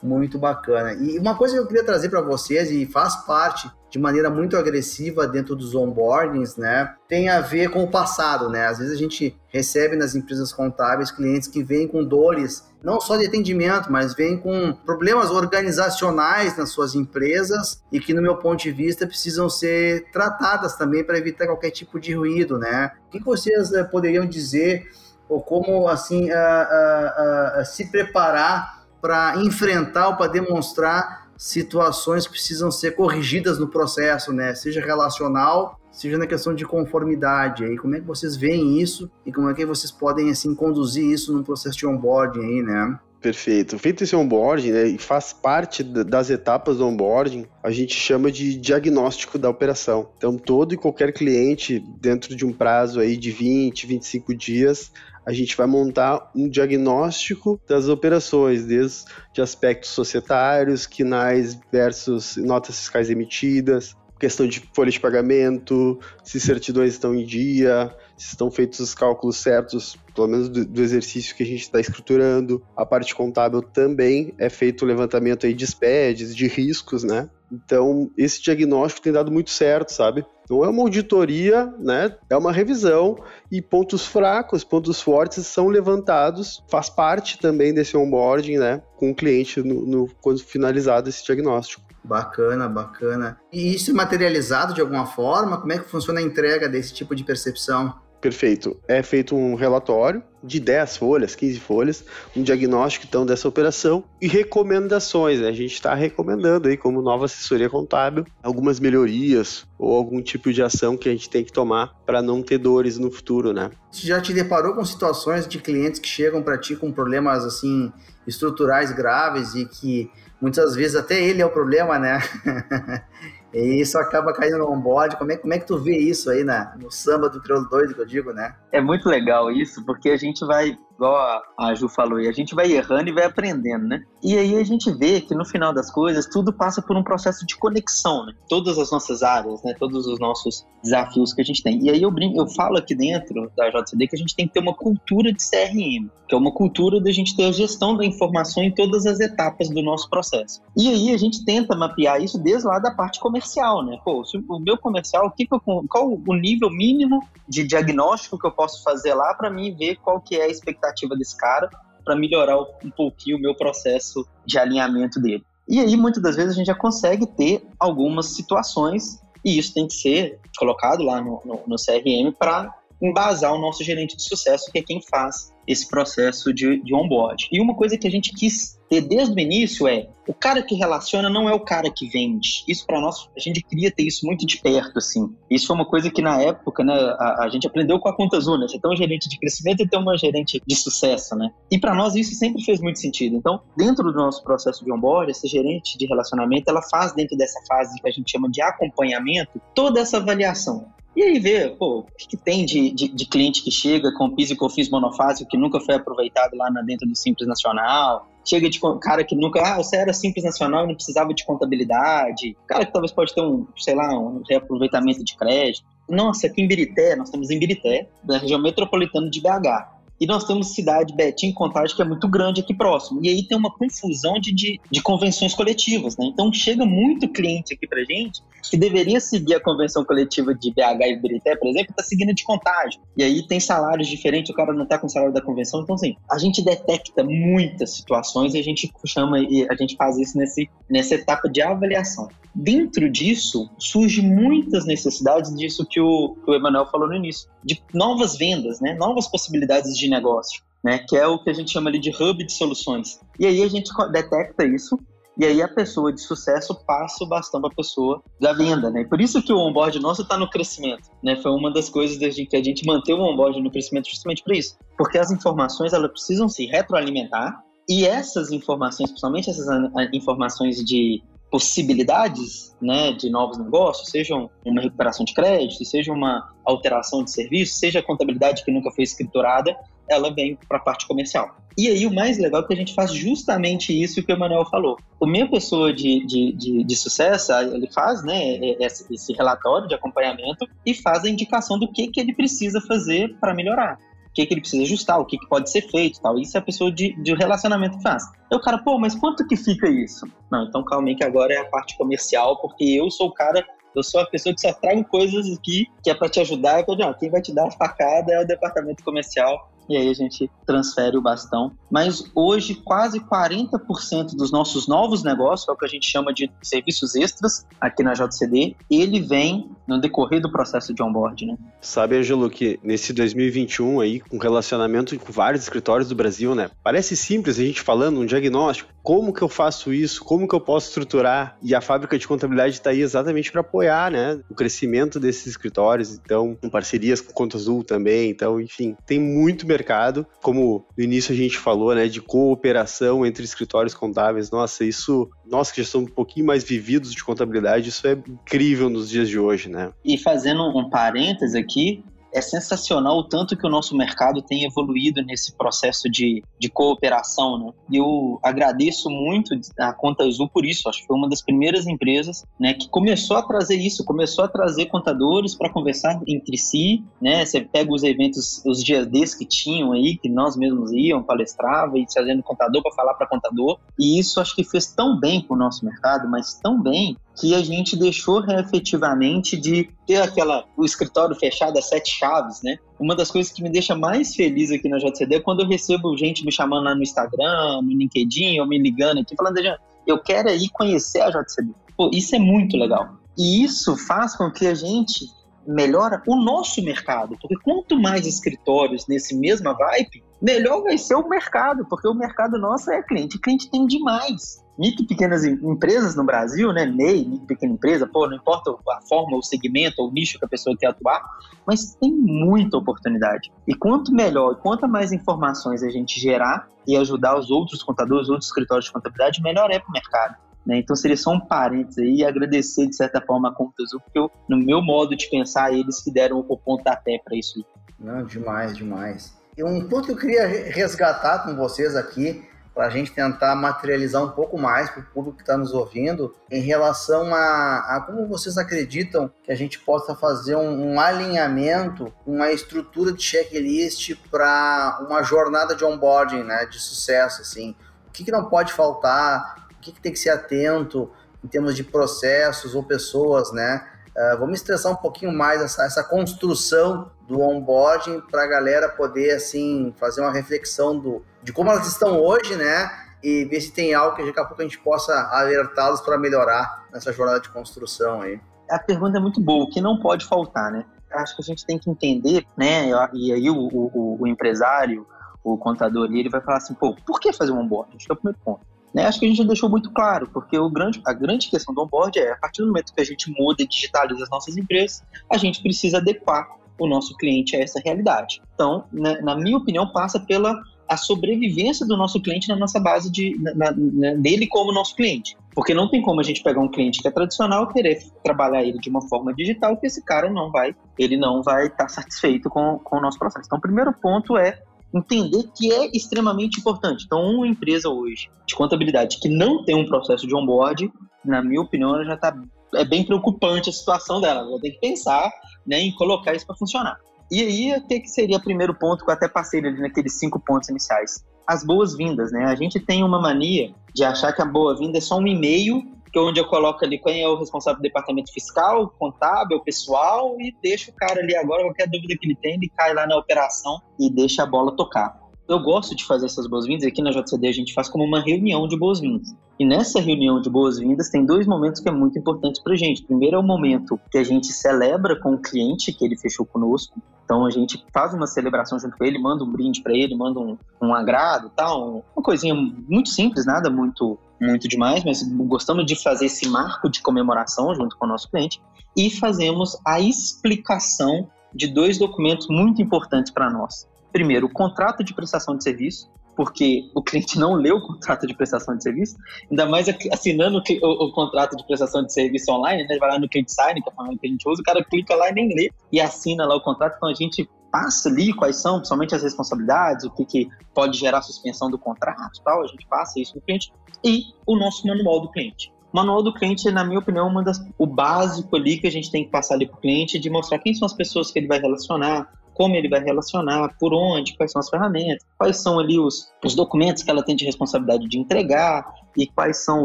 muito 0.02 0.38
bacana. 0.38 0.94
E 0.94 1.18
uma 1.18 1.34
coisa 1.34 1.54
que 1.54 1.60
eu 1.60 1.66
queria 1.66 1.84
trazer 1.84 2.08
para 2.08 2.20
vocês, 2.20 2.70
e 2.70 2.86
faz 2.86 3.16
parte 3.26 3.70
de 3.96 4.02
maneira 4.02 4.28
muito 4.28 4.58
agressiva 4.58 5.26
dentro 5.26 5.56
dos 5.56 5.74
onboardings, 5.74 6.56
né? 6.56 6.94
Tem 7.08 7.30
a 7.30 7.40
ver 7.40 7.70
com 7.70 7.82
o 7.82 7.90
passado, 7.90 8.50
né? 8.50 8.66
Às 8.66 8.78
vezes 8.78 8.92
a 8.92 8.98
gente 8.98 9.34
recebe 9.48 9.96
nas 9.96 10.14
empresas 10.14 10.52
contábeis 10.52 11.10
clientes 11.10 11.48
que 11.48 11.62
vêm 11.62 11.88
com 11.88 12.04
dores, 12.04 12.62
não 12.82 13.00
só 13.00 13.16
de 13.16 13.26
atendimento, 13.26 13.90
mas 13.90 14.14
vêm 14.14 14.36
com 14.36 14.74
problemas 14.84 15.30
organizacionais 15.30 16.58
nas 16.58 16.68
suas 16.68 16.94
empresas 16.94 17.82
e 17.90 17.98
que, 17.98 18.12
no 18.12 18.20
meu 18.20 18.36
ponto 18.36 18.62
de 18.62 18.70
vista, 18.70 19.06
precisam 19.06 19.48
ser 19.48 20.10
tratadas 20.12 20.76
também 20.76 21.02
para 21.02 21.16
evitar 21.16 21.46
qualquer 21.46 21.70
tipo 21.70 21.98
de 21.98 22.14
ruído, 22.14 22.58
né? 22.58 22.92
O 23.08 23.10
que 23.10 23.24
vocês 23.24 23.72
eh, 23.72 23.82
poderiam 23.82 24.26
dizer 24.26 24.90
ou 25.26 25.40
como, 25.40 25.88
assim, 25.88 26.30
uh, 26.30 26.34
uh, 26.34 27.60
uh, 27.60 27.64
se 27.64 27.90
preparar 27.90 28.84
para 29.00 29.38
enfrentar 29.38 30.08
ou 30.08 30.16
para 30.16 30.30
demonstrar 30.30 31.25
situações 31.36 32.26
precisam 32.26 32.70
ser 32.70 32.92
corrigidas 32.92 33.58
no 33.58 33.68
processo, 33.68 34.32
né? 34.32 34.54
Seja 34.54 34.80
relacional, 34.80 35.78
seja 35.92 36.18
na 36.18 36.26
questão 36.26 36.54
de 36.54 36.64
conformidade. 36.64 37.64
Aí, 37.64 37.76
como 37.76 37.94
é 37.94 38.00
que 38.00 38.06
vocês 38.06 38.36
veem 38.36 38.80
isso 38.80 39.10
e 39.24 39.32
como 39.32 39.50
é 39.50 39.54
que 39.54 39.64
vocês 39.64 39.90
podem 39.90 40.30
assim 40.30 40.54
conduzir 40.54 41.04
isso 41.04 41.32
num 41.32 41.42
processo 41.42 41.78
de 41.78 41.86
onboarding 41.86 42.40
aí, 42.40 42.62
né? 42.62 42.98
Perfeito. 43.20 43.78
Feito 43.78 44.04
esse 44.04 44.14
onboarding, 44.14 44.70
né, 44.70 44.86
e 44.86 44.98
faz 44.98 45.32
parte 45.32 45.82
das 45.82 46.30
etapas 46.30 46.76
do 46.76 46.86
onboarding, 46.86 47.46
a 47.62 47.70
gente 47.70 47.94
chama 47.94 48.30
de 48.30 48.56
diagnóstico 48.56 49.38
da 49.38 49.50
operação. 49.50 50.10
Então, 50.16 50.36
todo 50.36 50.74
e 50.74 50.76
qualquer 50.76 51.12
cliente, 51.12 51.82
dentro 52.00 52.36
de 52.36 52.44
um 52.44 52.52
prazo 52.52 53.00
aí 53.00 53.16
de 53.16 53.32
20, 53.32 53.86
25 53.86 54.34
dias, 54.34 54.92
a 55.26 55.32
gente 55.32 55.56
vai 55.56 55.66
montar 55.66 56.30
um 56.34 56.48
diagnóstico 56.48 57.60
das 57.68 57.88
operações, 57.88 58.64
desde 58.64 59.42
aspectos 59.42 59.90
societários, 59.90 60.86
quinais 60.86 61.58
versus 61.72 62.36
notas 62.36 62.78
fiscais 62.78 63.10
emitidas, 63.10 63.96
questão 64.20 64.46
de 64.46 64.60
folha 64.72 64.90
de 64.90 65.00
pagamento, 65.00 65.98
se 66.22 66.38
certidões 66.38 66.92
estão 66.92 67.12
em 67.12 67.24
dia, 67.24 67.92
se 68.16 68.28
estão 68.28 68.50
feitos 68.52 68.78
os 68.78 68.94
cálculos 68.94 69.36
certos, 69.38 69.96
pelo 70.16 70.28
menos 70.28 70.48
do, 70.48 70.64
do 70.64 70.82
exercício 70.82 71.36
que 71.36 71.42
a 71.42 71.46
gente 71.46 71.60
está 71.60 71.78
escriturando. 71.78 72.64
A 72.74 72.84
parte 72.84 73.14
contábil 73.14 73.60
também 73.62 74.34
é 74.38 74.48
feito 74.48 74.82
o 74.82 74.88
levantamento 74.88 75.46
aí 75.46 75.54
de 75.54 75.66
SPEDs, 75.66 76.34
de 76.34 76.48
riscos, 76.48 77.04
né? 77.04 77.28
Então, 77.52 78.10
esse 78.16 78.42
diagnóstico 78.42 79.04
tem 79.04 79.12
dado 79.12 79.30
muito 79.30 79.50
certo, 79.50 79.90
sabe? 79.90 80.26
Não 80.50 80.64
é 80.64 80.68
uma 80.68 80.82
auditoria, 80.82 81.72
né? 81.78 82.16
É 82.28 82.36
uma 82.36 82.50
revisão 82.50 83.16
e 83.52 83.62
pontos 83.62 84.04
fracos, 84.04 84.64
pontos 84.64 85.00
fortes 85.00 85.46
são 85.46 85.68
levantados, 85.68 86.64
faz 86.68 86.88
parte 86.88 87.38
também 87.38 87.72
desse 87.72 87.96
onboarding, 87.96 88.58
né? 88.58 88.82
Com 88.96 89.10
o 89.10 89.14
cliente 89.14 89.62
no, 89.62 89.86
no 89.86 90.08
quando 90.20 90.40
finalizado 90.40 91.08
esse 91.08 91.24
diagnóstico. 91.24 91.84
Bacana, 92.02 92.68
bacana. 92.68 93.38
E 93.52 93.74
isso 93.74 93.90
é 93.90 93.94
materializado 93.94 94.72
de 94.72 94.80
alguma 94.80 95.06
forma? 95.06 95.60
Como 95.60 95.72
é 95.72 95.78
que 95.78 95.88
funciona 95.88 96.20
a 96.20 96.22
entrega 96.22 96.68
desse 96.68 96.94
tipo 96.94 97.14
de 97.14 97.24
percepção? 97.24 97.94
Perfeito. 98.26 98.76
É 98.88 99.04
feito 99.04 99.36
um 99.36 99.54
relatório 99.54 100.20
de 100.42 100.58
10 100.58 100.96
folhas, 100.96 101.36
15 101.36 101.60
folhas, 101.60 102.04
um 102.36 102.42
diagnóstico 102.42 103.06
então 103.08 103.24
dessa 103.24 103.46
operação 103.46 104.02
e 104.20 104.26
recomendações. 104.26 105.38
Né? 105.38 105.48
A 105.48 105.52
gente 105.52 105.74
está 105.74 105.94
recomendando 105.94 106.66
aí, 106.66 106.76
como 106.76 107.00
nova 107.00 107.26
assessoria 107.26 107.70
contábil, 107.70 108.26
algumas 108.42 108.80
melhorias 108.80 109.64
ou 109.78 109.94
algum 109.94 110.20
tipo 110.20 110.52
de 110.52 110.60
ação 110.60 110.96
que 110.96 111.08
a 111.08 111.12
gente 111.12 111.30
tem 111.30 111.44
que 111.44 111.52
tomar 111.52 111.94
para 112.04 112.20
não 112.20 112.42
ter 112.42 112.58
dores 112.58 112.98
no 112.98 113.12
futuro, 113.12 113.52
né? 113.52 113.70
Você 113.92 114.08
já 114.08 114.20
te 114.20 114.32
deparou 114.32 114.74
com 114.74 114.84
situações 114.84 115.46
de 115.46 115.60
clientes 115.60 116.00
que 116.00 116.08
chegam 116.08 116.42
para 116.42 116.58
ti 116.58 116.74
com 116.74 116.90
problemas 116.90 117.44
assim 117.44 117.92
estruturais 118.26 118.90
graves 118.90 119.54
e 119.54 119.66
que 119.66 120.10
muitas 120.40 120.74
vezes 120.74 120.96
até 120.96 121.22
ele 121.22 121.40
é 121.40 121.46
o 121.46 121.50
problema, 121.50 121.96
né? 121.96 122.20
E 123.52 123.80
isso 123.80 123.98
acaba 123.98 124.32
caindo 124.32 124.58
no 124.58 124.70
onboard. 124.70 125.16
Como 125.16 125.32
é, 125.32 125.36
como 125.36 125.54
é 125.54 125.58
que 125.58 125.66
tu 125.66 125.78
vê 125.78 125.96
isso 125.96 126.30
aí 126.30 126.44
no 126.78 126.90
samba 126.90 127.28
do 127.28 127.40
crioulo 127.40 127.68
doido 127.68 127.94
que 127.94 128.00
eu 128.00 128.06
digo, 128.06 128.32
né? 128.32 128.54
É 128.72 128.80
muito 128.80 129.08
legal 129.08 129.50
isso, 129.50 129.84
porque 129.84 130.10
a 130.10 130.16
gente 130.16 130.44
vai 130.44 130.76
igual 130.96 131.42
a, 131.58 131.74
Ju 131.74 131.88
falou, 131.88 132.18
e 132.18 132.26
a 132.26 132.32
gente 132.32 132.54
vai 132.54 132.72
errando 132.72 133.08
e 133.08 133.12
vai 133.12 133.24
aprendendo, 133.24 133.86
né? 133.86 134.02
E 134.22 134.36
aí 134.36 134.56
a 134.56 134.64
gente 134.64 134.90
vê 134.90 135.20
que 135.20 135.34
no 135.34 135.44
final 135.44 135.72
das 135.72 135.90
coisas 135.90 136.26
tudo 136.26 136.52
passa 136.52 136.82
por 136.82 136.96
um 136.96 137.02
processo 137.02 137.46
de 137.46 137.56
conexão, 137.56 138.26
né? 138.26 138.32
Todas 138.48 138.78
as 138.78 138.90
nossas 138.90 139.22
áreas, 139.22 139.62
né? 139.62 139.74
Todos 139.78 140.06
os 140.06 140.18
nossos 140.18 140.66
desafios 140.82 141.32
que 141.32 141.42
a 141.42 141.44
gente 141.44 141.62
tem. 141.62 141.84
E 141.84 141.90
aí 141.90 142.02
eu 142.02 142.10
brinco, 142.10 142.40
eu 142.40 142.48
falo 142.48 142.78
aqui 142.78 142.94
dentro 142.94 143.50
da 143.56 143.68
JCD 143.68 144.08
que 144.08 144.16
a 144.16 144.18
gente 144.18 144.34
tem 144.34 144.46
que 144.46 144.54
ter 144.54 144.60
uma 144.60 144.74
cultura 144.74 145.32
de 145.32 145.38
CRM, 145.38 146.08
que 146.26 146.34
é 146.34 146.36
uma 146.36 146.52
cultura 146.52 147.00
da 147.00 147.12
gente 147.12 147.36
ter 147.36 147.44
a 147.44 147.52
gestão 147.52 147.96
da 147.96 148.04
informação 148.04 148.62
em 148.62 148.74
todas 148.74 149.06
as 149.06 149.20
etapas 149.20 149.68
do 149.68 149.82
nosso 149.82 150.08
processo. 150.08 150.62
E 150.76 150.88
aí 150.88 151.12
a 151.12 151.18
gente 151.18 151.44
tenta 151.44 151.76
mapear 151.76 152.22
isso 152.22 152.38
desde 152.38 152.66
lá 152.66 152.78
da 152.78 152.90
parte 152.90 153.20
comercial, 153.20 153.84
né? 153.84 153.98
Pô, 154.04 154.24
se 154.24 154.38
o 154.48 154.58
meu 154.58 154.78
comercial, 154.78 155.26
o 155.26 155.30
que, 155.30 155.46
que 155.46 155.54
eu, 155.54 155.60
qual 155.88 156.08
o 156.08 156.34
nível 156.34 156.70
mínimo 156.70 157.20
de 157.48 157.64
diagnóstico 157.64 158.38
que 158.38 158.46
eu 158.46 158.50
posso 158.50 158.82
fazer 158.82 159.14
lá 159.14 159.34
para 159.34 159.50
mim 159.50 159.74
ver 159.74 159.96
qual 159.96 160.20
que 160.20 160.36
é 160.36 160.44
a 160.44 160.48
expectativa 160.48 160.85
expectativa 160.86 161.16
desse 161.16 161.36
cara 161.36 161.68
para 162.04 162.16
melhorar 162.16 162.58
um 162.60 162.90
pouquinho 162.96 163.36
o 163.36 163.40
meu 163.40 163.54
processo 163.54 164.26
de 164.44 164.58
alinhamento 164.58 165.20
dele. 165.20 165.44
E 165.68 165.80
aí, 165.80 165.96
muitas 165.96 166.22
das 166.22 166.36
vezes, 166.36 166.52
a 166.52 166.54
gente 166.54 166.66
já 166.66 166.74
consegue 166.74 167.26
ter 167.26 167.66
algumas 167.78 168.34
situações, 168.36 169.20
e 169.44 169.58
isso 169.58 169.74
tem 169.74 169.88
que 169.88 169.94
ser 169.94 170.38
colocado 170.56 171.02
lá 171.02 171.20
no, 171.20 171.42
no, 171.44 171.62
no 171.66 171.76
CRM 171.76 172.32
para 172.38 172.72
embasar 173.02 173.52
o 173.52 173.58
nosso 173.58 173.82
gerente 173.82 174.16
de 174.16 174.22
sucesso, 174.22 174.70
que 174.70 174.78
é 174.78 174.82
quem 174.82 175.02
faz 175.02 175.52
esse 175.66 175.88
processo 175.88 176.54
de, 176.54 176.80
de 176.82 176.94
onboard. 176.94 177.48
E 177.50 177.60
uma 177.60 177.74
coisa 177.74 177.98
que 177.98 178.06
a 178.06 178.10
gente 178.10 178.32
quis 178.32 178.75
ter 178.88 179.00
desde 179.00 179.34
o 179.34 179.38
início 179.38 179.86
é 179.88 180.08
o 180.28 180.34
cara 180.34 180.62
que 180.62 180.74
relaciona 180.74 181.30
não 181.30 181.48
é 181.48 181.54
o 181.54 181.60
cara 181.60 181.90
que 181.90 182.08
vende. 182.08 182.64
Isso 182.66 182.84
para 182.84 183.00
nós, 183.00 183.28
a 183.36 183.40
gente 183.40 183.62
queria 183.62 183.90
ter 183.90 184.02
isso 184.02 184.26
muito 184.26 184.44
de 184.44 184.60
perto, 184.60 184.98
assim. 184.98 185.32
Isso 185.48 185.66
foi 185.68 185.76
uma 185.76 185.84
coisa 185.84 186.10
que 186.10 186.20
na 186.20 186.40
época, 186.40 186.82
né, 186.82 186.94
a, 186.94 187.44
a 187.44 187.48
gente 187.48 187.66
aprendeu 187.66 187.98
com 188.00 188.08
a 188.08 188.16
Conta 188.16 188.36
Azul, 188.36 188.58
né? 188.58 188.66
Você 188.66 188.78
tem 188.78 188.90
um 188.90 188.96
gerente 188.96 189.28
de 189.28 189.38
crescimento 189.38 189.82
e 189.82 189.88
tem 189.88 190.00
uma 190.00 190.16
gerente 190.16 190.60
de 190.66 190.76
sucesso, 190.76 191.36
né? 191.36 191.50
E 191.70 191.78
para 191.78 191.94
nós 191.94 192.16
isso 192.16 192.34
sempre 192.34 192.62
fez 192.64 192.80
muito 192.80 192.98
sentido. 192.98 193.36
Então, 193.36 193.60
dentro 193.76 194.12
do 194.12 194.18
nosso 194.18 194.42
processo 194.42 194.84
de 194.84 194.92
onboard, 194.92 195.30
essa 195.30 195.46
gerente 195.46 195.96
de 195.96 196.06
relacionamento, 196.06 196.68
ela 196.68 196.82
faz 196.82 197.12
dentro 197.14 197.36
dessa 197.36 197.60
fase 197.68 198.00
que 198.00 198.08
a 198.08 198.12
gente 198.12 198.30
chama 198.30 198.50
de 198.50 198.60
acompanhamento, 198.60 199.60
toda 199.74 200.00
essa 200.00 200.16
avaliação 200.16 200.86
E 201.16 201.22
aí 201.22 201.38
vê, 201.38 201.70
pô, 201.70 202.00
o 202.00 202.02
que, 202.18 202.28
que 202.28 202.36
tem 202.36 202.66
de, 202.66 202.90
de, 202.90 203.08
de, 203.08 203.26
cliente 203.26 203.62
que 203.62 203.70
chega 203.70 204.12
com 204.12 204.28
PIS 204.28 204.50
e 204.50 204.56
COFINS 204.56 204.90
monofásico 204.90 205.48
que 205.48 205.56
nunca 205.56 205.80
foi 205.80 205.94
aproveitado 205.94 206.54
lá 206.54 206.70
na, 206.70 206.82
dentro 206.82 207.08
do 207.08 207.16
Simples 207.16 207.48
Nacional, 207.48 208.28
chega 208.44 208.68
de 208.68 208.78
cara 209.00 209.24
que 209.24 209.34
nunca, 209.34 209.62
ah, 209.62 209.78
você 209.78 209.96
era 209.96 210.12
Simples 210.12 210.44
Nacional 210.44 210.84
e 210.84 210.88
não 210.88 210.94
precisava 210.94 211.32
de 211.32 211.42
contabilidade, 211.46 212.54
cara 212.66 212.84
que 212.84 212.92
talvez 212.92 213.12
pode 213.12 213.34
ter 213.34 213.40
um, 213.40 213.66
sei 213.78 213.94
lá, 213.94 214.10
um 214.18 214.42
reaproveitamento 214.46 215.24
de 215.24 215.34
crédito. 215.38 215.86
Nossa, 216.06 216.48
aqui 216.48 216.60
em 216.60 216.68
Birité, 216.68 217.16
nós 217.16 217.28
estamos 217.28 217.48
em 217.50 217.58
Birité, 217.58 218.10
da 218.22 218.36
região 218.36 218.60
metropolitana 218.60 219.30
de 219.30 219.40
BH. 219.40 219.96
E 220.20 220.26
nós 220.26 220.44
temos 220.44 220.74
cidade 220.74 221.14
Betim 221.14 221.52
Contagem 221.52 221.94
que 221.94 222.00
é 222.00 222.04
muito 222.04 222.26
grande 222.26 222.60
aqui 222.60 222.74
próximo. 222.74 223.20
E 223.22 223.28
aí 223.28 223.46
tem 223.46 223.56
uma 223.56 223.70
confusão 223.70 224.34
de, 224.40 224.54
de, 224.54 224.80
de, 224.90 225.02
convenções 225.02 225.54
coletivas, 225.54 226.16
né? 226.16 226.26
Então 226.26 226.50
chega 226.52 226.86
muito 226.86 227.28
cliente 227.28 227.74
aqui 227.74 227.86
pra 227.86 228.02
gente 228.02 228.42
que 228.70 228.76
deveria 228.76 229.20
seguir 229.20 229.54
a 229.54 229.60
convenção 229.60 230.04
coletiva 230.04 230.54
de 230.54 230.72
BH 230.72 231.06
e 231.06 231.16
Birité, 231.16 231.56
por 231.56 231.68
exemplo, 231.68 231.94
tá 231.94 232.02
seguindo 232.02 232.34
de 232.34 232.44
Contagem. 232.44 233.00
E 233.16 233.22
aí 233.22 233.46
tem 233.46 233.60
salários 233.60 234.08
diferentes, 234.08 234.50
o 234.50 234.54
cara 234.54 234.72
não 234.72 234.86
tá 234.86 234.98
com 234.98 235.06
o 235.06 235.10
salário 235.10 235.34
da 235.34 235.40
convenção. 235.40 235.82
Então, 235.82 235.94
assim, 235.94 236.16
a 236.30 236.38
gente 236.38 236.62
detecta 236.62 237.24
muitas 237.24 237.94
situações 237.94 238.54
e 238.54 238.58
a 238.58 238.62
gente 238.62 238.90
chama 239.06 239.40
e 239.40 239.66
a 239.70 239.74
gente 239.74 239.96
faz 239.96 240.16
isso 240.18 240.38
nesse, 240.38 240.68
nessa 240.88 241.14
etapa 241.14 241.48
de 241.48 241.62
avaliação. 241.62 242.28
Dentro 242.54 243.10
disso, 243.10 243.68
surge 243.78 244.22
muitas 244.22 244.86
necessidades 244.86 245.54
disso 245.54 245.84
que 245.84 246.00
o, 246.00 246.36
que 246.42 246.50
o 246.50 246.54
Emanuel 246.54 246.86
falou 246.86 247.06
no 247.06 247.14
início, 247.14 247.50
de 247.62 247.82
novas 247.92 248.36
vendas, 248.36 248.80
né? 248.80 248.94
novas 248.94 249.28
possibilidades 249.28 249.96
de 249.96 250.08
negócio, 250.08 250.62
né? 250.82 251.04
que 251.06 251.16
é 251.16 251.26
o 251.26 251.38
que 251.38 251.50
a 251.50 251.52
gente 251.52 251.70
chama 251.70 251.90
ali 251.90 251.98
de 251.98 252.10
hub 252.10 252.42
de 252.42 252.52
soluções. 252.52 253.20
E 253.38 253.44
aí 253.44 253.62
a 253.62 253.68
gente 253.68 253.90
detecta 254.10 254.64
isso 254.64 254.98
e 255.38 255.44
aí 255.44 255.60
a 255.60 255.68
pessoa 255.68 256.12
de 256.12 256.20
sucesso 256.20 256.74
passa 256.86 257.22
o 257.22 257.26
bastão 257.26 257.60
para 257.60 257.70
a 257.70 257.74
pessoa 257.74 258.22
da 258.40 258.52
venda, 258.52 258.90
né? 258.90 259.04
Por 259.04 259.20
isso 259.20 259.42
que 259.42 259.52
o 259.52 259.58
onboard 259.58 259.98
nosso 260.00 260.22
está 260.22 260.38
no 260.38 260.48
crescimento, 260.48 261.10
né? 261.22 261.36
Foi 261.36 261.50
uma 261.52 261.72
das 261.72 261.88
coisas 261.88 262.16
que 262.18 262.56
a 262.56 262.62
gente 262.62 262.86
manteve 262.86 263.20
o 263.20 263.24
onboard 263.24 263.60
no 263.60 263.70
crescimento 263.70 264.08
justamente 264.08 264.42
por 264.42 264.54
isso, 264.54 264.78
porque 264.96 265.18
as 265.18 265.30
informações 265.30 265.92
elas 265.92 266.10
precisam 266.10 266.48
se 266.48 266.66
retroalimentar 266.66 267.62
e 267.88 268.04
essas 268.04 268.50
informações, 268.50 269.10
principalmente 269.10 269.50
essas 269.50 269.66
informações 270.12 270.84
de 270.84 271.22
possibilidades 271.50 272.74
né, 272.82 273.12
de 273.12 273.30
novos 273.30 273.56
negócios, 273.58 274.08
sejam 274.10 274.50
uma 274.64 274.80
recuperação 274.80 275.24
de 275.24 275.32
crédito, 275.32 275.84
seja 275.84 276.12
uma 276.12 276.52
alteração 276.64 277.22
de 277.22 277.30
serviço, 277.30 277.78
seja 277.78 278.00
a 278.00 278.02
contabilidade 278.02 278.64
que 278.64 278.72
nunca 278.72 278.90
foi 278.90 279.04
escriturada, 279.04 279.76
ela 280.08 280.32
vem 280.34 280.58
para 280.68 280.78
a 280.78 280.80
parte 280.80 281.06
comercial. 281.06 281.56
E 281.78 281.88
aí 281.88 282.06
o 282.06 282.14
mais 282.14 282.38
legal 282.38 282.62
é 282.62 282.66
que 282.66 282.72
a 282.72 282.76
gente 282.76 282.94
faz 282.94 283.12
justamente 283.12 283.92
isso 283.92 284.22
que 284.22 284.32
o 284.32 284.34
Emanuel 284.34 284.64
falou. 284.64 284.96
O 285.20 285.26
minha 285.26 285.48
pessoa 285.48 285.92
de, 285.92 286.24
de, 286.24 286.52
de, 286.52 286.84
de, 286.84 286.96
sucesso, 286.96 287.52
ele 287.52 287.86
faz 287.92 288.24
né, 288.24 288.58
esse, 288.80 289.12
esse 289.12 289.32
relatório 289.34 289.86
de 289.86 289.94
acompanhamento 289.94 290.66
e 290.86 290.94
faz 290.94 291.24
a 291.24 291.28
indicação 291.28 291.78
do 291.78 291.90
que, 291.92 292.08
que 292.08 292.18
ele 292.18 292.34
precisa 292.34 292.80
fazer 292.80 293.36
para 293.38 293.54
melhorar 293.54 293.98
que, 294.36 294.44
que 294.44 294.52
ele 294.52 294.60
precisa 294.60 294.82
ajustar, 294.82 295.18
o 295.18 295.24
que, 295.24 295.38
que 295.38 295.48
pode 295.48 295.70
ser 295.70 295.80
feito 295.80 296.20
tal. 296.20 296.38
Isso 296.38 296.56
é 296.58 296.60
a 296.60 296.62
pessoa 296.62 296.92
de, 296.92 297.14
de 297.22 297.34
relacionamento 297.34 298.00
faz. 298.02 298.22
Aí 298.52 298.56
o 298.56 298.60
cara, 298.60 298.76
pô, 298.76 298.98
mas 298.98 299.14
quanto 299.14 299.46
que 299.46 299.56
fica 299.56 299.88
isso? 299.88 300.26
Não, 300.52 300.64
então 300.64 300.84
calma 300.84 301.08
aí 301.08 301.16
que 301.16 301.24
agora 301.24 301.54
é 301.54 301.56
a 301.56 301.64
parte 301.64 301.96
comercial, 301.96 302.60
porque 302.60 302.84
eu 302.84 303.10
sou 303.10 303.28
o 303.28 303.32
cara 303.32 303.64
eu 303.94 304.02
sou 304.02 304.20
a 304.20 304.26
pessoa 304.26 304.54
que 304.54 304.60
só 304.60 304.74
trago 304.74 305.02
coisas 305.04 305.46
aqui 305.56 305.86
que 306.04 306.10
é 306.10 306.14
para 306.14 306.28
te 306.28 306.38
ajudar. 306.38 306.84
Eu, 306.86 307.14
quem 307.14 307.30
vai 307.30 307.40
te 307.40 307.54
dar 307.54 307.66
a 307.66 307.70
facada 307.70 308.30
é 308.30 308.42
o 308.42 308.46
departamento 308.46 309.02
comercial 309.02 309.70
e 309.88 309.96
aí 309.96 310.08
a 310.08 310.14
gente 310.14 310.50
transfere 310.66 311.16
o 311.16 311.22
bastão. 311.22 311.72
Mas 311.90 312.24
hoje, 312.34 312.74
quase 312.74 313.20
40% 313.20 314.36
dos 314.36 314.50
nossos 314.50 314.88
novos 314.88 315.22
negócios, 315.22 315.68
é 315.68 315.72
o 315.72 315.76
que 315.76 315.84
a 315.84 315.88
gente 315.88 316.10
chama 316.10 316.32
de 316.32 316.50
serviços 316.62 317.14
extras 317.14 317.66
aqui 317.80 318.02
na 318.02 318.12
JCD, 318.12 318.76
ele 318.90 319.20
vem 319.20 319.70
no 319.86 320.00
decorrer 320.00 320.40
do 320.40 320.50
processo 320.50 320.92
de 320.92 321.02
onboard, 321.02 321.46
né? 321.46 321.56
Sabe, 321.80 322.16
Angelo, 322.16 322.50
que 322.50 322.78
nesse 322.82 323.12
2021 323.12 324.00
aí, 324.00 324.20
com 324.20 324.38
relacionamento 324.38 325.16
com 325.18 325.32
vários 325.32 325.62
escritórios 325.62 326.08
do 326.08 326.14
Brasil, 326.14 326.54
né? 326.54 326.70
Parece 326.82 327.16
simples 327.16 327.58
a 327.58 327.62
gente 327.62 327.80
falando 327.80 328.20
um 328.20 328.26
diagnóstico, 328.26 328.90
como 329.02 329.32
que 329.32 329.42
eu 329.42 329.48
faço 329.48 329.92
isso, 329.92 330.24
como 330.24 330.48
que 330.48 330.54
eu 330.54 330.60
posso 330.60 330.88
estruturar, 330.88 331.56
e 331.62 331.74
a 331.74 331.80
fábrica 331.80 332.18
de 332.18 332.26
contabilidade 332.26 332.74
está 332.74 332.90
aí 332.90 333.00
exatamente 333.00 333.52
para 333.52 333.60
apoiar, 333.60 334.10
né, 334.10 334.40
o 334.50 334.54
crescimento 334.54 335.20
desses 335.20 335.46
escritórios, 335.46 336.14
então, 336.14 336.56
com 336.60 336.68
parcerias 336.68 337.20
com 337.20 337.32
Conta 337.32 337.56
Azul 337.56 337.84
também, 337.84 338.30
então, 338.30 338.60
enfim, 338.60 338.96
tem 339.06 339.20
muito 339.20 339.64
mercado, 339.76 340.26
como 340.42 340.86
no 340.96 341.04
início 341.04 341.32
a 341.32 341.36
gente 341.36 341.58
falou, 341.58 341.94
né, 341.94 342.08
de 342.08 342.20
cooperação 342.20 343.26
entre 343.26 343.44
escritórios 343.44 343.94
contábeis, 343.94 344.50
nossa, 344.50 344.84
isso, 344.84 345.28
nós 345.46 345.70
que 345.70 345.82
já 345.82 345.88
somos 345.88 346.10
um 346.10 346.14
pouquinho 346.14 346.46
mais 346.46 346.64
vividos 346.64 347.12
de 347.12 347.22
contabilidade, 347.22 347.90
isso 347.90 348.06
é 348.06 348.12
incrível 348.12 348.88
nos 348.88 349.08
dias 349.08 349.28
de 349.28 349.38
hoje, 349.38 349.68
né. 349.68 349.92
E 350.04 350.16
fazendo 350.18 350.62
um 350.76 350.88
parêntese 350.88 351.58
aqui, 351.58 352.02
é 352.36 352.40
sensacional 352.42 353.16
o 353.16 353.24
tanto 353.24 353.56
que 353.56 353.66
o 353.66 353.70
nosso 353.70 353.96
mercado 353.96 354.42
tem 354.42 354.64
evoluído 354.64 355.22
nesse 355.22 355.56
processo 355.56 356.06
de, 356.10 356.42
de 356.60 356.68
cooperação, 356.68 357.58
né? 357.58 357.72
Eu 357.90 358.38
agradeço 358.42 359.08
muito 359.08 359.58
a 359.78 359.92
Conta 359.94 360.24
Azul 360.24 360.46
por 360.46 360.66
isso. 360.66 360.86
Acho 360.86 361.00
que 361.00 361.06
foi 361.06 361.16
uma 361.16 361.30
das 361.30 361.40
primeiras 361.40 361.86
empresas, 361.86 362.44
né, 362.60 362.74
que 362.74 362.90
começou 362.90 363.38
a 363.38 363.42
trazer 363.42 363.76
isso, 363.76 364.04
começou 364.04 364.44
a 364.44 364.48
trazer 364.48 364.86
contadores 364.86 365.54
para 365.54 365.72
conversar 365.72 366.20
entre 366.28 366.58
si, 366.58 367.02
né? 367.20 367.44
Você 367.44 367.62
pega 367.62 367.90
os 367.90 368.02
eventos, 368.02 368.62
os 368.66 368.84
dias 368.84 369.06
desses 369.06 369.34
que 369.34 369.46
tinham 369.46 369.92
aí, 369.92 370.18
que 370.18 370.28
nós 370.28 370.56
mesmos 370.56 370.92
iam, 370.92 371.22
palestrava 371.22 371.98
e 371.98 372.04
trazendo 372.04 372.42
contador 372.42 372.82
para 372.82 372.92
falar 372.92 373.14
para 373.14 373.26
contador. 373.26 373.78
E 373.98 374.18
isso 374.18 374.40
acho 374.40 374.54
que 374.54 374.62
fez 374.62 374.86
tão 374.86 375.18
bem 375.18 375.40
para 375.40 375.54
o 375.54 375.58
nosso 375.58 375.86
mercado, 375.86 376.28
mas 376.28 376.60
tão 376.62 376.82
bem 376.82 377.16
que 377.38 377.54
a 377.54 377.62
gente 377.62 377.96
deixou 377.96 378.42
efetivamente 378.50 379.56
de 379.56 379.90
ter 380.06 380.22
aquela 380.22 380.64
o 380.76 380.84
escritório 380.84 381.36
fechado 381.36 381.78
a 381.78 381.82
sete 381.82 382.10
chaves, 382.10 382.62
né? 382.62 382.78
Uma 382.98 383.14
das 383.14 383.30
coisas 383.30 383.52
que 383.52 383.62
me 383.62 383.68
deixa 383.68 383.94
mais 383.94 384.34
feliz 384.34 384.70
aqui 384.70 384.88
na 384.88 384.98
JCD 384.98 385.36
é 385.36 385.40
quando 385.40 385.60
eu 385.60 385.68
recebo 385.68 386.16
gente 386.16 386.44
me 386.44 386.50
chamando 386.50 386.84
lá 386.84 386.94
no 386.94 387.02
Instagram, 387.02 387.82
no 387.82 387.90
LinkedIn, 387.90 388.58
ou 388.58 388.66
me 388.66 388.78
ligando 388.78 389.20
aqui, 389.20 389.36
falando, 389.36 389.58
eu 390.06 390.18
quero 390.18 390.48
ir 390.48 390.70
conhecer 390.70 391.20
a 391.20 391.30
JCD. 391.30 391.72
Pô, 391.96 392.10
isso 392.12 392.34
é 392.34 392.38
muito 392.38 392.76
legal. 392.76 393.16
E 393.36 393.62
isso 393.62 393.96
faz 393.96 394.34
com 394.34 394.50
que 394.50 394.66
a 394.66 394.74
gente 394.74 395.26
melhora 395.66 396.22
o 396.26 396.36
nosso 396.36 396.82
mercado, 396.82 397.36
porque 397.40 397.56
quanto 397.62 398.00
mais 398.00 398.26
escritórios 398.26 399.06
nesse 399.08 399.36
mesma 399.36 399.74
vibe, 399.74 400.22
melhor 400.40 400.82
vai 400.82 400.96
ser 400.96 401.16
o 401.16 401.28
mercado, 401.28 401.84
porque 401.90 402.06
o 402.08 402.14
mercado 402.14 402.56
nosso 402.56 402.90
é 402.90 403.02
cliente, 403.02 403.38
cliente 403.38 403.68
tem 403.68 403.86
demais 403.86 404.64
micro 404.78 405.06
pequenas 405.06 405.44
empresas 405.44 406.14
no 406.14 406.24
Brasil, 406.24 406.72
né? 406.72 406.86
MEI, 406.86 407.24
micro 407.24 407.46
pequena 407.46 407.72
empresa, 407.72 408.06
pô, 408.06 408.26
não 408.26 408.36
importa 408.36 408.70
a 408.70 409.00
forma, 409.02 409.36
o 409.36 409.42
segmento, 409.42 410.02
o 410.02 410.10
nicho 410.10 410.38
que 410.38 410.44
a 410.44 410.48
pessoa 410.48 410.76
quer 410.76 410.88
atuar, 410.88 411.22
mas 411.66 411.94
tem 411.94 412.12
muita 412.12 412.76
oportunidade. 412.76 413.52
E 413.66 413.74
quanto 413.74 414.12
melhor, 414.12 414.56
quanto 414.56 414.86
mais 414.88 415.12
informações 415.12 415.82
a 415.82 415.90
gente 415.90 416.20
gerar 416.20 416.68
e 416.86 416.96
ajudar 416.96 417.38
os 417.38 417.50
outros 417.50 417.82
contadores, 417.82 418.28
outros 418.28 418.46
escritórios 418.46 418.86
de 418.86 418.92
contabilidade, 418.92 419.42
melhor 419.42 419.70
é 419.70 419.78
para 419.78 419.88
o 419.88 419.92
mercado. 419.92 420.36
Né? 420.66 420.78
Então 420.78 420.96
seria 420.96 421.16
só 421.16 421.32
um 421.32 421.40
parênteses 421.40 421.98
aí 421.98 422.16
e 422.16 422.24
agradecer 422.24 422.86
de 422.86 422.96
certa 422.96 423.20
forma 423.20 423.48
a 423.48 423.52
Conta 423.52 423.82
Azul, 423.82 424.00
porque 424.00 424.18
eu, 424.18 424.30
no 424.48 424.58
meu 424.58 424.82
modo 424.82 425.16
de 425.16 425.30
pensar, 425.30 425.72
eles 425.72 426.02
que 426.02 426.10
deram 426.10 426.44
o 426.48 426.58
pontapé 426.58 427.20
para 427.24 427.36
isso. 427.36 427.64
Não, 427.98 428.24
demais, 428.24 428.76
demais. 428.76 429.36
E 429.56 429.64
um 429.64 429.88
ponto 429.88 430.06
que 430.06 430.12
eu 430.12 430.16
queria 430.16 430.46
resgatar 430.46 431.44
com 431.44 431.54
vocês 431.56 431.96
aqui 431.96 432.44
para 432.76 432.88
a 432.88 432.90
gente 432.90 433.10
tentar 433.10 433.56
materializar 433.56 434.22
um 434.22 434.28
pouco 434.28 434.58
mais 434.58 434.90
para 434.90 435.00
o 435.00 435.06
público 435.06 435.38
que 435.38 435.42
está 435.42 435.56
nos 435.56 435.72
ouvindo 435.72 436.36
em 436.50 436.60
relação 436.60 437.34
a, 437.34 437.78
a, 437.78 438.00
como 438.02 438.28
vocês 438.28 438.58
acreditam 438.58 439.32
que 439.42 439.50
a 439.50 439.54
gente 439.54 439.78
possa 439.78 440.14
fazer 440.14 440.56
um, 440.56 440.92
um 440.92 441.00
alinhamento, 441.00 442.12
uma 442.26 442.52
estrutura 442.52 443.14
de 443.14 443.22
checklist 443.22 444.14
para 444.30 444.98
uma 445.08 445.22
jornada 445.22 445.74
de 445.74 445.86
onboarding, 445.86 446.42
né, 446.42 446.66
de 446.66 446.78
sucesso, 446.78 447.40
assim. 447.40 447.74
O 448.08 448.10
que, 448.10 448.22
que 448.24 448.30
não 448.30 448.44
pode 448.44 448.74
faltar, 448.74 449.66
o 449.72 449.80
que, 449.80 449.92
que 449.92 450.00
tem 450.00 450.12
que 450.12 450.18
ser 450.18 450.30
atento 450.30 451.10
em 451.42 451.48
termos 451.48 451.74
de 451.74 451.82
processos 451.82 452.74
ou 452.74 452.82
pessoas, 452.82 453.52
né? 453.52 453.88
Uh, 454.16 454.38
vamos 454.38 454.60
estressar 454.60 454.90
um 454.90 454.96
pouquinho 454.96 455.30
mais 455.30 455.60
essa, 455.60 455.84
essa 455.84 456.02
construção 456.02 457.10
do 457.28 457.38
onboarding 457.42 458.22
para 458.22 458.44
a 458.44 458.46
galera 458.46 458.88
poder 458.88 459.32
assim 459.32 459.94
fazer 459.98 460.22
uma 460.22 460.32
reflexão 460.32 460.98
do, 460.98 461.22
de 461.42 461.52
como 461.52 461.70
elas 461.70 461.86
estão 461.86 462.18
hoje, 462.18 462.56
né? 462.56 462.90
E 463.22 463.44
ver 463.44 463.60
se 463.60 463.72
tem 463.72 463.92
algo 463.92 464.16
que 464.16 464.24
daqui 464.24 464.40
a 464.40 464.44
pouco 464.44 464.62
a 464.62 464.64
gente 464.64 464.78
possa 464.78 465.12
alertá-los 465.30 466.00
para 466.00 466.16
melhorar 466.16 466.86
nessa 466.90 467.12
jornada 467.12 467.40
de 467.40 467.50
construção 467.50 468.22
aí. 468.22 468.40
A 468.70 468.78
pergunta 468.78 469.18
é 469.18 469.20
muito 469.20 469.38
boa, 469.38 469.64
o 469.64 469.68
que 469.68 469.82
não 469.82 470.00
pode 470.00 470.24
faltar, 470.24 470.72
né? 470.72 470.86
Acho 471.10 471.36
que 471.36 471.42
a 471.42 471.44
gente 471.44 471.66
tem 471.66 471.78
que 471.78 471.90
entender, 471.90 472.46
né? 472.56 472.88
E 473.12 473.32
aí 473.34 473.50
o, 473.50 473.56
o, 473.56 474.16
o 474.18 474.26
empresário, 474.26 475.06
o 475.44 475.58
contador 475.58 476.06
ali, 476.06 476.20
ele 476.20 476.30
vai 476.30 476.40
falar 476.40 476.56
assim, 476.56 476.72
pô, 476.72 476.94
por 477.06 477.20
que 477.20 477.34
fazer 477.34 477.52
um 477.52 477.60
onboarding? 477.60 477.96
Acho 477.96 478.06
que 478.06 478.12
é 478.12 478.14
o 478.14 478.16
primeiro 478.16 478.38
ponto. 478.42 478.66
Né? 478.96 479.04
Acho 479.04 479.20
que 479.20 479.26
a 479.26 479.28
gente 479.28 479.44
deixou 479.44 479.68
muito 479.68 479.90
claro, 479.90 480.26
porque 480.32 480.58
o 480.58 480.70
grande, 480.70 481.02
a 481.06 481.12
grande 481.12 481.50
questão 481.50 481.74
do 481.74 481.82
onboard 481.82 482.18
é, 482.18 482.32
a 482.32 482.36
partir 482.36 482.62
do 482.62 482.68
momento 482.68 482.94
que 482.94 483.00
a 483.02 483.04
gente 483.04 483.30
muda 483.38 483.62
e 483.62 483.68
digitaliza 483.68 484.24
as 484.24 484.30
nossas 484.30 484.56
empresas, 484.56 485.04
a 485.30 485.36
gente 485.36 485.60
precisa 485.62 485.98
adequar 485.98 486.48
o 486.78 486.88
nosso 486.88 487.14
cliente 487.18 487.54
a 487.54 487.60
essa 487.60 487.78
realidade. 487.78 488.40
Então, 488.54 488.84
né, 488.90 489.20
na 489.20 489.36
minha 489.36 489.58
opinião, 489.58 489.86
passa 489.86 490.18
pela 490.18 490.58
a 490.88 490.96
sobrevivência 490.96 491.84
do 491.84 491.94
nosso 491.94 492.22
cliente 492.22 492.48
na 492.48 492.56
nossa 492.56 492.80
base 492.80 493.10
de 493.10 493.36
na, 493.38 493.70
na, 493.72 494.14
dele 494.14 494.46
como 494.46 494.72
nosso 494.72 494.96
cliente. 494.96 495.36
Porque 495.54 495.74
não 495.74 495.90
tem 495.90 496.00
como 496.00 496.20
a 496.20 496.22
gente 496.22 496.42
pegar 496.42 496.60
um 496.60 496.68
cliente 496.68 497.02
que 497.02 497.08
é 497.08 497.10
tradicional 497.10 497.68
querer 497.68 498.02
trabalhar 498.24 498.62
ele 498.62 498.78
de 498.78 498.88
uma 498.88 499.02
forma 499.02 499.34
digital, 499.34 499.76
que 499.76 499.86
esse 499.86 500.02
cara 500.02 500.30
não 500.30 500.50
vai, 500.50 500.74
ele 500.98 501.18
não 501.18 501.42
vai 501.42 501.66
estar 501.66 501.88
satisfeito 501.88 502.48
com, 502.48 502.78
com 502.78 502.96
o 502.96 503.00
nosso 503.00 503.18
processo. 503.18 503.46
Então, 503.46 503.58
o 503.58 503.60
primeiro 503.60 503.92
ponto 503.92 504.38
é 504.38 504.58
entender 504.94 505.44
que 505.56 505.72
é 505.72 505.90
extremamente 505.94 506.60
importante. 506.60 507.04
Então, 507.04 507.22
uma 507.22 507.46
empresa 507.46 507.88
hoje 507.88 508.30
de 508.46 508.54
contabilidade 508.54 509.18
que 509.18 509.28
não 509.28 509.64
tem 509.64 509.74
um 509.74 509.86
processo 509.86 510.26
de 510.26 510.34
onboard, 510.34 510.90
na 511.24 511.42
minha 511.42 511.60
opinião, 511.60 511.94
ela 511.94 512.04
já 512.04 512.14
está 512.14 512.36
é 512.74 512.84
bem 512.84 513.04
preocupante 513.04 513.70
a 513.70 513.72
situação 513.72 514.20
dela. 514.20 514.40
Ela 514.40 514.60
tem 514.60 514.72
que 514.72 514.80
pensar 514.80 515.30
né, 515.66 515.80
em 515.80 515.92
colocar 515.92 516.34
isso 516.34 516.46
para 516.46 516.56
funcionar. 516.56 516.98
E 517.30 517.42
aí, 517.42 517.76
o 517.76 517.86
que 517.86 518.06
seria 518.06 518.36
o 518.36 518.42
primeiro 518.42 518.74
ponto 518.74 519.04
que 519.04 519.10
eu 519.10 519.14
até 519.14 519.28
passei 519.28 519.60
ali 519.60 519.80
naqueles 519.80 520.18
cinco 520.18 520.38
pontos 520.38 520.68
iniciais? 520.68 521.24
As 521.46 521.64
boas-vindas, 521.64 522.30
né? 522.30 522.44
A 522.44 522.54
gente 522.54 522.78
tem 522.78 523.02
uma 523.02 523.20
mania 523.20 523.74
de 523.92 524.04
achar 524.04 524.32
que 524.32 524.42
a 524.42 524.44
boa-vinda 524.44 524.98
é 524.98 525.00
só 525.00 525.18
um 525.18 525.26
e-mail, 525.26 525.82
onde 526.18 526.40
eu 526.40 526.46
coloco 526.46 526.84
ali 526.84 526.98
quem 526.98 527.22
é 527.22 527.28
o 527.28 527.38
responsável 527.38 527.80
do 527.80 527.82
departamento 527.82 528.32
fiscal, 528.32 528.92
contábil, 528.98 529.60
pessoal, 529.60 530.36
e 530.40 530.54
deixo 530.62 530.90
o 530.90 530.94
cara 530.94 531.20
ali 531.20 531.36
agora, 531.36 531.62
qualquer 531.62 531.88
dúvida 531.88 532.16
que 532.18 532.26
ele 532.26 532.36
tem, 532.36 532.54
ele 532.54 532.70
cai 532.76 532.94
lá 532.94 533.06
na 533.06 533.16
operação 533.16 533.80
e 533.98 534.10
deixa 534.10 534.42
a 534.42 534.46
bola 534.46 534.74
tocar 534.74 535.26
eu 535.48 535.60
gosto 535.60 535.94
de 535.94 536.04
fazer 536.04 536.26
essas 536.26 536.46
boas-vindas. 536.46 536.86
Aqui 536.86 537.00
na 537.00 537.10
JCD 537.10 537.48
a 537.48 537.52
gente 537.52 537.72
faz 537.72 537.88
como 537.88 538.04
uma 538.04 538.20
reunião 538.20 538.66
de 538.66 538.76
boas-vindas. 538.76 539.34
E 539.58 539.64
nessa 539.64 540.00
reunião 540.00 540.40
de 540.40 540.50
boas-vindas 540.50 541.08
tem 541.08 541.24
dois 541.24 541.46
momentos 541.46 541.80
que 541.80 541.88
é 541.88 541.92
muito 541.92 542.18
importantes 542.18 542.60
para 542.60 542.74
gente. 542.74 543.02
Primeiro 543.04 543.36
é 543.36 543.38
o 543.38 543.42
momento 543.42 543.98
que 544.10 544.18
a 544.18 544.24
gente 544.24 544.48
celebra 544.48 545.18
com 545.18 545.34
o 545.34 545.38
cliente 545.38 545.92
que 545.92 546.04
ele 546.04 546.16
fechou 546.16 546.44
conosco. 546.44 547.00
Então 547.24 547.46
a 547.46 547.50
gente 547.50 547.82
faz 547.92 548.12
uma 548.12 548.26
celebração 548.26 548.78
junto 548.78 548.96
com 548.96 549.04
ele, 549.04 549.18
manda 549.18 549.44
um 549.44 549.50
brinde 549.50 549.82
para 549.82 549.94
ele, 549.96 550.14
manda 550.14 550.38
um, 550.38 550.58
um 550.82 550.92
agrado, 550.92 551.50
tal, 551.56 552.04
uma 552.14 552.22
coisinha 552.22 552.54
muito 552.54 553.08
simples, 553.08 553.46
nada 553.46 553.70
muito 553.70 554.18
muito 554.40 554.68
demais, 554.68 555.04
mas 555.04 555.22
gostamos 555.22 555.86
de 555.86 555.96
fazer 555.96 556.26
esse 556.26 556.48
marco 556.48 556.88
de 556.88 557.00
comemoração 557.00 557.74
junto 557.74 557.96
com 557.96 558.06
o 558.06 558.08
nosso 558.08 558.30
cliente 558.30 558.60
e 558.96 559.10
fazemos 559.10 559.76
a 559.84 560.00
explicação 560.00 561.28
de 561.54 561.66
dois 561.66 561.98
documentos 561.98 562.46
muito 562.48 562.82
importantes 562.82 563.32
para 563.32 563.50
nós 563.50 563.86
primeiro, 564.16 564.46
o 564.46 564.50
contrato 564.50 565.04
de 565.04 565.12
prestação 565.12 565.54
de 565.58 565.62
serviço, 565.62 566.10
porque 566.34 566.90
o 566.94 567.02
cliente 567.02 567.38
não 567.38 567.52
leu 567.52 567.76
o 567.76 567.86
contrato 567.86 568.26
de 568.26 568.34
prestação 568.34 568.74
de 568.74 568.82
serviço, 568.82 569.14
ainda 569.50 569.66
mais 569.66 569.88
assinando 570.10 570.56
o, 570.58 571.04
o, 571.04 571.12
contrato 571.12 571.54
de 571.54 571.66
prestação 571.66 572.02
de 572.02 572.10
serviço 572.10 572.50
online, 572.50 572.86
né? 572.88 572.96
Vai 572.98 573.10
lá 573.10 573.18
no 573.18 573.28
cliente 573.28 573.52
sign, 573.52 573.82
que 573.82 573.90
é 573.90 573.92
a 573.92 574.18
que 574.18 574.26
a 574.26 574.30
gente 574.30 574.48
usa, 574.48 574.62
o 574.62 574.64
cara 574.64 574.82
clica 574.82 575.14
lá 575.14 575.28
e 575.28 575.34
nem 575.34 575.48
lê 575.48 575.70
e 575.92 576.00
assina 576.00 576.46
lá 576.46 576.56
o 576.56 576.62
contrato, 576.62 576.96
então 576.96 577.10
a 577.10 577.14
gente 577.14 577.46
passa 577.70 578.08
ali 578.08 578.32
quais 578.32 578.56
são 578.56 578.84
somente 578.84 579.14
as 579.14 579.22
responsabilidades, 579.22 580.04
o 580.04 580.10
que, 580.10 580.24
que 580.24 580.48
pode 580.74 580.98
gerar 580.98 581.22
suspensão 581.22 581.70
do 581.70 581.78
contrato 581.78 582.40
tal, 582.44 582.62
a 582.62 582.66
gente 582.66 582.86
passa 582.86 583.20
isso 583.20 583.34
no 583.34 583.40
cliente, 583.40 583.72
e 584.04 584.24
o 584.46 584.56
nosso 584.56 584.86
manual 584.86 585.20
do 585.20 585.30
cliente. 585.30 585.72
O 585.92 585.96
manual 585.96 586.22
do 586.22 586.32
cliente, 586.32 586.70
na 586.70 586.84
minha 586.84 586.98
opinião, 586.98 587.26
é 587.26 587.30
uma 587.30 587.42
das, 587.42 587.64
o 587.78 587.86
básico 587.86 588.56
ali 588.56 588.78
que 588.78 588.86
a 588.86 588.90
gente 588.90 589.10
tem 589.10 589.24
que 589.24 589.30
passar 589.30 589.54
ali 589.54 589.66
para 589.66 589.76
o 589.76 589.80
cliente, 589.80 590.18
de 590.18 590.28
mostrar 590.28 590.58
quem 590.58 590.74
são 590.74 590.86
as 590.86 590.92
pessoas 590.92 591.30
que 591.30 591.38
ele 591.38 591.46
vai 591.46 591.58
relacionar, 591.58 592.28
como 592.56 592.74
ele 592.74 592.88
vai 592.88 593.00
relacionar, 593.00 593.76
por 593.78 593.92
onde, 593.92 594.34
quais 594.34 594.50
são 594.50 594.60
as 594.60 594.70
ferramentas, 594.70 595.22
quais 595.36 595.58
são 595.58 595.78
ali 595.78 595.98
os, 595.98 596.32
os 596.42 596.54
documentos 596.54 597.02
que 597.02 597.10
ela 597.10 597.22
tem 597.22 597.36
de 597.36 597.44
responsabilidade 597.44 598.08
de 598.08 598.18
entregar 598.18 598.86
e 599.14 599.26
quais 599.26 599.62
são 599.62 599.84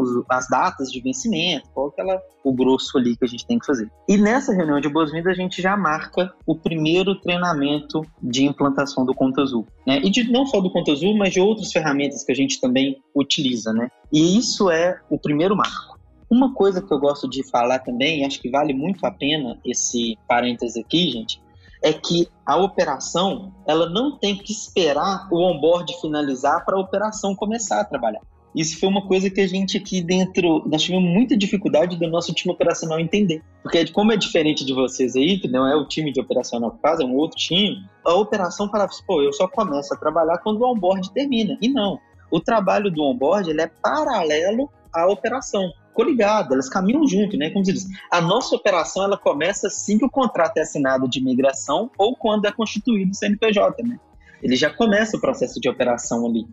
os, 0.00 0.24
as 0.28 0.48
datas 0.48 0.90
de 0.90 1.00
vencimento, 1.00 1.68
qual 1.74 1.90
que 1.90 2.00
ela, 2.00 2.18
o 2.42 2.52
grosso 2.52 2.96
ali 2.96 3.14
que 3.14 3.24
a 3.24 3.28
gente 3.28 3.46
tem 3.46 3.58
que 3.58 3.66
fazer. 3.66 3.90
E 4.08 4.16
nessa 4.16 4.54
reunião 4.54 4.80
de 4.80 4.88
boas-vindas 4.88 5.32
a 5.32 5.36
gente 5.36 5.60
já 5.60 5.76
marca 5.76 6.32
o 6.46 6.56
primeiro 6.56 7.14
treinamento 7.20 8.00
de 8.22 8.46
implantação 8.46 9.04
do 9.04 9.14
Conta 9.14 9.42
Azul, 9.42 9.66
né? 9.86 10.00
E 10.02 10.08
de, 10.08 10.30
não 10.30 10.46
só 10.46 10.58
do 10.58 10.70
Conta 10.70 10.92
Azul, 10.92 11.14
mas 11.14 11.32
de 11.32 11.40
outras 11.40 11.70
ferramentas 11.70 12.24
que 12.24 12.32
a 12.32 12.34
gente 12.34 12.58
também 12.58 13.02
utiliza, 13.14 13.70
né? 13.72 13.90
E 14.10 14.38
isso 14.38 14.70
é 14.70 14.98
o 15.10 15.18
primeiro 15.18 15.54
marco. 15.54 16.00
Uma 16.30 16.54
coisa 16.54 16.80
que 16.80 16.92
eu 16.92 16.98
gosto 16.98 17.28
de 17.28 17.46
falar 17.50 17.80
também, 17.80 18.24
acho 18.24 18.40
que 18.40 18.48
vale 18.48 18.72
muito 18.72 19.04
a 19.04 19.10
pena 19.10 19.58
esse 19.66 20.16
parênteses 20.26 20.82
aqui, 20.82 21.10
gente, 21.10 21.42
é 21.82 21.92
que 21.92 22.28
a 22.46 22.56
operação 22.56 23.52
ela 23.66 23.88
não 23.88 24.16
tem 24.16 24.36
que 24.36 24.52
esperar 24.52 25.28
o 25.30 25.38
onboard 25.38 25.92
finalizar 26.00 26.64
para 26.64 26.76
a 26.76 26.80
operação 26.80 27.34
começar 27.34 27.80
a 27.80 27.84
trabalhar. 27.84 28.20
Isso 28.54 28.78
foi 28.78 28.88
uma 28.88 29.06
coisa 29.06 29.30
que 29.30 29.40
a 29.40 29.46
gente 29.46 29.78
aqui 29.78 30.02
dentro, 30.02 30.62
nós 30.66 30.82
tivemos 30.82 31.10
muita 31.10 31.36
dificuldade 31.36 31.96
do 31.96 32.06
nosso 32.08 32.34
time 32.34 32.52
operacional 32.52 33.00
entender. 33.00 33.42
Porque 33.62 33.90
como 33.92 34.12
é 34.12 34.16
diferente 34.16 34.64
de 34.64 34.74
vocês 34.74 35.16
aí, 35.16 35.38
que 35.38 35.48
não 35.48 35.66
é 35.66 35.74
o 35.74 35.86
time 35.86 36.12
de 36.12 36.20
operacional 36.20 36.70
que 36.70 36.80
faz, 36.80 37.00
é 37.00 37.04
um 37.04 37.16
outro 37.16 37.38
time, 37.38 37.82
a 38.04 38.14
operação 38.14 38.68
falava 38.70 38.90
assim, 38.90 39.04
pô, 39.06 39.22
eu 39.22 39.32
só 39.32 39.48
começo 39.48 39.94
a 39.94 39.96
trabalhar 39.96 40.38
quando 40.38 40.60
o 40.60 40.70
onboard 40.70 41.10
termina. 41.12 41.56
E 41.62 41.68
não, 41.68 41.98
o 42.30 42.40
trabalho 42.40 42.90
do 42.90 43.02
onboard 43.02 43.48
ele 43.48 43.62
é 43.62 43.70
paralelo 43.82 44.68
à 44.94 45.06
operação 45.06 45.72
coligado, 45.92 46.54
elas 46.54 46.68
caminham 46.68 47.06
junto, 47.06 47.36
né? 47.36 47.50
Como 47.50 47.64
se 47.64 47.72
diz, 47.72 47.86
a 48.10 48.20
nossa 48.20 48.54
operação 48.54 49.04
ela 49.04 49.16
começa 49.16 49.66
assim 49.66 49.98
que 49.98 50.04
o 50.04 50.10
contrato 50.10 50.56
é 50.58 50.62
assinado 50.62 51.08
de 51.08 51.22
migração 51.22 51.90
ou 51.96 52.16
quando 52.16 52.46
é 52.46 52.52
constituído 52.52 53.10
o 53.10 53.14
CNPJ, 53.14 53.82
né? 53.82 53.98
Ele 54.42 54.56
já 54.56 54.70
começa 54.70 55.16
o 55.16 55.20
processo 55.20 55.60
de 55.60 55.68
operação 55.68 56.26
ali. 56.26 56.46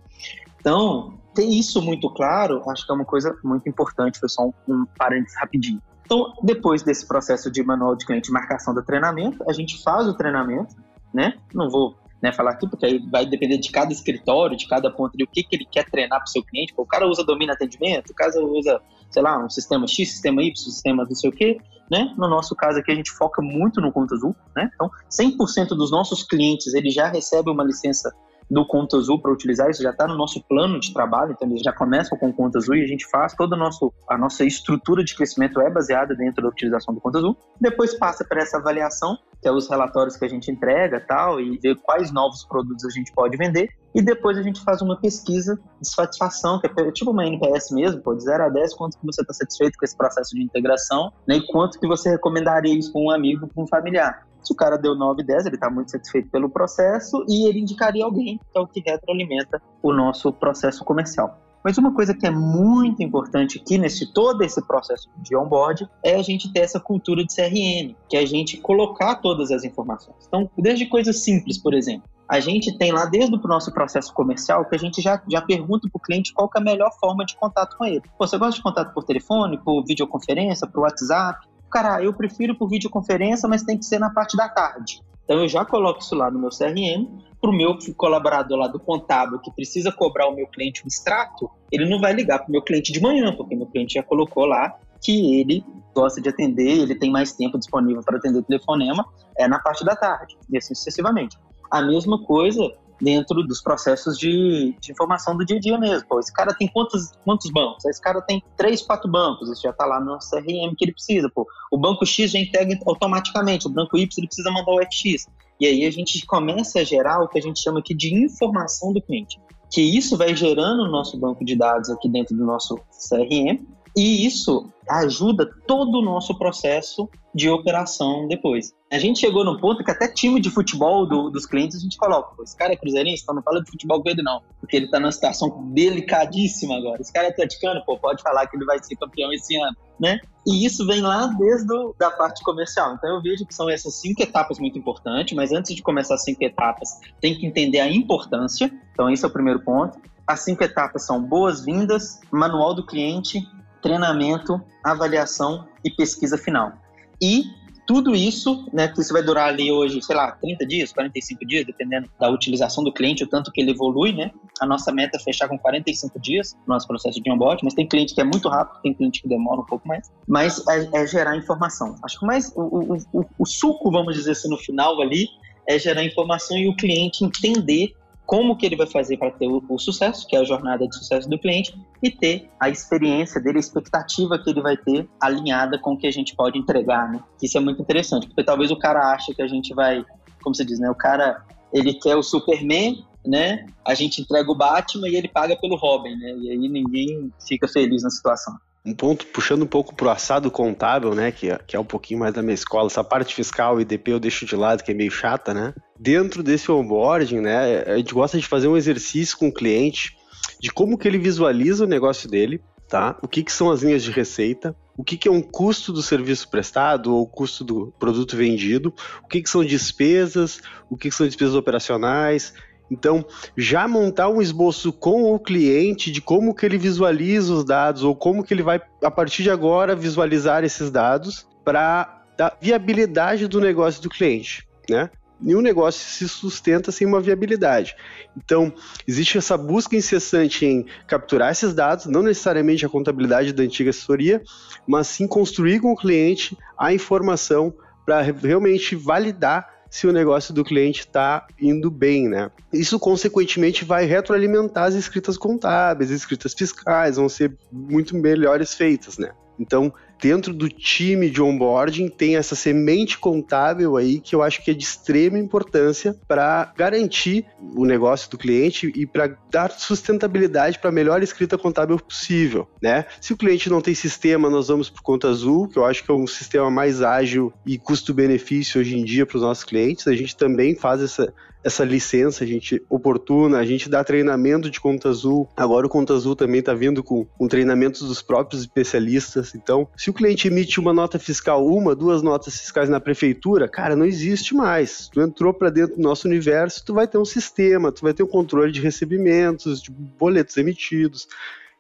Então, 0.60 1.14
ter 1.34 1.46
isso 1.46 1.82
muito 1.82 2.10
claro, 2.10 2.62
acho 2.70 2.86
que 2.86 2.92
é 2.92 2.96
uma 2.96 3.06
coisa 3.06 3.36
muito 3.44 3.68
importante, 3.68 4.20
foi 4.20 4.30
só 4.30 4.46
um, 4.46 4.54
um 4.68 4.86
parênteses 4.98 5.38
rapidinho. 5.40 5.82
Então, 6.06 6.34
depois 6.44 6.84
desse 6.84 7.08
processo 7.08 7.52
de 7.52 7.64
manual 7.64 7.96
de 7.96 8.06
cliente 8.06 8.32
marcação 8.32 8.74
do 8.74 8.84
treinamento, 8.84 9.44
a 9.48 9.54
gente 9.54 9.82
faz 9.84 10.08
o 10.08 10.14
treinamento, 10.14 10.76
né? 11.14 11.36
Não 11.54 11.70
vou 11.70 11.96
né, 12.22 12.32
falar 12.34 12.52
aqui, 12.52 12.68
porque 12.68 12.86
aí 12.86 13.00
vai 13.10 13.26
depender 13.26 13.58
de 13.58 13.72
cada 13.72 13.92
escritório, 13.92 14.58
de 14.58 14.68
cada 14.68 14.92
ponto 14.92 15.18
de 15.18 15.24
o 15.24 15.28
que, 15.28 15.44
que 15.44 15.56
ele 15.56 15.66
quer 15.66 15.90
treinar 15.90 16.20
para 16.20 16.28
o 16.28 16.30
seu 16.30 16.44
cliente. 16.44 16.74
o 16.76 16.86
cara 16.86 17.08
usa 17.08 17.24
domínio 17.24 17.54
atendimento, 17.54 18.10
o 18.10 18.16
cara 18.16 18.32
usa, 18.44 18.82
sei 19.10 19.22
lá, 19.22 19.44
um 19.44 19.50
sistema 19.50 19.88
X, 19.88 20.12
sistema 20.12 20.44
Y, 20.44 20.56
sistema 20.56 21.06
não 21.06 21.16
sei 21.16 21.30
o 21.30 21.34
quê, 21.34 21.58
né? 21.90 22.14
No 22.18 22.30
nosso 22.30 22.56
caso 22.56 22.80
aqui, 22.80 22.92
a 22.92 22.96
gente 22.96 23.12
foca 23.12 23.42
muito 23.42 23.82
no 23.82 23.92
Conta 23.92 24.16
Azul, 24.16 24.36
né? 24.56 24.70
Então, 24.74 24.90
100% 25.10 25.70
dos 25.70 25.92
nossos 25.92 26.24
clientes, 26.24 26.74
ele 26.74 26.90
já 26.90 27.08
recebe 27.08 27.50
uma 27.50 27.64
licença 27.64 28.14
do 28.50 28.66
Conta 28.66 28.98
Azul 28.98 29.22
para 29.22 29.32
utilizar, 29.32 29.70
isso 29.70 29.84
já 29.84 29.92
está 29.92 30.08
no 30.08 30.18
nosso 30.18 30.44
plano 30.48 30.80
de 30.80 30.94
trabalho, 30.94 31.34
então 31.34 31.48
eles 31.48 31.62
já 31.62 31.72
começam 31.72 32.18
com 32.18 32.30
o 32.30 32.34
Conta 32.34 32.58
Azul 32.58 32.76
e 32.76 32.84
a 32.84 32.88
gente 32.88 33.06
faz 33.10 33.34
toda 33.34 33.56
a, 33.56 33.60
nosso, 33.60 33.94
a 34.08 34.18
nossa 34.18 34.44
estrutura 34.44 35.04
de 35.04 35.16
crescimento 35.16 35.60
é 35.62 35.70
baseada 35.70 36.16
dentro 36.16 36.42
da 36.42 36.50
utilização 36.50 36.94
do 36.94 37.02
Conta 37.02 37.20
Azul. 37.20 37.38
Depois 37.62 37.94
passa 37.94 38.26
para 38.26 38.42
essa 38.42 38.58
avaliação, 38.58 39.18
que 39.42 39.48
é 39.48 39.52
os 39.52 39.70
relatórios 39.70 40.18
que 40.18 40.26
a 40.26 40.30
gente 40.30 40.52
entrega 40.52 41.00
tal, 41.00 41.40
e 41.40 41.58
ver 41.60 41.76
quais 41.76 42.12
novos 42.12 42.44
produtos 42.46 42.86
a 42.86 42.90
gente 42.90 43.12
pode 43.14 43.38
vender. 43.38 43.70
E 43.94 44.02
depois 44.02 44.38
a 44.38 44.44
gente 44.44 44.62
faz 44.62 44.82
uma 44.82 45.00
pesquisa 45.00 45.60
de 45.82 45.90
satisfação, 45.90 46.60
que 46.60 46.68
é 46.68 46.92
tipo 46.92 47.12
uma 47.12 47.26
NPS 47.26 47.72
mesmo, 47.72 48.02
pô, 48.02 48.14
de 48.14 48.24
0 48.24 48.44
a 48.44 48.50
10, 48.50 48.76
quanto 48.76 49.00
que 49.00 49.06
você 49.06 49.22
está 49.22 49.34
satisfeito 49.34 49.78
com 49.78 49.86
esse 49.86 49.98
processo 49.98 50.36
de 50.36 50.44
integração, 50.44 51.12
né, 51.28 51.38
e 51.38 51.48
quanto 51.48 51.80
que 51.80 51.88
você 51.88 52.10
recomendaria 52.10 52.78
isso 52.78 52.92
para 52.92 53.02
um 53.02 53.12
amigo, 53.12 53.48
para 53.48 53.64
um 53.64 53.68
familiar. 53.68 54.29
Se 54.42 54.54
o 54.54 54.56
cara 54.56 54.78
deu 54.78 54.96
9, 54.96 55.24
10, 55.24 55.46
ele 55.46 55.56
está 55.56 55.70
muito 55.70 55.92
satisfeito 55.92 56.30
pelo 56.30 56.50
processo 56.50 57.24
e 57.28 57.48
ele 57.48 57.60
indicaria 57.60 58.06
alguém, 58.06 58.38
que 58.38 58.58
é 58.58 58.62
o 58.62 58.68
que 58.68 58.82
retroalimenta 58.86 59.62
o 59.82 59.94
nosso 59.94 60.32
processo 60.32 60.84
comercial. 60.84 61.38
Mas 61.64 61.78
uma 61.78 61.94
coisa 61.94 62.14
que 62.14 62.26
é 62.26 62.32
muito 62.32 63.04
importante 63.04 63.60
aqui 63.60 63.78
nesse 63.78 64.14
todo 64.14 64.42
esse 64.44 64.66
processo 64.66 65.10
de 65.18 65.36
onboard 65.36 65.90
é 66.04 66.16
a 66.16 66.22
gente 66.22 66.52
ter 66.54 66.62
essa 66.62 66.80
cultura 66.80 67.24
de 67.24 67.36
CRM, 67.36 67.96
que 68.08 68.16
é 68.16 68.22
a 68.22 68.26
gente 68.26 68.58
colocar 68.58 69.16
todas 69.16 69.52
as 69.52 69.64
informações. 69.64 70.16
Então, 70.28 70.50
desde 70.58 70.86
coisas 70.86 71.22
simples, 71.22 71.58
por 71.58 71.74
exemplo, 71.74 72.08
a 72.30 72.40
gente 72.40 72.78
tem 72.78 72.92
lá 72.92 73.06
desde 73.06 73.36
o 73.36 73.48
nosso 73.48 73.74
processo 73.74 74.14
comercial 74.14 74.64
que 74.66 74.76
a 74.76 74.80
gente 74.80 75.02
já, 75.02 75.20
já 75.28 75.42
pergunta 75.42 75.90
para 75.92 75.98
o 75.98 76.02
cliente 76.02 76.32
qual 76.32 76.48
é 76.56 76.60
a 76.60 76.64
melhor 76.64 76.92
forma 77.00 77.26
de 77.26 77.36
contato 77.36 77.76
com 77.76 77.84
ele. 77.84 78.04
Pô, 78.18 78.28
você 78.28 78.38
gosta 78.38 78.56
de 78.56 78.62
contato 78.62 78.94
por 78.94 79.04
telefone, 79.04 79.58
por 79.58 79.84
videoconferência, 79.84 80.68
por 80.68 80.82
WhatsApp? 80.82 81.49
Cara, 81.70 82.04
eu 82.04 82.14
prefiro 82.14 82.56
por 82.56 82.70
videoconferência, 82.70 83.48
mas 83.48 83.64
tem 83.64 83.78
que 83.78 83.86
ser 83.86 84.00
na 84.00 84.10
parte 84.10 84.36
da 84.36 84.50
tarde. 84.50 85.02
Então 85.24 85.42
eu 85.42 85.48
já 85.48 85.64
coloco 85.64 86.00
isso 86.00 86.16
lá 86.16 86.32
no 86.32 86.40
meu 86.40 86.50
CRM, 86.50 87.08
para 87.40 87.50
o 87.50 87.54
meu 87.54 87.78
colaborador 87.96 88.58
lá 88.58 88.68
do 88.68 88.80
contábil 88.80 89.40
que 89.40 89.52
precisa 89.52 89.92
cobrar 89.92 90.28
o 90.28 90.36
meu 90.36 90.48
cliente 90.48 90.84
um 90.84 90.88
extrato, 90.88 91.50
ele 91.72 91.88
não 91.88 92.00
vai 92.00 92.14
ligar 92.14 92.40
para 92.40 92.50
o 92.50 92.52
meu 92.52 92.62
cliente 92.62 92.92
de 92.92 93.00
manhã, 93.00 93.34
porque 93.36 93.56
meu 93.56 93.68
cliente 93.68 93.94
já 93.94 94.04
colocou 94.04 94.46
lá 94.46 94.76
que 95.02 95.40
ele 95.40 95.64
gosta 95.96 96.20
de 96.22 96.30
atender, 96.30 96.80
ele 96.80 96.96
tem 96.96 97.10
mais 97.12 97.32
tempo 97.32 97.58
disponível 97.58 98.04
para 98.04 98.18
atender 98.18 98.40
o 98.40 98.44
telefonema, 98.44 99.06
é 99.38 99.48
na 99.48 99.60
parte 99.60 99.86
da 99.86 99.96
tarde, 99.96 100.38
e 100.50 100.58
assim 100.58 100.76
sucessivamente. 100.76 101.38
A 101.72 101.82
mesma 101.82 102.24
coisa 102.24 102.62
dentro 103.02 103.44
dos 103.44 103.62
processos 103.62 104.18
de, 104.18 104.76
de, 104.80 104.92
informação 104.92 105.36
do 105.38 105.46
dia 105.46 105.58
a 105.58 105.60
dia 105.60 105.78
mesmo. 105.78 106.08
Pô, 106.08 106.20
esse 106.20 106.34
cara 106.34 106.54
tem 106.54 106.68
quantos, 106.68 107.12
quantos 107.24 107.50
bancos? 107.52 107.86
Esse 107.86 108.02
cara 108.02 108.22
tem 108.22 108.44
três, 108.58 108.82
quatro 108.82 109.10
bancos, 109.10 109.50
isso 109.50 109.62
já 109.62 109.70
está 109.70 109.86
lá 109.86 110.00
no 110.00 110.18
CRM 110.20 110.76
que 110.78 110.86
ele 110.86 110.94
precisa. 110.94 111.30
Pô. 111.30 111.48
O 111.72 111.78
banco 111.78 112.06
X 112.06 112.32
já 112.32 112.40
integra 112.40 112.78
automaticamente, 112.86 113.68
o 113.68 113.70
banco 113.70 113.98
Y 113.98 114.10
ele 114.18 114.28
precisa 114.28 114.52
mandar 114.52 114.72
o 114.72 114.82
FX. 114.82 115.28
E 115.60 115.66
aí 115.66 115.86
a 115.86 115.92
gente 115.92 116.26
começa 116.26 116.80
a 116.80 116.84
gerar 116.84 117.22
o 117.22 117.28
que 117.28 117.38
a 117.38 117.42
gente 117.42 117.62
chama 117.62 117.80
aqui 117.80 117.94
de 117.94 118.14
informação 118.14 118.94
do 118.94 119.02
cliente. 119.02 119.40
Que 119.72 119.82
isso 119.82 120.18
vai 120.18 120.36
gerando 120.36 120.86
no 120.86 120.92
nosso 120.92 121.18
banco 121.18 121.44
de 121.46 121.56
dados 121.56 121.90
aqui 121.90 122.10
dentro 122.10 122.36
do 122.36 122.46
nosso 122.46 122.76
CRM, 123.10 123.60
E 123.96 124.26
isso 124.26 124.70
ajuda 124.90 125.50
todo 125.68 126.00
o 126.00 126.02
nosso 126.02 126.38
processo 126.38 127.08
de 127.34 127.50
operação 127.50 128.28
depois. 128.28 128.74
A 128.92 128.98
gente 128.98 129.20
chegou 129.20 129.46
no 129.46 129.60
ponto 129.60 129.84
que 129.84 129.92
até 129.92 130.08
time 130.08 130.42
de 130.42 130.50
futebol 130.50 131.06
do, 131.06 131.30
dos 131.30 131.46
clientes 131.46 131.78
a 131.78 131.80
gente 131.80 131.96
coloca. 131.96 132.42
Esse 132.42 132.58
cara 132.58 132.74
é 132.74 132.76
cruzeirense, 132.76 133.22
então 133.22 133.36
não 133.36 133.44
fala 133.44 133.62
de 133.62 133.70
futebol 133.70 134.02
com 134.02 134.10
ele 134.10 134.24
não, 134.24 134.42
porque 134.60 134.76
ele 134.76 134.90
tá 134.90 135.00
numa 135.00 135.12
situação 135.12 135.72
delicadíssima 135.72 136.78
agora. 136.78 137.00
Esse 137.00 137.14
cara 137.14 137.28
é 137.28 137.30
atleticano, 137.30 137.84
pô, 137.86 137.98
pode 138.00 138.24
falar 138.24 138.48
que 138.48 138.58
ele 138.58 138.66
vai 138.66 138.82
ser 138.82 138.96
campeão 138.96 139.32
esse 139.32 139.56
ano, 139.58 139.78
né? 140.00 140.20
E 140.48 140.66
isso 140.66 140.88
vem 140.88 141.02
lá 141.02 141.28
desde 141.28 141.72
a 141.72 141.92
da 142.00 142.12
parte 142.12 142.44
comercial. 142.44 142.96
Então 142.96 143.16
eu 143.16 143.22
vejo 143.22 143.46
que 143.46 143.54
são 143.54 143.70
essas 143.70 143.94
cinco 143.94 144.24
etapas 144.24 144.58
muito 144.58 144.80
importantes, 144.80 145.36
mas 145.36 145.52
antes 145.52 145.76
de 145.76 145.84
começar 145.84 146.16
as 146.16 146.24
cinco 146.24 146.44
etapas, 146.44 147.00
tem 147.22 147.36
que 147.38 147.46
entender 147.46 147.80
a 147.80 147.88
importância. 147.88 148.72
Então 148.92 149.10
esse 149.10 149.24
é 149.24 149.28
o 149.28 149.32
primeiro 149.32 149.60
ponto. 149.60 150.00
As 150.26 150.42
cinco 150.42 150.64
etapas 150.64 151.06
são 151.06 151.22
boas-vindas, 151.22 152.20
manual 152.32 152.74
do 152.74 152.86
cliente, 152.86 153.48
treinamento, 153.82 154.62
avaliação 154.84 155.68
e 155.84 155.90
pesquisa 155.90 156.38
final. 156.38 156.74
E 157.22 157.44
tudo 157.90 158.16
isso, 158.16 158.70
né, 158.72 158.88
que 158.88 159.02
isso 159.02 159.12
vai 159.12 159.24
durar 159.24 159.50
ali 159.50 159.72
hoje, 159.72 160.00
sei 160.04 160.16
lá, 160.16 160.32
30 160.34 160.64
dias, 160.68 160.94
45 160.94 161.44
dias, 161.44 161.66
dependendo 161.66 162.08
da 162.20 162.30
utilização 162.30 162.84
do 162.84 162.94
cliente, 162.94 163.24
o 163.24 163.28
tanto 163.28 163.52
que 163.52 163.60
ele 163.60 163.72
evolui, 163.72 164.14
né? 164.14 164.30
A 164.62 164.66
nossa 164.68 164.92
meta 164.92 165.18
é 165.18 165.20
fechar 165.20 165.48
com 165.48 165.58
45 165.58 166.20
dias 166.20 166.54
no 166.68 166.76
nosso 166.76 166.88
processo 166.88 167.20
de 167.20 167.32
onboard, 167.32 167.64
mas 167.64 167.74
tem 167.74 167.88
cliente 167.88 168.14
que 168.14 168.22
é 168.22 168.24
muito 168.24 168.48
rápido, 168.48 168.80
tem 168.84 168.94
cliente 168.94 169.24
que 169.24 169.28
demora 169.28 169.62
um 169.62 169.66
pouco 169.66 169.88
mais. 169.88 170.08
Mas 170.28 170.64
é, 170.68 171.02
é 171.02 171.08
gerar 171.08 171.36
informação. 171.36 171.96
Acho 172.04 172.20
que 172.20 172.28
mais 172.28 172.54
o, 172.56 172.62
o, 172.62 172.98
o, 173.12 173.26
o 173.40 173.46
suco, 173.48 173.90
vamos 173.90 174.14
dizer 174.14 174.34
assim, 174.34 174.52
no 174.52 174.58
final 174.58 175.02
ali, 175.02 175.28
é 175.68 175.80
gerar 175.80 176.04
informação 176.04 176.56
e 176.58 176.68
o 176.68 176.76
cliente 176.76 177.26
entender 177.26 177.96
como 178.30 178.56
que 178.56 178.64
ele 178.64 178.76
vai 178.76 178.86
fazer 178.86 179.18
para 179.18 179.32
ter 179.32 179.48
o, 179.48 179.60
o, 179.68 179.80
sucesso, 179.80 180.28
que 180.28 180.36
é 180.36 180.40
a 180.40 180.44
jornada 180.44 180.88
de 180.88 180.96
sucesso 180.96 181.28
do 181.28 181.40
cliente, 181.40 181.76
e 182.00 182.12
ter 182.12 182.48
a 182.60 182.70
experiência 182.70 183.42
dele, 183.42 183.58
a 183.58 183.60
expectativa 183.60 184.38
que 184.38 184.52
ele 184.52 184.62
vai 184.62 184.78
ter 184.78 185.10
alinhada 185.20 185.80
com 185.80 185.94
o 185.94 185.98
que 185.98 186.06
a 186.06 186.12
gente 186.12 186.36
pode 186.36 186.56
entregar, 186.56 187.12
né? 187.12 187.24
Isso 187.42 187.58
é 187.58 187.60
muito 187.60 187.82
interessante, 187.82 188.28
porque 188.28 188.44
talvez 188.44 188.70
o 188.70 188.78
cara 188.78 189.14
ache 189.14 189.34
que 189.34 189.42
a 189.42 189.48
gente 189.48 189.74
vai, 189.74 190.06
como 190.44 190.54
você 190.54 190.64
diz, 190.64 190.78
né? 190.78 190.92
O 190.92 190.96
cara, 190.96 191.44
ele 191.74 191.92
quer 191.96 192.16
o 192.16 192.22
Superman, 192.22 193.04
né? 193.26 193.66
A 193.84 193.96
gente 193.96 194.22
entrega 194.22 194.52
o 194.52 194.56
Batman 194.56 195.10
e 195.10 195.16
ele 195.16 195.28
paga 195.28 195.58
pelo 195.60 195.76
Robin, 195.76 196.16
né? 196.16 196.36
E 196.38 196.52
aí 196.52 196.70
ninguém 196.70 197.34
fica 197.48 197.68
feliz 197.68 198.04
na 198.04 198.12
situação 198.12 198.54
um 198.90 198.96
ponto 198.96 199.28
puxando 199.28 199.64
um 199.64 199.68
pouco 199.68 199.96
pro 199.96 200.10
assado 200.10 200.50
contábil, 200.50 201.14
né, 201.14 201.32
que 201.32 201.50
é, 201.50 201.60
que 201.66 201.76
é 201.76 201.80
um 201.80 201.86
pouquinho 201.86 202.20
mais 202.20 202.34
da 202.34 202.42
minha 202.42 202.56
escola, 202.56 202.88
essa 202.88 203.04
parte 203.04 203.36
fiscal 203.36 203.80
e 203.80 203.86
DP 203.86 204.12
eu 204.12 204.20
deixo 204.20 204.46
de 204.46 204.56
lado, 204.56 204.84
que 204.84 204.92
é 204.92 204.96
meio 204.96 205.12
chata, 205.12 205.54
né? 205.54 205.74
Dentro 206.00 206.42
desse 206.42 206.72
onboarding, 206.72 207.40
né, 207.40 207.84
a 207.84 207.98
gente 207.98 208.14
gosta 208.14 208.38
de 208.38 208.48
fazer 208.48 208.68
um 208.68 208.78
exercício 208.78 209.38
com 209.38 209.50
o 209.50 209.54
cliente 209.54 210.18
de 210.60 210.72
como 210.72 210.98
que 210.98 211.08
ele 211.08 211.18
visualiza 211.18 211.84
o 211.84 211.88
negócio 211.88 212.30
dele, 212.30 212.62
tá? 212.88 213.16
O 213.22 213.28
que 213.28 213.44
que 213.44 213.52
são 213.52 213.70
as 213.70 213.84
linhas 213.84 214.04
de 214.04 214.12
receita, 214.12 214.76
o 214.98 215.04
que 215.04 215.16
que 215.16 215.28
é 215.28 215.32
um 215.32 215.42
custo 215.42 215.94
do 215.94 216.02
serviço 216.02 216.50
prestado 216.50 217.16
ou 217.16 217.28
custo 217.28 217.64
do 217.64 217.94
produto 218.00 218.36
vendido, 218.36 218.94
o 219.24 219.28
que 219.28 219.42
que 219.42 219.50
são 219.50 219.64
despesas, 219.64 220.62
o 220.90 220.98
que 220.98 221.10
que 221.10 221.16
são 221.16 221.28
despesas 221.28 221.56
operacionais, 221.56 222.54
então, 222.90 223.24
já 223.56 223.88
montar 223.88 224.30
um 224.30 224.42
esboço 224.42 224.92
com 224.92 225.34
o 225.34 225.40
cliente 225.40 226.12
de 226.12 226.22
como 226.22 226.56
que 226.56 226.66
ele 226.66 226.78
visualiza 226.78 227.54
os 227.54 227.64
dados 227.64 228.04
ou 228.04 228.16
como 228.16 228.44
que 228.44 228.54
ele 228.54 228.64
vai, 228.64 228.82
a 229.04 229.12
partir 229.12 229.44
de 229.44 229.52
agora, 229.52 229.96
visualizar 229.96 230.64
esses 230.64 230.90
dados 230.90 231.48
para 231.64 232.24
dar 232.38 232.58
viabilidade 232.60 233.48
do 233.48 233.60
negócio 233.60 234.02
do 234.02 234.10
cliente, 234.10 234.68
né? 234.90 235.10
Nenhum 235.42 235.62
negócio 235.62 236.02
se 236.02 236.28
sustenta 236.28 236.92
sem 236.92 237.08
uma 237.08 237.22
viabilidade. 237.22 237.96
Então, 238.36 238.74
existe 239.08 239.38
essa 239.38 239.58
busca 239.58 239.96
incessante 239.96 240.66
em 240.66 240.86
capturar 241.08 241.52
esses 241.52 241.74
dados, 241.74 242.08
não 242.08 242.22
necessariamente 242.22 242.86
a 242.86 242.90
contabilidade 242.90 243.54
da 243.54 243.64
antiga 243.64 243.90
assessoria, 243.90 244.42
mas 244.86 245.08
sim 245.08 245.28
construir 245.28 245.80
com 245.80 245.94
o 245.94 245.96
cliente 245.96 246.58
a 246.78 246.94
informação 246.94 247.74
para 248.06 248.22
realmente 248.22 248.96
validar 248.98 249.79
se 249.90 250.06
o 250.06 250.14
negócio 250.14 250.54
do 250.54 250.64
cliente 250.64 251.02
está 251.02 251.48
indo 251.60 251.90
bem, 251.90 252.28
né? 252.28 252.52
Isso, 252.72 253.00
consequentemente, 253.00 253.84
vai 253.84 254.06
retroalimentar 254.06 254.86
as 254.86 254.96
escritas 254.96 255.38
contábeis, 255.38 256.12
as 256.12 256.18
escritas 256.18 256.54
fiscais, 256.54 257.16
vão 257.16 257.28
ser 257.28 257.58
muito 257.72 258.16
melhores 258.16 258.74
feitas, 258.74 259.18
né? 259.18 259.32
Então, 259.60 259.92
dentro 260.22 260.54
do 260.54 260.70
time 260.70 261.30
de 261.30 261.42
onboarding 261.42 262.10
tem 262.10 262.36
essa 262.36 262.56
semente 262.56 263.18
contábil 263.18 263.98
aí 263.98 264.20
que 264.20 264.36
eu 264.36 264.44
acho 264.44 264.64
que 264.64 264.72
é 264.72 264.74
de 264.74 264.84
extrema 264.84 265.38
importância 265.38 266.16
para 266.28 266.72
garantir 266.76 267.46
o 267.76 267.86
negócio 267.86 268.30
do 268.30 268.38
cliente 268.38 268.92
e 268.96 269.06
para 269.06 269.38
dar 269.50 269.72
sustentabilidade 269.72 270.80
para 270.80 270.90
a 270.90 270.94
melhor 270.94 271.24
escrita 271.24 271.58
contábil 271.58 271.98
possível, 271.98 272.68
né? 272.82 273.06
Se 273.20 273.34
o 273.34 273.38
cliente 273.38 273.70
não 273.70 273.82
tem 273.82 273.96
sistema, 273.96 274.50
nós 274.50 274.68
vamos 274.68 274.90
para 274.90 275.02
conta 275.02 275.30
azul, 275.30 275.68
que 275.68 275.78
eu 275.78 275.86
acho 275.86 276.04
que 276.04 276.12
é 276.12 276.14
um 276.14 276.28
sistema 276.28 276.70
mais 276.70 277.02
ágil 277.02 277.54
e 277.66 277.78
custo-benefício 277.78 278.82
hoje 278.82 278.98
em 278.98 279.04
dia 279.04 279.26
para 279.26 279.38
os 279.38 279.44
nossos 279.44 279.64
clientes. 279.64 280.08
A 280.08 280.16
gente 280.16 280.36
também 280.36 280.76
faz 280.76 281.02
essa 281.02 281.34
essa 281.64 281.84
licença, 281.84 282.44
a 282.44 282.48
gente 282.48 282.82
oportuna, 282.90 283.60
a 283.60 283.66
gente 283.66 283.90
dá 283.90 284.04
treinamento 284.04 284.70
de 284.70 284.80
conta 284.80 285.10
azul. 285.10 285.50
Agora 285.56 285.86
o 285.86 285.90
conta 285.90 286.14
azul 286.14 286.36
também 286.36 286.60
está 286.60 286.74
vindo 286.74 287.04
com, 287.04 287.26
com 287.26 287.48
treinamentos 287.48 288.08
dos 288.08 288.22
próprios 288.22 288.62
especialistas. 288.62 289.54
Então, 289.56 289.88
se 289.96 290.10
o 290.10 290.14
cliente 290.14 290.48
emite 290.48 290.80
uma 290.80 290.94
nota 290.94 291.20
fiscal, 291.20 291.66
uma, 291.66 291.96
duas 291.96 292.22
notas 292.22 292.60
fiscais 292.60 292.90
na 292.90 293.00
prefeitura, 293.00 293.68
cara, 293.68 293.96
não 293.96 294.06
existe 294.06 294.56
mais. 294.56 295.10
Tu 295.10 295.22
entrou 295.22 295.54
para 295.54 295.70
dentro 295.70 295.98
do 295.98 296.02
nosso 296.02 296.28
universo, 296.28 296.84
tu 296.86 296.94
vai 296.94 297.08
ter 297.08 297.18
um 297.18 297.26
sistema, 297.26 297.92
tu 297.92 298.02
vai 298.02 298.14
ter 298.14 298.24
um 298.24 298.28
controle 298.28 298.72
de 298.72 298.82
recebimentos, 298.82 299.82
de 299.82 299.92
boletos 299.92 300.56
emitidos. 300.58 301.28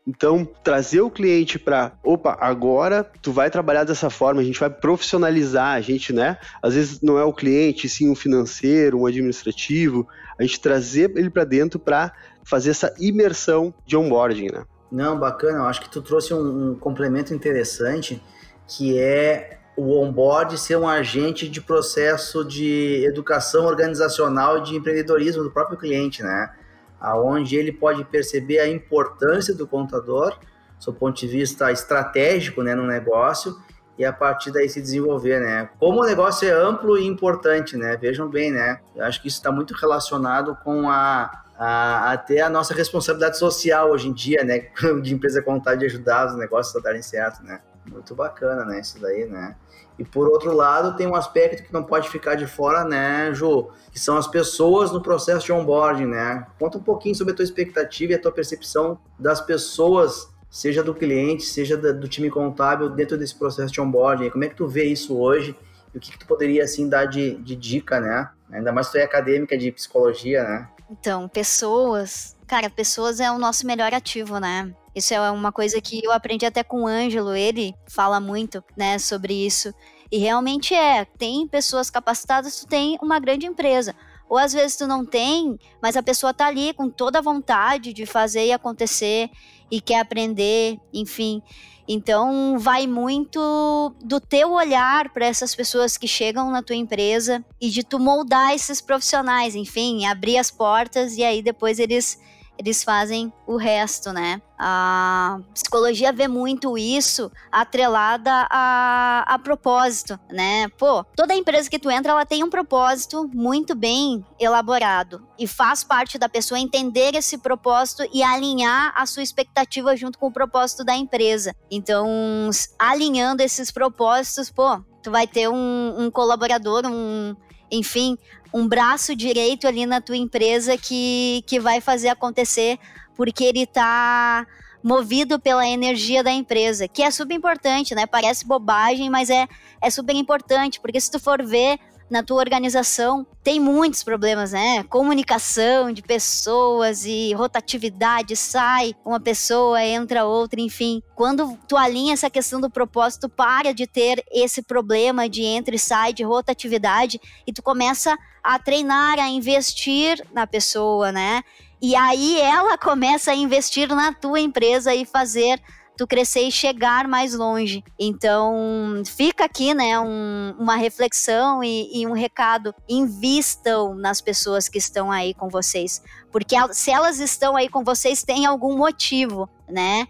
Então, 0.10 0.44
trazer 0.64 1.02
o 1.02 1.10
cliente 1.12 1.60
para, 1.60 1.92
opa, 2.04 2.36
agora 2.42 3.04
tu 3.22 3.32
vai 3.32 3.48
trabalhar 3.52 3.84
dessa 3.84 4.10
forma, 4.10 4.42
a 4.42 4.44
gente 4.44 4.60
vai 4.60 4.68
profissionalizar, 4.70 5.76
a 5.76 5.82
gente, 5.82 6.12
né? 6.12 6.40
Às 6.64 6.74
vezes 6.74 7.00
não 7.00 7.20
é 7.20 7.24
o 7.24 7.32
cliente, 7.32 7.88
sim 7.88 8.10
um 8.10 8.16
financeiro, 8.16 9.02
um 9.02 9.06
administrativo, 9.06 10.08
a 10.40 10.42
gente 10.42 10.60
trazer 10.60 11.16
ele 11.16 11.30
para 11.30 11.44
dentro 11.44 11.78
para 11.78 12.12
fazer 12.44 12.72
essa 12.72 12.92
imersão 13.00 13.72
de 13.86 13.96
onboarding, 13.96 14.48
né? 14.52 14.64
Não, 14.92 15.20
bacana, 15.20 15.60
eu 15.60 15.66
acho 15.66 15.82
que 15.82 15.92
tu 15.92 16.02
trouxe 16.02 16.34
um, 16.34 16.72
um 16.72 16.76
complemento 16.76 17.32
interessante, 17.32 18.20
que 18.68 18.98
é 18.98 19.60
o 19.78 20.02
onboard 20.02 20.58
ser 20.58 20.76
um 20.76 20.88
agente 20.88 21.48
de 21.48 21.62
processo 21.62 22.44
de 22.44 23.06
educação 23.06 23.68
organizacional 23.68 24.58
e 24.58 24.64
de 24.64 24.76
empreendedorismo 24.76 25.44
do 25.44 25.52
próprio 25.52 25.78
cliente, 25.78 26.24
né? 26.24 26.52
Aonde 27.00 27.56
ele 27.56 27.72
pode 27.72 28.04
perceber 28.06 28.60
a 28.60 28.68
importância 28.68 29.54
do 29.54 29.68
contador, 29.68 30.38
do 30.86 30.94
ponto 30.94 31.20
de 31.20 31.28
vista 31.28 31.72
estratégico, 31.72 32.64
né, 32.64 32.74
no 32.74 32.86
negócio, 32.86 33.56
e 34.00 34.06
a 34.06 34.14
partir 34.14 34.52
daí 34.52 34.70
se 34.70 34.82
desenvolver, 34.82 35.42
né? 35.42 35.70
Como 35.78 36.02
o 36.02 36.06
negócio 36.06 36.48
é 36.48 36.52
amplo 36.52 36.98
e 36.98 37.06
importante, 37.06 37.76
né? 37.76 37.98
Vejam 37.98 38.30
bem, 38.30 38.50
né? 38.50 38.80
Eu 38.96 39.04
acho 39.04 39.22
que 39.22 39.28
isso 39.28 39.38
está 39.38 39.52
muito 39.52 39.74
relacionado 39.74 40.58
com 40.64 40.90
a, 40.90 41.44
até 41.58 42.40
a 42.40 42.50
nossa 42.50 42.74
responsabilidade 42.74 43.38
social 43.38 43.92
hoje 43.92 44.08
em 44.08 44.14
dia, 44.14 44.42
né? 44.46 44.70
De 45.04 45.14
empresa 45.14 45.42
contábil 45.42 45.80
de 45.80 45.86
ajudar 45.88 46.28
os 46.28 46.38
negócios 46.38 46.74
a 46.78 46.80
darem 46.80 47.02
certo, 47.02 47.44
né? 47.44 47.60
Muito 47.92 48.16
bacana, 48.16 48.64
né? 48.64 48.80
Isso 48.80 49.02
daí, 49.02 49.26
né? 49.26 49.54
E 50.00 50.06
por 50.06 50.30
outro 50.30 50.54
lado, 50.54 50.96
tem 50.96 51.06
um 51.06 51.14
aspecto 51.14 51.62
que 51.62 51.74
não 51.74 51.84
pode 51.84 52.10
ficar 52.10 52.36
de 52.36 52.48
fora, 52.48 52.86
né, 52.86 53.34
Ju? 53.34 53.68
Que 53.92 54.00
são 54.00 54.16
as 54.16 54.28
pessoas 54.28 54.94
no 54.94 55.02
processo 55.02 55.46
de 55.46 55.52
onboarding, 55.52 56.06
né? 56.06 56.48
Conta 56.58 56.78
um 56.78 56.82
pouquinho 56.82 57.14
sobre 57.14 57.34
a 57.34 57.36
tua 57.36 57.44
expectativa 57.44 58.14
e 58.14 58.16
a 58.16 58.22
tua 58.22 58.32
percepção 58.32 58.98
das 59.20 59.42
pessoas, 59.42 60.30
seja 60.50 60.82
do 60.82 60.96
cliente, 60.96 61.44
seja 61.44 61.76
do 61.76 62.08
time 62.08 62.30
contábil, 62.30 62.90
dentro 62.90 63.18
desse 63.18 63.38
processo 63.38 63.74
de 63.74 63.82
onboarding. 63.82 64.30
Como 64.30 64.46
é 64.46 64.48
que 64.48 64.56
tu 64.56 64.66
vê 64.66 64.86
isso 64.86 65.18
hoje? 65.18 65.54
E 65.94 65.98
o 65.98 66.00
que, 66.00 66.12
que 66.12 66.20
tu 66.20 66.26
poderia, 66.26 66.64
assim, 66.64 66.88
dar 66.88 67.04
de, 67.04 67.36
de 67.36 67.54
dica, 67.54 68.00
né? 68.00 68.30
Ainda 68.50 68.72
mais 68.72 68.90
tu 68.90 68.98
é 68.98 69.04
acadêmica 69.04 69.58
de 69.58 69.70
psicologia, 69.70 70.44
né? 70.44 70.70
Então, 70.90 71.28
pessoas. 71.28 72.38
Cara, 72.48 72.70
pessoas 72.70 73.20
é 73.20 73.30
o 73.30 73.38
nosso 73.38 73.68
melhor 73.68 73.94
ativo, 73.94 74.40
né? 74.40 74.74
Isso 74.96 75.14
é 75.14 75.32
uma 75.32 75.52
coisa 75.52 75.80
que 75.80 76.04
eu 76.04 76.12
aprendi 76.12 76.46
até 76.46 76.64
com 76.64 76.84
o 76.84 76.88
Ângelo, 76.88 77.36
ele 77.36 77.74
fala 77.88 78.20
muito, 78.20 78.64
né, 78.76 78.98
sobre 78.98 79.34
isso. 79.34 79.74
E 80.12 80.18
realmente 80.18 80.74
é, 80.74 81.06
tem 81.06 81.48
pessoas 81.48 81.90
capacitadas, 81.90 82.60
tu 82.60 82.68
tem 82.68 82.98
uma 83.02 83.20
grande 83.20 83.46
empresa. 83.46 83.96
Ou 84.28 84.38
às 84.38 84.54
vezes 84.54 84.78
tu 84.78 84.86
não 84.86 85.06
tem, 85.06 85.58
mas 85.82 85.98
a 85.98 86.04
pessoa 86.04 86.34
tá 86.34 86.48
ali 86.48 86.74
com 86.74 86.90
toda 86.90 87.18
a 87.18 87.22
vontade 87.22 87.94
de 87.94 88.06
fazer 88.06 88.46
e 88.46 88.52
acontecer 88.52 89.30
e 89.72 89.82
quer 89.82 90.00
aprender, 90.00 90.78
enfim. 90.94 91.42
Então 91.88 92.60
vai 92.60 92.86
muito 92.86 93.96
do 94.04 94.20
teu 94.20 94.52
olhar 94.52 95.10
para 95.12 95.26
essas 95.26 95.56
pessoas 95.56 95.98
que 95.98 96.08
chegam 96.08 96.52
na 96.52 96.62
tua 96.62 96.76
empresa 96.76 97.44
e 97.60 97.72
de 97.72 97.84
tu 97.84 98.00
moldar 98.00 98.54
esses 98.54 98.80
profissionais, 98.80 99.56
enfim, 99.56 100.06
abrir 100.06 100.38
as 100.38 100.52
portas 100.52 101.18
e 101.18 101.24
aí 101.24 101.42
depois 101.42 101.80
eles 101.80 102.20
eles 102.60 102.84
fazem 102.84 103.32
o 103.48 103.56
resto, 103.56 104.12
né? 104.12 104.42
A 104.58 105.40
psicologia 105.54 106.12
vê 106.12 106.28
muito 106.28 106.78
isso 106.78 107.32
atrelada 107.50 108.46
a, 108.52 109.24
a 109.26 109.40
propósito, 109.40 110.20
né? 110.30 110.68
Pô, 110.78 111.06
toda 111.16 111.34
empresa 111.34 111.70
que 111.70 111.80
tu 111.80 111.90
entra, 111.90 112.12
ela 112.12 112.26
tem 112.26 112.44
um 112.44 112.50
propósito 112.50 113.30
muito 113.34 113.74
bem 113.74 114.26
elaborado 114.38 115.26
e 115.40 115.48
faz 115.48 115.86
parte 115.86 116.18
da 116.18 116.28
pessoa 116.28 116.60
entender 116.60 117.16
esse 117.16 117.38
propósito 117.38 118.04
e 118.14 118.22
alinhar 118.22 118.92
a 118.94 119.06
sua 119.06 119.24
expectativa 119.24 119.96
junto 119.96 120.20
com 120.20 120.28
o 120.28 120.34
propósito 120.34 120.84
da 120.84 120.98
empresa. 120.98 121.56
Então, 121.72 122.50
alinhando 122.78 123.42
esses 123.42 123.72
propósitos, 123.72 124.52
pô, 124.52 124.84
tu 125.02 125.10
vai 125.10 125.26
ter 125.26 125.48
um, 125.48 125.96
um 125.98 126.12
colaborador, 126.12 126.86
um, 126.86 127.34
enfim, 127.72 128.18
um 128.54 128.68
braço 128.68 129.16
direito 129.16 129.68
ali 129.68 129.86
na 129.86 130.02
tua 130.02 130.18
empresa 130.18 130.78
que, 130.78 131.44
que 131.46 131.60
vai 131.60 131.82
fazer 131.82 132.10
acontecer 132.10 132.80
porque 133.16 133.44
ele 133.44 133.64
está 133.64 134.48
movido 134.82 135.40
pela 135.40 135.68
energia 135.68 136.24
da 136.24 136.32
empresa, 136.32 136.88
que 136.88 137.04
é 137.04 137.12
super 137.12 137.34
importante, 137.36 137.94
né? 137.94 138.06
Parece 138.06 138.48
bobagem, 138.48 139.10
mas 139.10 139.30
é, 139.30 139.48
é 139.82 139.90
super 139.90 140.16
importante, 140.16 140.80
porque 140.80 141.00
se 141.02 141.12
tu 141.12 141.20
for 141.20 141.46
ver 141.46 141.78
na 142.10 142.24
tua 142.24 142.38
organização, 142.38 143.26
tem 143.44 143.60
muitos 143.60 144.04
problemas, 144.04 144.52
né? 144.52 144.84
Comunicação 144.84 145.92
de 145.92 146.02
pessoas 146.02 147.06
e 147.06 147.34
rotatividade, 147.34 148.36
sai 148.36 148.96
uma 149.06 149.20
pessoa, 149.20 149.84
entra 149.84 150.26
outra, 150.26 150.60
enfim. 150.60 151.02
Quando 151.16 151.58
tu 151.68 151.78
alinha 151.78 152.14
essa 152.14 152.30
questão 152.30 152.60
do 152.60 152.70
propósito, 152.70 153.30
para 153.30 153.74
de 153.74 153.86
ter 153.86 154.24
esse 154.32 154.62
problema 154.62 155.30
de 155.30 155.44
entra 155.44 155.76
e 155.76 155.80
sai, 155.80 156.14
de 156.14 156.24
rotatividade, 156.24 157.20
e 157.46 157.54
tu 157.54 157.62
começa 157.62 158.18
a 158.44 158.58
treinar, 158.58 159.20
a 159.20 159.28
investir 159.28 160.26
na 160.34 160.48
pessoa, 160.48 161.12
né? 161.12 161.44
E 161.82 161.96
aí 161.96 162.40
ela 162.42 162.78
começa 162.78 163.32
a 163.32 163.36
investir 163.36 163.88
na 163.88 164.14
tua 164.14 164.40
empresa 164.40 164.94
e 164.94 165.06
fazer 165.06 165.62
tu 166.00 166.08
crescer 166.08 166.44
e 166.44 166.52
chegar 166.52 167.10
mais 167.10 167.34
longe. 167.34 167.84
Então, 168.00 169.04
fica 169.06 169.44
aqui, 169.44 169.74
né, 169.74 170.00
um, 170.00 170.56
uma 170.58 170.78
reflexão 170.78 171.62
e, 171.62 171.90
e, 171.94 172.08
um 172.08 172.14
recado. 172.14 172.74
Invistam 172.88 173.94
nas 173.94 174.22
pessoas 174.22 174.70
que 174.70 174.78
estão 174.78 175.12
aí 175.12 175.34
com 175.34 175.50
vocês. 175.50 176.02
Porque 176.32 176.56
se 176.72 176.90
elas 176.90 177.20
estão 177.20 177.58
aí 177.58 177.68
com 177.68 177.84
vocês, 177.84 178.24
tem 178.24 178.46
algum 178.46 178.78
motivo, 178.78 179.50
né? 179.68 180.08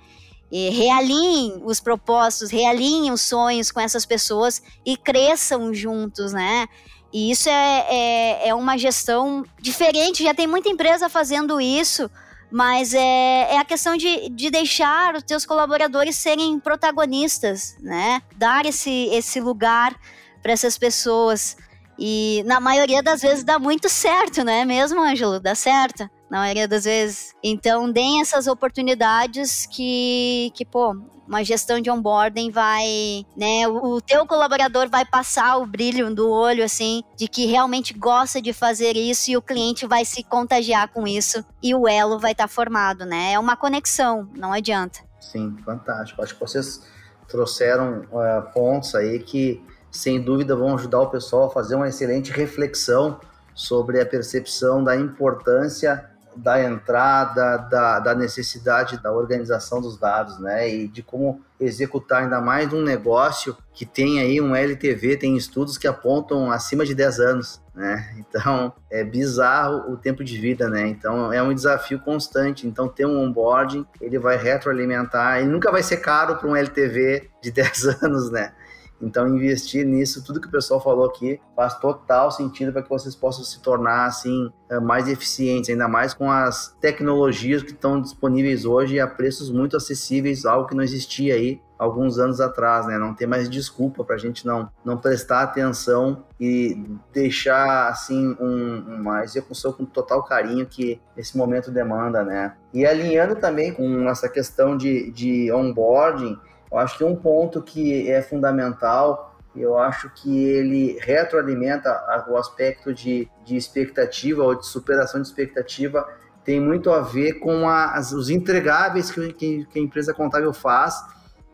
E 0.52 0.70
realinhem 0.70 1.60
os 1.66 1.80
propósitos, 1.80 2.52
realinhem 2.52 3.12
os 3.12 3.22
sonhos 3.22 3.72
com 3.72 3.80
essas 3.80 4.06
pessoas 4.06 4.62
e 4.86 4.96
cresçam 4.96 5.74
juntos, 5.74 6.34
né? 6.34 6.68
E 7.12 7.32
isso 7.32 7.50
é, 7.50 7.86
é, 7.90 8.50
é 8.50 8.54
uma 8.54 8.78
gestão 8.78 9.44
diferente, 9.60 10.24
já 10.24 10.36
tem 10.36 10.46
muita 10.46 10.70
empresa 10.70 11.10
fazendo 11.10 11.60
isso, 11.60 12.12
mas 12.52 12.94
é, 12.94 13.54
é 13.54 13.58
a 13.58 13.66
questão 13.66 13.96
de, 13.96 14.30
de 14.30 14.50
deixar 14.50 15.16
os 15.16 15.24
teus 15.24 15.46
colaboradores 15.46 16.16
serem 16.16 16.60
protagonistas, 16.60 17.78
né? 17.80 18.22
Dar 18.36 18.66
esse, 18.66 19.10
esse 19.12 19.40
lugar 19.40 19.96
para 20.42 20.52
essas 20.52 20.78
pessoas. 20.78 21.56
E 21.98 22.44
na 22.46 22.60
maioria 22.60 23.04
das 23.04 23.22
vezes 23.22 23.44
dá 23.44 23.60
muito 23.60 23.90
certo, 23.90 24.44
não 24.44 24.54
é 24.54 24.66
mesmo, 24.66 25.02
Ângelo? 25.02 25.40
Dá 25.40 25.54
certo, 25.54 26.10
na 26.30 26.40
maioria 26.40 26.68
das 26.68 26.86
vezes. 26.86 27.36
Então, 27.44 27.92
deem 27.92 28.22
essas 28.22 28.48
oportunidades 28.48 29.66
que, 29.66 30.52
que 30.56 30.66
pô, 30.66 30.96
uma 31.30 31.44
gestão 31.44 31.80
de 31.80 31.92
onboarding 31.92 32.50
vai, 32.50 33.24
né, 33.38 33.68
o 33.68 34.02
teu 34.02 34.26
colaborador 34.26 34.90
vai 34.90 35.06
passar 35.06 35.58
o 35.58 35.66
brilho 35.66 36.14
do 36.14 36.28
olho, 36.28 36.64
assim, 36.64 37.04
de 37.16 37.28
que 37.28 37.46
realmente 37.46 37.94
gosta 37.94 38.42
de 38.42 38.52
fazer 38.52 38.98
isso 38.98 39.30
e 39.30 39.38
o 39.38 39.42
cliente 39.42 39.86
vai 39.86 40.04
se 40.04 40.24
contagiar 40.24 40.92
com 40.92 41.08
isso 41.08 41.46
e 41.62 41.76
o 41.76 41.88
elo 41.88 42.18
vai 42.18 42.32
estar 42.32 42.46
tá 42.46 42.48
formado, 42.48 43.06
né? 43.06 43.34
É 43.34 43.40
uma 43.40 43.56
conexão, 43.56 44.28
não 44.36 44.52
adianta. 44.52 45.00
Sim, 45.20 45.56
fantástico. 45.64 46.24
Acho 46.24 46.34
que 46.34 46.40
vocês 46.40 46.82
trouxeram 47.28 48.02
uh, 48.12 48.52
pontos 48.52 48.96
aí 48.96 49.20
que, 49.20 49.64
sem 49.92 50.20
dúvida, 50.20 50.56
vão 50.56 50.74
ajudar 50.74 51.02
o 51.02 51.12
pessoal 51.12 51.46
a 51.46 51.50
fazer 51.52 51.76
uma 51.76 51.88
excelente 51.88 52.32
reflexão 52.32 53.20
sobre 53.54 54.02
a 54.02 54.06
percepção 54.06 54.84
da 54.84 54.96
importância 54.96 56.09
da 56.36 56.64
entrada, 56.64 57.58
da, 57.58 58.00
da, 58.00 58.16
necessidade 58.16 59.02
da 59.02 59.12
organização 59.12 59.82
dos 59.82 59.98
dados, 59.98 60.40
né? 60.40 60.70
E 60.70 60.88
de 60.88 61.02
como 61.02 61.42
executar 61.60 62.24
ainda 62.24 62.40
mais 62.40 62.72
um 62.72 62.82
negócio 62.82 63.58
que 63.74 63.86
tem 63.86 64.20
aí 64.20 64.40
um 64.40 64.56
LTV, 64.56 65.18
tem 65.18 65.36
estudos 65.36 65.78
que 65.78 65.88
apontam 65.88 66.52
acima 66.52 66.86
de 66.86 66.96
10 66.96 67.20
anos, 67.20 67.62
né? 67.76 68.14
Então 68.18 68.74
é 68.90 69.04
bizarro 69.04 69.92
o 69.92 69.98
tempo 69.98 70.24
de 70.24 70.38
vida, 70.38 70.70
né? 70.70 70.88
Então 70.88 71.32
é 71.34 71.42
um 71.42 71.54
desafio 71.54 72.00
constante. 72.00 72.68
Então 72.68 72.88
ter 72.88 73.06
um 73.06 73.22
onboarding, 73.22 73.86
ele 74.00 74.20
vai 74.20 74.38
retroalimentar, 74.38 75.40
ele 75.40 75.50
nunca 75.50 75.72
vai 75.72 75.84
ser 75.84 75.98
caro 75.98 76.36
para 76.36 76.48
um 76.48 76.56
LTV 76.56 77.30
de 77.42 77.52
10 77.52 77.86
anos, 78.04 78.32
né? 78.32 78.54
Então, 79.02 79.28
investir 79.28 79.86
nisso, 79.86 80.24
tudo 80.24 80.42
que 80.42 80.48
o 80.48 80.52
pessoal 80.52 80.82
falou 80.82 81.06
aqui, 81.06 81.40
faz 81.56 81.78
total 81.80 82.32
sentido 82.32 82.72
para 82.72 82.82
que 82.82 82.90
vocês 82.90 83.16
possam 83.16 83.44
se 83.44 83.62
tornar 83.62 84.06
assim 84.06 84.52
eh, 84.70 84.80
mais 84.80 85.08
eficientes, 85.08 85.70
ainda 85.70 85.88
mais 85.88 86.14
com 86.14 86.32
as 86.32 86.76
tecnologias 86.82 87.64
que 87.64 87.72
estão 87.72 88.02
disponíveis 88.02 88.66
hoje 88.66 89.00
a 89.00 89.08
preços 89.08 89.50
muito 89.50 89.78
acessíveis, 89.78 90.46
algo 90.46 90.68
que 90.68 90.76
não 90.76 90.84
existia 90.84 91.36
aí 91.36 91.62
alguns 91.80 92.20
anos 92.20 92.42
atrás, 92.42 92.86
né? 92.86 92.98
Não 92.98 93.14
tem 93.14 93.26
mais 93.26 93.50
desculpa 93.50 94.04
para 94.04 94.16
a 94.16 94.20
gente 94.20 94.46
não, 94.46 94.70
não 94.84 94.98
prestar 94.98 95.44
atenção 95.44 96.26
e 96.38 96.78
deixar 97.14 97.88
assim 97.88 98.36
um, 98.40 99.00
uma 99.00 99.24
execução 99.24 99.72
com 99.72 99.86
total 99.86 100.22
carinho 100.24 100.66
que 100.66 101.00
esse 101.16 101.38
momento 101.38 101.72
demanda, 101.72 102.22
né? 102.24 102.54
E 102.74 102.86
alinhando 102.86 103.38
também 103.38 103.74
com 103.74 104.10
essa 104.10 104.28
questão 104.28 104.76
de, 104.76 105.10
de 105.12 105.50
onboarding, 105.54 106.38
eu 106.72 106.78
acho 106.78 106.98
que 106.98 107.04
um 107.04 107.16
ponto 107.16 107.62
que 107.62 108.10
é 108.10 108.22
fundamental, 108.22 109.38
eu 109.56 109.78
acho 109.78 110.10
que 110.12 110.46
ele 110.48 110.98
retroalimenta 111.02 112.26
o 112.30 112.38
aspecto 112.38 112.94
de, 112.94 113.30
de 113.44 113.56
expectativa 113.56 114.44
ou 114.44 114.56
de 114.56 114.66
superação 114.66 115.22
de 115.22 115.28
expectativa, 115.28 116.08
tem 116.44 116.60
muito 116.60 116.92
a 116.92 117.02
ver 117.02 117.34
com 117.34 117.68
as, 117.68 118.12
os 118.12 118.30
entregáveis 118.30 119.12
que, 119.12 119.34
que, 119.34 119.66
que 119.66 119.80
a 119.80 119.82
empresa 119.82 120.14
contábil 120.14 120.54
faz 120.54 120.96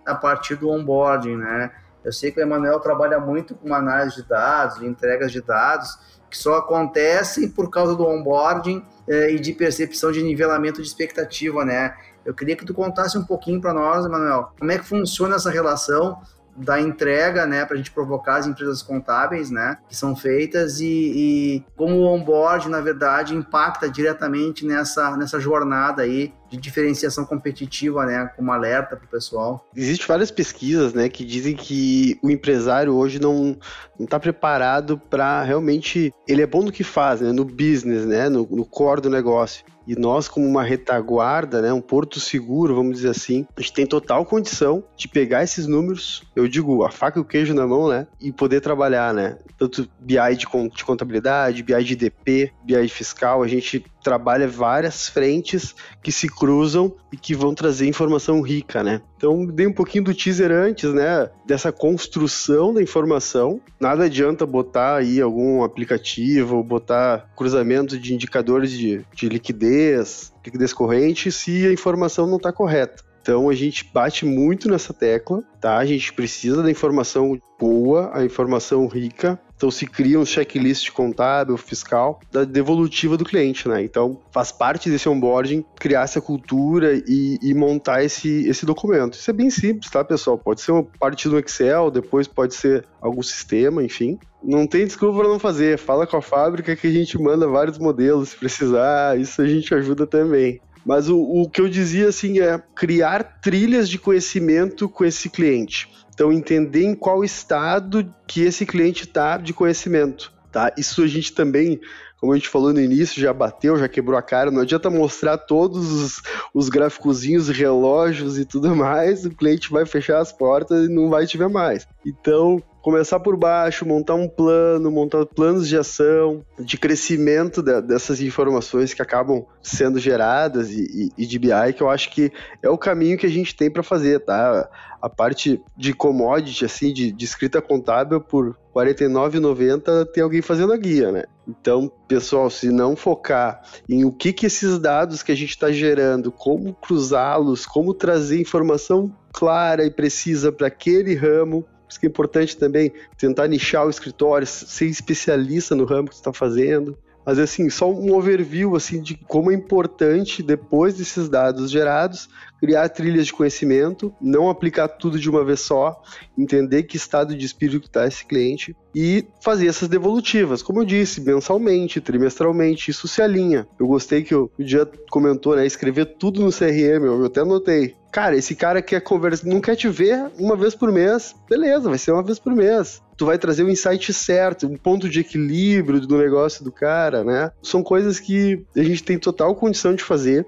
a 0.06 0.14
partir 0.14 0.56
do 0.56 0.70
onboarding, 0.70 1.38
né? 1.38 1.72
Eu 2.04 2.14
sei 2.14 2.32
que 2.32 2.40
o 2.40 2.44
Emanuel 2.44 2.80
trabalha 2.80 3.20
muito 3.20 3.56
com 3.56 3.74
análise 3.74 4.18
de 4.18 4.30
dados, 4.30 4.80
entregas 4.82 5.32
de 5.32 5.42
dados, 5.42 5.98
que 6.30 6.38
só 6.38 6.58
acontecem 6.58 7.50
por 7.50 7.72
causa 7.72 7.96
do 7.96 8.06
onboarding 8.06 8.86
eh, 9.08 9.32
e 9.32 9.40
de 9.40 9.54
percepção 9.54 10.12
de 10.12 10.22
nivelamento 10.22 10.82
de 10.82 10.88
expectativa, 10.88 11.66
né? 11.66 11.96
Eu 12.26 12.34
queria 12.34 12.56
que 12.56 12.66
tu 12.66 12.74
contasse 12.74 13.18
um 13.18 13.24
pouquinho 13.24 13.62
para 13.62 13.74
nós, 13.74 14.06
Emanuel, 14.06 14.52
como 14.58 14.72
é 14.72 14.80
que 14.80 14.86
funciona 14.86 15.36
essa 15.36 15.52
relação 15.52 16.20
da 16.56 16.80
entrega, 16.80 17.46
né, 17.46 17.66
para 17.66 17.74
a 17.74 17.78
gente 17.78 17.92
provocar 17.92 18.38
as 18.38 18.48
empresas 18.48 18.82
contábeis, 18.82 19.52
né, 19.52 19.78
que 19.90 19.96
são 19.96 20.16
feitas 20.16 20.80
e, 20.80 20.86
e, 20.86 21.64
como 21.76 21.96
o 21.96 22.06
onboard, 22.06 22.70
na 22.70 22.80
verdade, 22.80 23.36
impacta 23.36 23.90
diretamente 23.90 24.66
nessa, 24.66 25.18
nessa 25.18 25.40
jornada 25.40 26.04
aí 26.04 26.34
de 26.50 26.58
diferenciação 26.58 27.26
competitiva, 27.26 28.06
né, 28.06 28.32
como 28.38 28.52
alerta 28.52 28.96
para 28.96 29.06
o 29.06 29.10
pessoal. 29.10 29.68
Existem 29.76 30.08
várias 30.08 30.32
pesquisas, 30.32 30.94
né, 30.94 31.10
que 31.10 31.26
dizem 31.26 31.56
que 31.56 32.18
o 32.24 32.30
empresário 32.30 32.96
hoje 32.96 33.20
não 33.20 33.58
está 34.00 34.20
preparado 34.20 34.98
para 34.98 35.44
realmente, 35.44 36.14
ele 36.26 36.42
é 36.42 36.48
bom 36.48 36.64
no 36.64 36.72
que 36.72 36.84
faz, 36.84 37.20
né, 37.20 37.34
no 37.34 37.44
business, 37.44 38.06
né, 38.06 38.30
no, 38.30 38.48
no 38.50 38.66
core 38.66 39.02
do 39.02 39.10
negócio. 39.10 39.66
E 39.88 39.96
nós, 39.96 40.28
como 40.28 40.48
uma 40.48 40.64
retaguarda, 40.64 41.62
né, 41.62 41.72
um 41.72 41.82
porto 41.82 42.20
seguro, 42.20 42.76
vamos 42.76 42.98
dizer 42.98 43.10
assim, 43.10 43.46
a 43.56 43.62
gente 43.62 43.74
tem 43.74 43.86
total 43.86 44.26
condição 44.26 44.84
de 44.96 45.08
pegar 45.08 45.44
esses 45.44 45.68
números, 45.68 46.24
eu 46.36 46.48
digo, 46.48 46.84
a 46.84 46.92
faca 46.92 47.20
e 47.20 47.22
o 47.22 47.26
queijo 47.26 47.54
na 47.54 47.68
mão, 47.68 47.88
né, 47.88 48.08
e 48.20 48.32
poder 48.32 48.62
trabalhar, 48.62 49.14
né, 49.14 49.38
tanto 49.58 49.88
BI 50.00 50.36
de 50.36 50.84
contabilidade, 50.84 51.64
BI 51.64 51.84
de 51.84 51.96
DP, 51.96 52.52
BI 52.64 52.88
fiscal, 52.90 53.44
a 53.44 53.48
gente 53.48 53.86
trabalha 54.06 54.48
várias 54.48 55.10
frentes 55.10 55.74
que 56.04 56.12
se 56.12 56.30
cruzam 56.30 56.94
e 57.12 57.18
que 57.18 57.34
vão 57.34 57.56
trazer 57.56 57.88
informação 57.88 58.40
rica, 58.40 58.84
né? 58.84 59.02
Então, 59.18 59.44
dei 59.48 59.66
um 59.66 59.74
pouquinho 59.74 60.04
do 60.04 60.14
teaser 60.14 60.52
antes, 60.52 60.94
né? 60.94 61.28
Dessa 61.44 61.72
construção 61.72 62.72
da 62.72 62.84
informação. 62.84 63.60
Nada 63.80 64.04
adianta 64.04 64.46
botar 64.46 64.98
aí 64.98 65.20
algum 65.20 65.64
aplicativo, 65.64 66.64
botar 66.64 67.28
cruzamento 67.36 67.98
de 67.98 68.14
indicadores 68.14 68.70
de, 68.70 69.04
de 69.12 69.28
liquidez, 69.28 70.32
liquidez 70.46 70.72
corrente, 70.72 71.32
se 71.32 71.66
a 71.66 71.74
informação 71.74 72.28
não 72.28 72.38
está 72.38 72.54
correta. 72.54 73.04
Então 73.26 73.50
a 73.50 73.56
gente 73.56 73.90
bate 73.92 74.24
muito 74.24 74.70
nessa 74.70 74.94
tecla, 74.94 75.44
tá? 75.60 75.78
A 75.78 75.86
gente 75.86 76.14
precisa 76.14 76.62
da 76.62 76.70
informação 76.70 77.42
boa, 77.60 78.12
a 78.14 78.24
informação 78.24 78.86
rica. 78.86 79.40
Então 79.58 79.72
se 79.72 79.88
cria 79.88 80.20
um 80.20 80.26
checklist 80.26 80.92
contábil, 80.92 81.58
fiscal, 81.58 82.20
da 82.32 82.44
devolutiva 82.44 83.18
do 83.18 83.26
cliente, 83.26 83.68
né? 83.68 83.84
Então 83.84 84.20
faz 84.32 84.52
parte 84.52 84.92
desse 84.92 85.10
onboarding 85.10 85.66
criar 85.80 86.04
essa 86.04 86.22
cultura 86.22 87.02
e, 87.08 87.40
e, 87.42 87.52
montar 87.56 88.04
esse, 88.04 88.48
esse 88.48 88.64
documento. 88.64 89.14
Isso 89.16 89.32
é 89.32 89.34
bem 89.34 89.50
simples, 89.50 89.90
tá, 89.90 90.04
pessoal? 90.04 90.38
Pode 90.38 90.62
ser 90.62 90.74
uma 90.74 90.84
parte 90.84 91.28
do 91.28 91.40
Excel, 91.40 91.90
depois 91.90 92.28
pode 92.28 92.54
ser 92.54 92.86
algum 93.02 93.24
sistema, 93.24 93.84
enfim. 93.84 94.20
Não 94.44 94.68
tem 94.68 94.86
desculpa 94.86 95.18
para 95.18 95.30
não 95.30 95.40
fazer. 95.40 95.80
Fala 95.80 96.06
com 96.06 96.18
a 96.18 96.22
fábrica 96.22 96.76
que 96.76 96.86
a 96.86 96.92
gente 96.92 97.20
manda 97.20 97.48
vários 97.48 97.80
modelos 97.80 98.30
se 98.30 98.38
precisar. 98.38 99.20
Isso 99.20 99.42
a 99.42 99.48
gente 99.48 99.74
ajuda 99.74 100.06
também. 100.06 100.62
Mas 100.86 101.10
o, 101.10 101.18
o 101.18 101.50
que 101.50 101.60
eu 101.60 101.68
dizia 101.68 102.10
assim 102.10 102.40
é 102.40 102.62
criar 102.76 103.40
trilhas 103.42 103.90
de 103.90 103.98
conhecimento 103.98 104.88
com 104.88 105.04
esse 105.04 105.30
cliente. 105.30 105.90
Então, 106.14 106.32
entender 106.32 106.84
em 106.84 106.96
qual 106.96 107.24
estado 107.24 108.14
que 108.26 108.42
esse 108.42 108.66
cliente 108.66 109.04
está 109.04 109.38
de 109.38 109.52
conhecimento. 109.52 110.32
Tá? 110.52 110.72
Isso 110.78 111.04
a 111.04 111.08
gente 111.08 111.34
também 111.34 111.82
como 112.26 112.34
a 112.34 112.38
gente 112.38 112.50
falou 112.50 112.74
no 112.74 112.80
início, 112.80 113.22
já 113.22 113.32
bateu, 113.32 113.78
já 113.78 113.88
quebrou 113.88 114.18
a 114.18 114.22
cara. 114.22 114.50
Não 114.50 114.62
adianta 114.62 114.90
mostrar 114.90 115.38
todos 115.38 115.92
os, 115.92 116.22
os 116.54 116.70
gráficozinhos, 116.70 117.50
relógios 117.50 118.40
e 118.40 118.46
tudo 118.46 118.74
mais, 118.76 119.26
o 119.26 119.30
cliente 119.30 119.70
vai 119.70 119.86
fechar 119.86 120.20
as 120.20 120.32
portas 120.32 120.86
e 120.86 120.90
não 120.92 121.10
vai 121.10 121.28
te 121.28 121.38
ver 121.38 121.50
mais. 121.50 121.88
Então, 122.04 122.62
começar 122.86 123.20
por 123.20 123.36
baixo, 123.36 123.84
montar 123.84 124.14
um 124.14 124.28
plano, 124.28 124.92
montar 124.92 125.26
planos 125.26 125.68
de 125.68 125.76
ação, 125.76 126.46
de 126.60 126.78
crescimento 126.78 127.64
de, 127.64 127.82
dessas 127.82 128.22
informações 128.22 128.94
que 128.94 129.02
acabam 129.02 129.44
sendo 129.60 129.98
geradas 129.98 130.70
e, 130.70 130.84
e, 131.18 131.24
e, 131.24 131.26
de 131.26 131.40
BI, 131.40 131.74
que 131.76 131.82
eu 131.82 131.90
acho 131.90 132.12
que 132.12 132.32
é 132.62 132.70
o 132.70 132.78
caminho 132.78 133.18
que 133.18 133.26
a 133.26 133.30
gente 133.30 133.56
tem 133.56 133.72
para 133.72 133.82
fazer, 133.82 134.20
tá? 134.20 134.70
A 135.02 135.10
parte 135.10 135.60
de 135.76 135.94
commodity, 135.96 136.64
assim, 136.64 136.94
de, 136.94 137.12
de 137.12 137.26
escrita 137.26 137.60
contábil 137.60 138.22
por 138.22 138.50
R$ 138.50 138.56
49,90 138.76 140.06
tem 140.14 140.24
alguém 140.24 140.44
fazendo 140.44 140.72
a 140.72 140.78
guia, 140.78 141.12
né? 141.12 141.24
Então, 141.48 141.92
pessoal, 142.08 142.52
se 142.52 142.70
não 142.70 142.96
focar 142.96 143.64
em 143.90 144.06
o 144.06 144.12
que, 144.12 144.32
que 144.32 144.46
esses 144.46 144.78
dados 144.78 145.24
que 145.24 145.32
a 145.32 145.36
gente 145.36 145.50
está 145.50 145.72
gerando, 145.72 146.32
como 146.32 146.76
cruzá-los, 146.76 147.66
como 147.66 147.96
trazer 147.96 148.40
informação 148.40 149.12
clara 149.34 149.84
e 149.84 149.90
precisa 149.90 150.52
para 150.52 150.68
aquele 150.68 151.16
ramo, 151.16 151.66
isso 151.88 152.00
que 152.00 152.06
é 152.06 152.10
importante 152.10 152.58
também 152.58 152.92
tentar 153.18 153.48
nichar 153.48 153.86
o 153.86 153.90
escritório, 153.90 154.46
ser 154.48 154.86
especialista 154.86 155.76
no 155.76 155.86
ramo 155.86 156.10
que 156.10 156.16
você 156.16 156.22
está 156.22 156.34
fazendo. 156.34 156.98
Mas 157.26 157.40
assim, 157.40 157.70
só 157.72 157.92
um 157.92 158.14
overview 158.14 158.76
assim 158.76 159.02
de 159.02 159.16
como 159.16 159.50
é 159.50 159.56
importante 159.56 160.44
depois 160.44 160.94
desses 160.94 161.28
dados 161.28 161.72
gerados 161.72 162.30
criar 162.60 162.90
trilhas 162.90 163.28
de 163.28 163.34
conhecimento, 163.34 164.14
não 164.22 164.50
aplicar 164.50 164.88
tudo 164.88 165.20
de 165.20 165.30
uma 165.30 165.44
vez 165.44 165.60
só, 165.60 166.02
entender 166.38 166.84
que 166.84 166.98
estado 166.98 167.36
de 167.36 167.46
espírito 167.46 167.86
está 167.86 168.08
esse 168.08 168.26
cliente 168.26 168.76
e 168.94 169.26
fazer 169.42 169.68
essas 169.68 169.88
devolutivas, 169.88 170.62
como 170.62 170.80
eu 170.82 170.86
disse, 170.86 171.22
mensalmente, 171.22 172.02
trimestralmente, 172.02 172.90
isso 172.90 173.08
se 173.08 173.22
alinha. 173.22 173.68
Eu 173.80 173.88
gostei 173.88 174.24
que 174.24 174.34
o 174.34 174.50
dia 174.58 174.90
comentou, 175.10 175.56
né, 175.56 175.66
escrever 175.66 176.16
tudo 176.18 176.42
no 176.42 176.52
CRM, 176.52 177.06
eu 177.06 177.26
até 177.26 177.42
anotei. 177.42 177.96
Cara, 178.16 178.38
esse 178.38 178.56
cara 178.56 178.82
quer 178.82 179.04
não 179.44 179.60
quer 179.60 179.76
te 179.76 179.90
ver 179.90 180.32
uma 180.40 180.56
vez 180.56 180.74
por 180.74 180.90
mês, 180.90 181.36
beleza, 181.50 181.90
vai 181.90 181.98
ser 181.98 182.14
uma 182.14 182.24
vez 182.24 182.40
por 182.40 182.56
mês 182.56 183.04
tu 183.18 183.26
vai 183.26 183.38
trazer 183.38 183.64
o 183.64 183.70
insight 183.70 184.14
certo, 184.14 184.68
um 184.68 184.78
ponto 184.78 185.08
de 185.08 185.22
equilíbrio 185.22 186.02
do 186.02 186.18
negócio 186.18 186.64
do 186.64 186.72
cara, 186.72 187.24
né? 187.24 187.50
São 187.64 187.82
coisas 187.82 188.20
que 188.20 188.66
a 188.76 188.84
gente 188.84 189.04
tem 189.04 189.18
total 189.18 189.56
condição 189.56 189.96
de 189.96 190.04
fazer. 190.04 190.46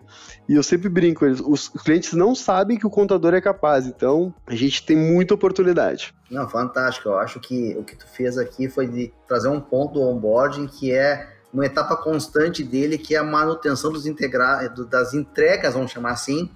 E 0.50 0.56
eu 0.56 0.62
sempre 0.62 0.90
brinco, 0.90 1.26
os 1.26 1.70
clientes 1.70 2.12
não 2.12 2.36
sabem 2.36 2.78
que 2.78 2.86
o 2.86 2.90
contador 2.90 3.34
é 3.34 3.40
capaz, 3.40 3.86
então 3.86 4.34
a 4.46 4.54
gente 4.54 4.86
tem 4.86 4.98
muita 4.98 5.34
oportunidade. 5.34 6.14
Não, 6.30 6.48
fantástico. 6.50 7.08
Eu 7.08 7.18
acho 7.20 7.40
que 7.40 7.74
o 7.78 7.86
que 7.86 7.96
tu 7.96 8.06
fez 8.06 8.38
aqui 8.38 8.68
foi 8.68 8.86
de 8.86 9.14
trazer 9.28 9.48
um 9.48 9.62
ponto 9.62 9.94
do 9.94 10.02
onboarding 10.02 10.68
que 10.68 10.92
é 10.92 11.38
uma 11.54 11.66
etapa 11.66 11.96
constante 11.96 12.64
dele, 12.64 12.98
que 12.98 13.16
é 13.16 13.18
a 13.18 13.24
manutenção 13.24 13.92
dos 13.92 14.06
integra 14.06 14.68
das 14.90 15.14
entregas, 15.14 15.74
vamos 15.74 15.92
chamar 15.92 16.12
assim, 16.12 16.50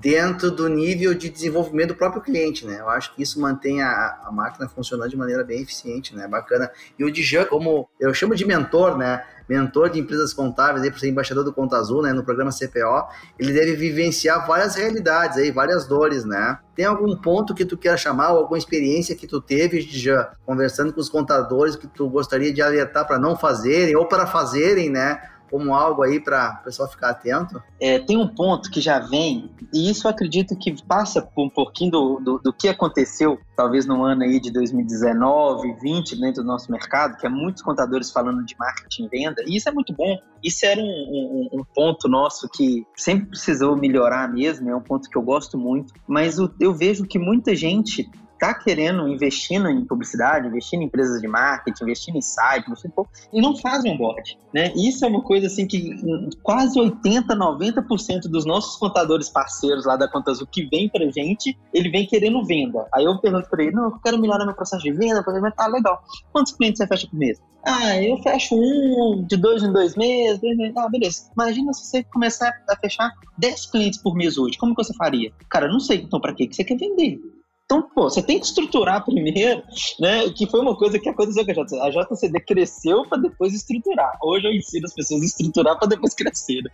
dentro 0.00 0.50
do 0.50 0.68
nível 0.68 1.14
de 1.14 1.28
desenvolvimento 1.28 1.88
do 1.88 1.94
próprio 1.94 2.22
cliente, 2.22 2.66
né? 2.66 2.80
Eu 2.80 2.88
acho 2.88 3.14
que 3.14 3.22
isso 3.22 3.40
mantém 3.40 3.82
a, 3.82 4.20
a 4.24 4.32
máquina 4.32 4.68
funcionando 4.68 5.10
de 5.10 5.16
maneira 5.16 5.44
bem 5.44 5.60
eficiente, 5.60 6.16
né? 6.16 6.26
Bacana. 6.26 6.70
E 6.98 7.04
o 7.04 7.10
Dijan, 7.10 7.44
como 7.44 7.88
eu 8.00 8.12
chamo 8.14 8.34
de 8.34 8.44
mentor, 8.44 8.96
né? 8.96 9.22
Mentor 9.48 9.90
de 9.90 10.00
empresas 10.00 10.32
contábeis, 10.32 10.82
aí, 10.82 10.90
por 10.90 10.98
ser 10.98 11.08
embaixador 11.08 11.44
do 11.44 11.52
Conta 11.52 11.76
Azul, 11.76 12.02
né? 12.02 12.12
No 12.12 12.24
programa 12.24 12.50
CPO, 12.50 13.06
ele 13.38 13.52
deve 13.52 13.76
vivenciar 13.76 14.46
várias 14.46 14.76
realidades 14.76 15.36
aí, 15.36 15.50
várias 15.50 15.86
dores, 15.86 16.24
né? 16.24 16.58
Tem 16.74 16.86
algum 16.86 17.14
ponto 17.16 17.54
que 17.54 17.64
tu 17.64 17.76
queira 17.76 17.96
chamar, 17.96 18.30
ou 18.32 18.38
alguma 18.38 18.56
experiência 18.56 19.14
que 19.14 19.26
tu 19.26 19.40
teve, 19.40 19.84
Dijan, 19.84 20.26
conversando 20.46 20.92
com 20.92 21.00
os 21.00 21.10
contadores 21.10 21.76
que 21.76 21.86
tu 21.86 22.08
gostaria 22.08 22.52
de 22.52 22.62
alertar 22.62 23.06
para 23.06 23.18
não 23.18 23.36
fazerem, 23.36 23.94
ou 23.94 24.06
para 24.06 24.26
fazerem, 24.26 24.88
né? 24.88 25.20
Como 25.52 25.74
algo 25.74 26.02
aí 26.02 26.18
para 26.18 26.60
o 26.62 26.64
pessoal 26.64 26.88
ficar 26.88 27.10
atento? 27.10 27.62
É, 27.78 27.98
tem 27.98 28.16
um 28.16 28.26
ponto 28.26 28.70
que 28.70 28.80
já 28.80 28.98
vem, 28.98 29.50
e 29.70 29.90
isso 29.90 30.06
eu 30.06 30.10
acredito 30.10 30.56
que 30.56 30.82
passa 30.82 31.20
por 31.20 31.44
um 31.44 31.50
pouquinho 31.50 31.90
do, 31.90 32.20
do, 32.20 32.38
do, 32.38 32.52
que 32.54 32.68
aconteceu, 32.68 33.38
talvez 33.54 33.84
no 33.84 34.02
ano 34.02 34.22
aí 34.22 34.40
de 34.40 34.50
2019, 34.50 35.74
20, 35.74 36.18
dentro 36.18 36.42
do 36.42 36.46
nosso 36.46 36.72
mercado, 36.72 37.18
que 37.18 37.26
é 37.26 37.28
muitos 37.28 37.62
contadores 37.62 38.10
falando 38.10 38.42
de 38.46 38.56
marketing 38.58 39.04
e 39.04 39.08
venda, 39.08 39.42
e 39.46 39.54
isso 39.54 39.68
é 39.68 39.72
muito 39.72 39.92
bom. 39.92 40.18
Isso 40.42 40.64
era 40.64 40.80
um, 40.80 40.84
um, 40.84 41.60
um 41.60 41.64
ponto 41.74 42.08
nosso 42.08 42.48
que 42.48 42.86
sempre 42.96 43.26
precisou 43.26 43.76
melhorar 43.76 44.32
mesmo, 44.32 44.70
é 44.70 44.74
um 44.74 44.80
ponto 44.80 45.06
que 45.10 45.18
eu 45.18 45.22
gosto 45.22 45.58
muito, 45.58 45.92
mas 46.08 46.38
eu 46.58 46.72
vejo 46.74 47.04
que 47.04 47.18
muita 47.18 47.54
gente 47.54 48.10
está 48.42 48.52
querendo 48.52 49.06
investindo 49.06 49.68
em 49.68 49.84
publicidade, 49.84 50.48
investindo 50.48 50.82
em 50.82 50.86
empresas 50.86 51.20
de 51.20 51.28
marketing, 51.28 51.84
investindo 51.84 52.16
em 52.16 52.20
site, 52.20 52.66
investindo 52.66 52.92
e 53.32 53.40
não 53.40 53.56
fazem 53.56 53.92
onboard, 53.92 54.36
né? 54.52 54.72
Isso 54.74 55.04
é 55.04 55.08
uma 55.08 55.22
coisa 55.22 55.46
assim 55.46 55.66
que 55.66 55.96
quase 56.42 56.78
80, 56.78 57.36
90% 57.36 58.22
dos 58.22 58.44
nossos 58.44 58.76
contadores 58.76 59.28
parceiros 59.28 59.86
lá 59.86 59.96
da 59.96 60.08
Conta 60.08 60.32
Azul 60.32 60.48
que 60.50 60.66
vem 60.66 60.88
pra 60.88 61.08
gente, 61.10 61.56
ele 61.72 61.88
vem 61.88 62.04
querendo 62.04 62.44
venda. 62.44 62.84
Aí 62.92 63.04
eu 63.04 63.16
pergunto 63.20 63.48
para 63.48 63.62
ele, 63.62 63.72
não, 63.72 63.84
eu 63.84 64.00
quero 64.00 64.18
melhorar 64.18 64.44
meu 64.44 64.54
processo 64.54 64.82
de 64.82 64.92
venda, 64.92 65.22
por 65.22 65.32
exemplo, 65.32 65.54
tá 65.56 65.68
legal. 65.68 66.02
Quantos 66.32 66.52
clientes 66.52 66.78
você 66.78 66.86
fecha 66.88 67.06
por 67.06 67.16
mês? 67.16 67.40
Ah, 67.64 68.02
eu 68.02 68.16
fecho 68.18 68.56
um 68.56 69.24
de 69.24 69.36
dois 69.36 69.62
em 69.62 69.72
dois 69.72 69.94
meses, 69.94 70.40
dois 70.40 70.56
meses. 70.56 70.76
Ah, 70.76 70.88
beleza. 70.88 71.30
Imagina 71.32 71.72
se 71.72 71.86
você 71.86 72.02
começar 72.02 72.52
a 72.68 72.76
fechar 72.76 73.12
10 73.38 73.66
clientes 73.66 74.02
por 74.02 74.16
mês 74.16 74.36
hoje. 74.36 74.58
Como 74.58 74.74
que 74.74 74.82
você 74.82 74.92
faria? 74.94 75.32
Cara, 75.48 75.68
não 75.68 75.78
sei. 75.78 75.98
Então, 75.98 76.20
para 76.20 76.34
que 76.34 76.52
você 76.52 76.64
quer 76.64 76.76
vender? 76.76 77.20
Então, 77.64 77.88
pô, 77.94 78.02
você 78.02 78.22
tem 78.22 78.38
que 78.38 78.46
estruturar 78.46 79.04
primeiro, 79.04 79.62
né? 79.98 80.28
Que 80.30 80.46
foi 80.46 80.60
uma 80.60 80.76
coisa 80.76 80.98
que 80.98 81.08
aconteceu 81.08 81.44
com 81.44 81.50
a 81.50 81.54
JCD. 81.54 81.80
A 81.80 81.90
JCD 81.90 82.40
cresceu 82.40 83.08
para 83.08 83.18
depois 83.18 83.54
estruturar. 83.54 84.18
Hoje 84.22 84.46
eu 84.46 84.52
ensino 84.52 84.84
as 84.84 84.92
pessoas 84.92 85.22
a 85.22 85.24
estruturar 85.24 85.78
para 85.78 85.88
depois 85.88 86.14
crescer. 86.14 86.62
Né? 86.62 86.70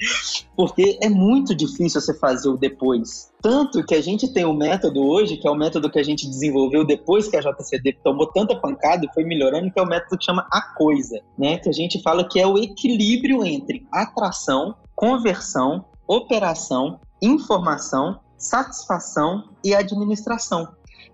Porque 0.56 0.98
é 1.00 1.08
muito 1.08 1.54
difícil 1.54 2.00
você 2.00 2.12
fazer 2.18 2.48
o 2.48 2.56
depois. 2.56 3.30
Tanto 3.40 3.84
que 3.84 3.94
a 3.94 4.00
gente 4.00 4.32
tem 4.32 4.44
um 4.44 4.56
método 4.56 5.06
hoje, 5.06 5.36
que 5.36 5.46
é 5.46 5.50
o 5.50 5.54
método 5.54 5.88
que 5.88 6.00
a 6.00 6.02
gente 6.02 6.28
desenvolveu 6.28 6.84
depois 6.84 7.28
que 7.28 7.36
a 7.36 7.40
JCD 7.40 7.98
tomou 8.02 8.26
tanta 8.26 8.56
pancada 8.56 9.06
e 9.06 9.14
foi 9.14 9.24
melhorando, 9.24 9.70
que 9.70 9.78
é 9.78 9.82
o 9.82 9.86
método 9.86 10.18
que 10.18 10.24
chama 10.24 10.48
a 10.50 10.74
coisa, 10.74 11.20
né? 11.38 11.58
Que 11.58 11.68
a 11.68 11.72
gente 11.72 12.02
fala 12.02 12.28
que 12.28 12.40
é 12.40 12.46
o 12.46 12.58
equilíbrio 12.58 13.44
entre 13.44 13.86
atração, 13.92 14.74
conversão, 14.96 15.84
operação, 16.08 16.98
informação 17.22 18.18
satisfação 18.38 19.50
e 19.64 19.74
administração. 19.74 20.68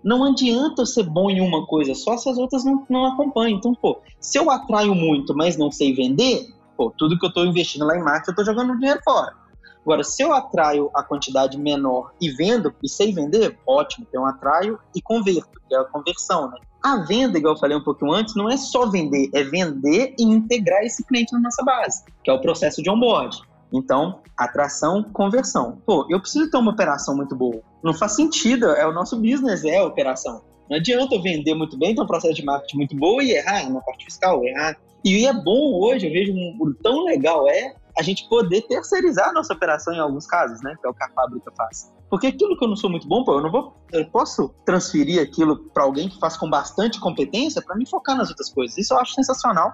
Não 0.05 0.23
adianta 0.23 0.83
eu 0.83 0.85
ser 0.85 1.01
bom 1.01 1.31
em 1.31 1.41
uma 1.41 1.65
coisa 1.65 1.95
só 1.95 2.15
se 2.15 2.29
as 2.29 2.37
outras 2.37 2.63
não, 2.63 2.85
não 2.87 3.07
acompanham. 3.07 3.57
Então, 3.57 3.73
pô, 3.73 3.99
se 4.19 4.37
eu 4.37 4.51
atraio 4.51 4.93
muito, 4.93 5.35
mas 5.35 5.57
não 5.57 5.71
sei 5.71 5.95
vender, 5.95 6.47
pô, 6.77 6.93
tudo 6.95 7.17
que 7.17 7.25
eu 7.25 7.29
estou 7.29 7.43
investindo 7.43 7.85
lá 7.85 7.97
em 7.97 8.03
marketing, 8.03 8.29
eu 8.29 8.43
estou 8.43 8.45
jogando 8.45 8.77
dinheiro 8.77 9.01
fora. 9.03 9.33
Agora, 9.81 10.03
se 10.03 10.21
eu 10.21 10.31
atraio 10.31 10.91
a 10.93 11.01
quantidade 11.01 11.57
menor 11.57 12.11
e 12.21 12.29
vendo 12.29 12.71
e 12.83 12.87
sei 12.87 13.11
vender, 13.11 13.57
ótimo, 13.65 14.05
então 14.07 14.21
eu 14.21 14.27
atraio 14.27 14.79
e 14.95 15.01
converto, 15.01 15.59
que 15.67 15.73
é 15.73 15.79
a 15.79 15.85
conversão, 15.85 16.51
né? 16.51 16.57
A 16.83 16.97
venda, 16.97 17.39
igual 17.39 17.55
eu 17.55 17.59
falei 17.59 17.75
um 17.75 17.83
pouquinho 17.83 18.11
antes, 18.11 18.35
não 18.35 18.47
é 18.47 18.57
só 18.57 18.87
vender, 18.87 19.31
é 19.33 19.43
vender 19.43 20.13
e 20.19 20.23
integrar 20.23 20.83
esse 20.83 21.03
cliente 21.03 21.33
na 21.33 21.39
nossa 21.39 21.63
base, 21.63 22.03
que 22.23 22.29
é 22.29 22.33
o 22.33 22.39
processo 22.39 22.83
de 22.83 22.91
onboard. 22.91 23.41
Então, 23.75 24.21
atração, 24.37 25.03
conversão. 25.03 25.81
Pô, 25.85 26.07
eu 26.09 26.19
preciso 26.19 26.49
ter 26.49 26.57
uma 26.57 26.71
operação 26.71 27.13
muito 27.13 27.35
boa. 27.35 27.61
Não 27.83 27.93
faz 27.93 28.13
sentido, 28.13 28.67
é 28.67 28.87
o 28.87 28.93
nosso 28.93 29.17
business, 29.17 29.65
é 29.65 29.77
a 29.77 29.85
operação. 29.85 30.41
Não 30.69 30.77
adianta 30.77 31.13
eu 31.13 31.21
vender 31.21 31.53
muito 31.53 31.77
bem, 31.77 31.93
ter 31.93 32.01
um 32.01 32.07
processo 32.07 32.33
de 32.33 32.45
marketing 32.45 32.77
muito 32.77 32.95
bom 32.95 33.21
e 33.21 33.31
errar 33.31 33.69
na 33.69 33.81
parte 33.81 34.05
fiscal, 34.05 34.43
errar. 34.45 34.77
E 35.03 35.27
é 35.27 35.33
bom 35.33 35.79
hoje, 35.79 36.07
eu 36.07 36.11
vejo 36.11 36.31
um, 36.33 36.73
tão 36.81 37.03
legal 37.03 37.47
é 37.49 37.75
a 37.97 38.01
gente 38.01 38.27
poder 38.27 38.61
terceirizar 38.61 39.29
a 39.29 39.33
nossa 39.33 39.53
operação 39.53 39.93
em 39.93 39.99
alguns 39.99 40.25
casos, 40.25 40.61
né? 40.61 40.75
Que 40.81 40.87
é 40.87 40.89
o 40.89 40.93
que 40.93 41.03
a 41.03 41.09
fábrica 41.09 41.51
faz. 41.55 41.93
Porque 42.09 42.27
aquilo 42.27 42.57
que 42.57 42.63
eu 42.63 42.69
não 42.69 42.75
sou 42.75 42.89
muito 42.89 43.07
bom, 43.07 43.23
pô, 43.23 43.33
eu 43.33 43.41
não 43.41 43.51
vou, 43.51 43.73
eu 43.91 44.05
posso 44.05 44.53
transferir 44.65 45.21
aquilo 45.21 45.57
para 45.73 45.83
alguém 45.83 46.09
que 46.09 46.19
faz 46.19 46.37
com 46.37 46.49
bastante 46.49 46.99
competência 46.99 47.61
para 47.61 47.75
me 47.75 47.87
focar 47.87 48.17
nas 48.17 48.29
outras 48.29 48.49
coisas. 48.49 48.77
Isso 48.77 48.93
eu 48.93 48.99
acho 48.99 49.13
sensacional 49.13 49.73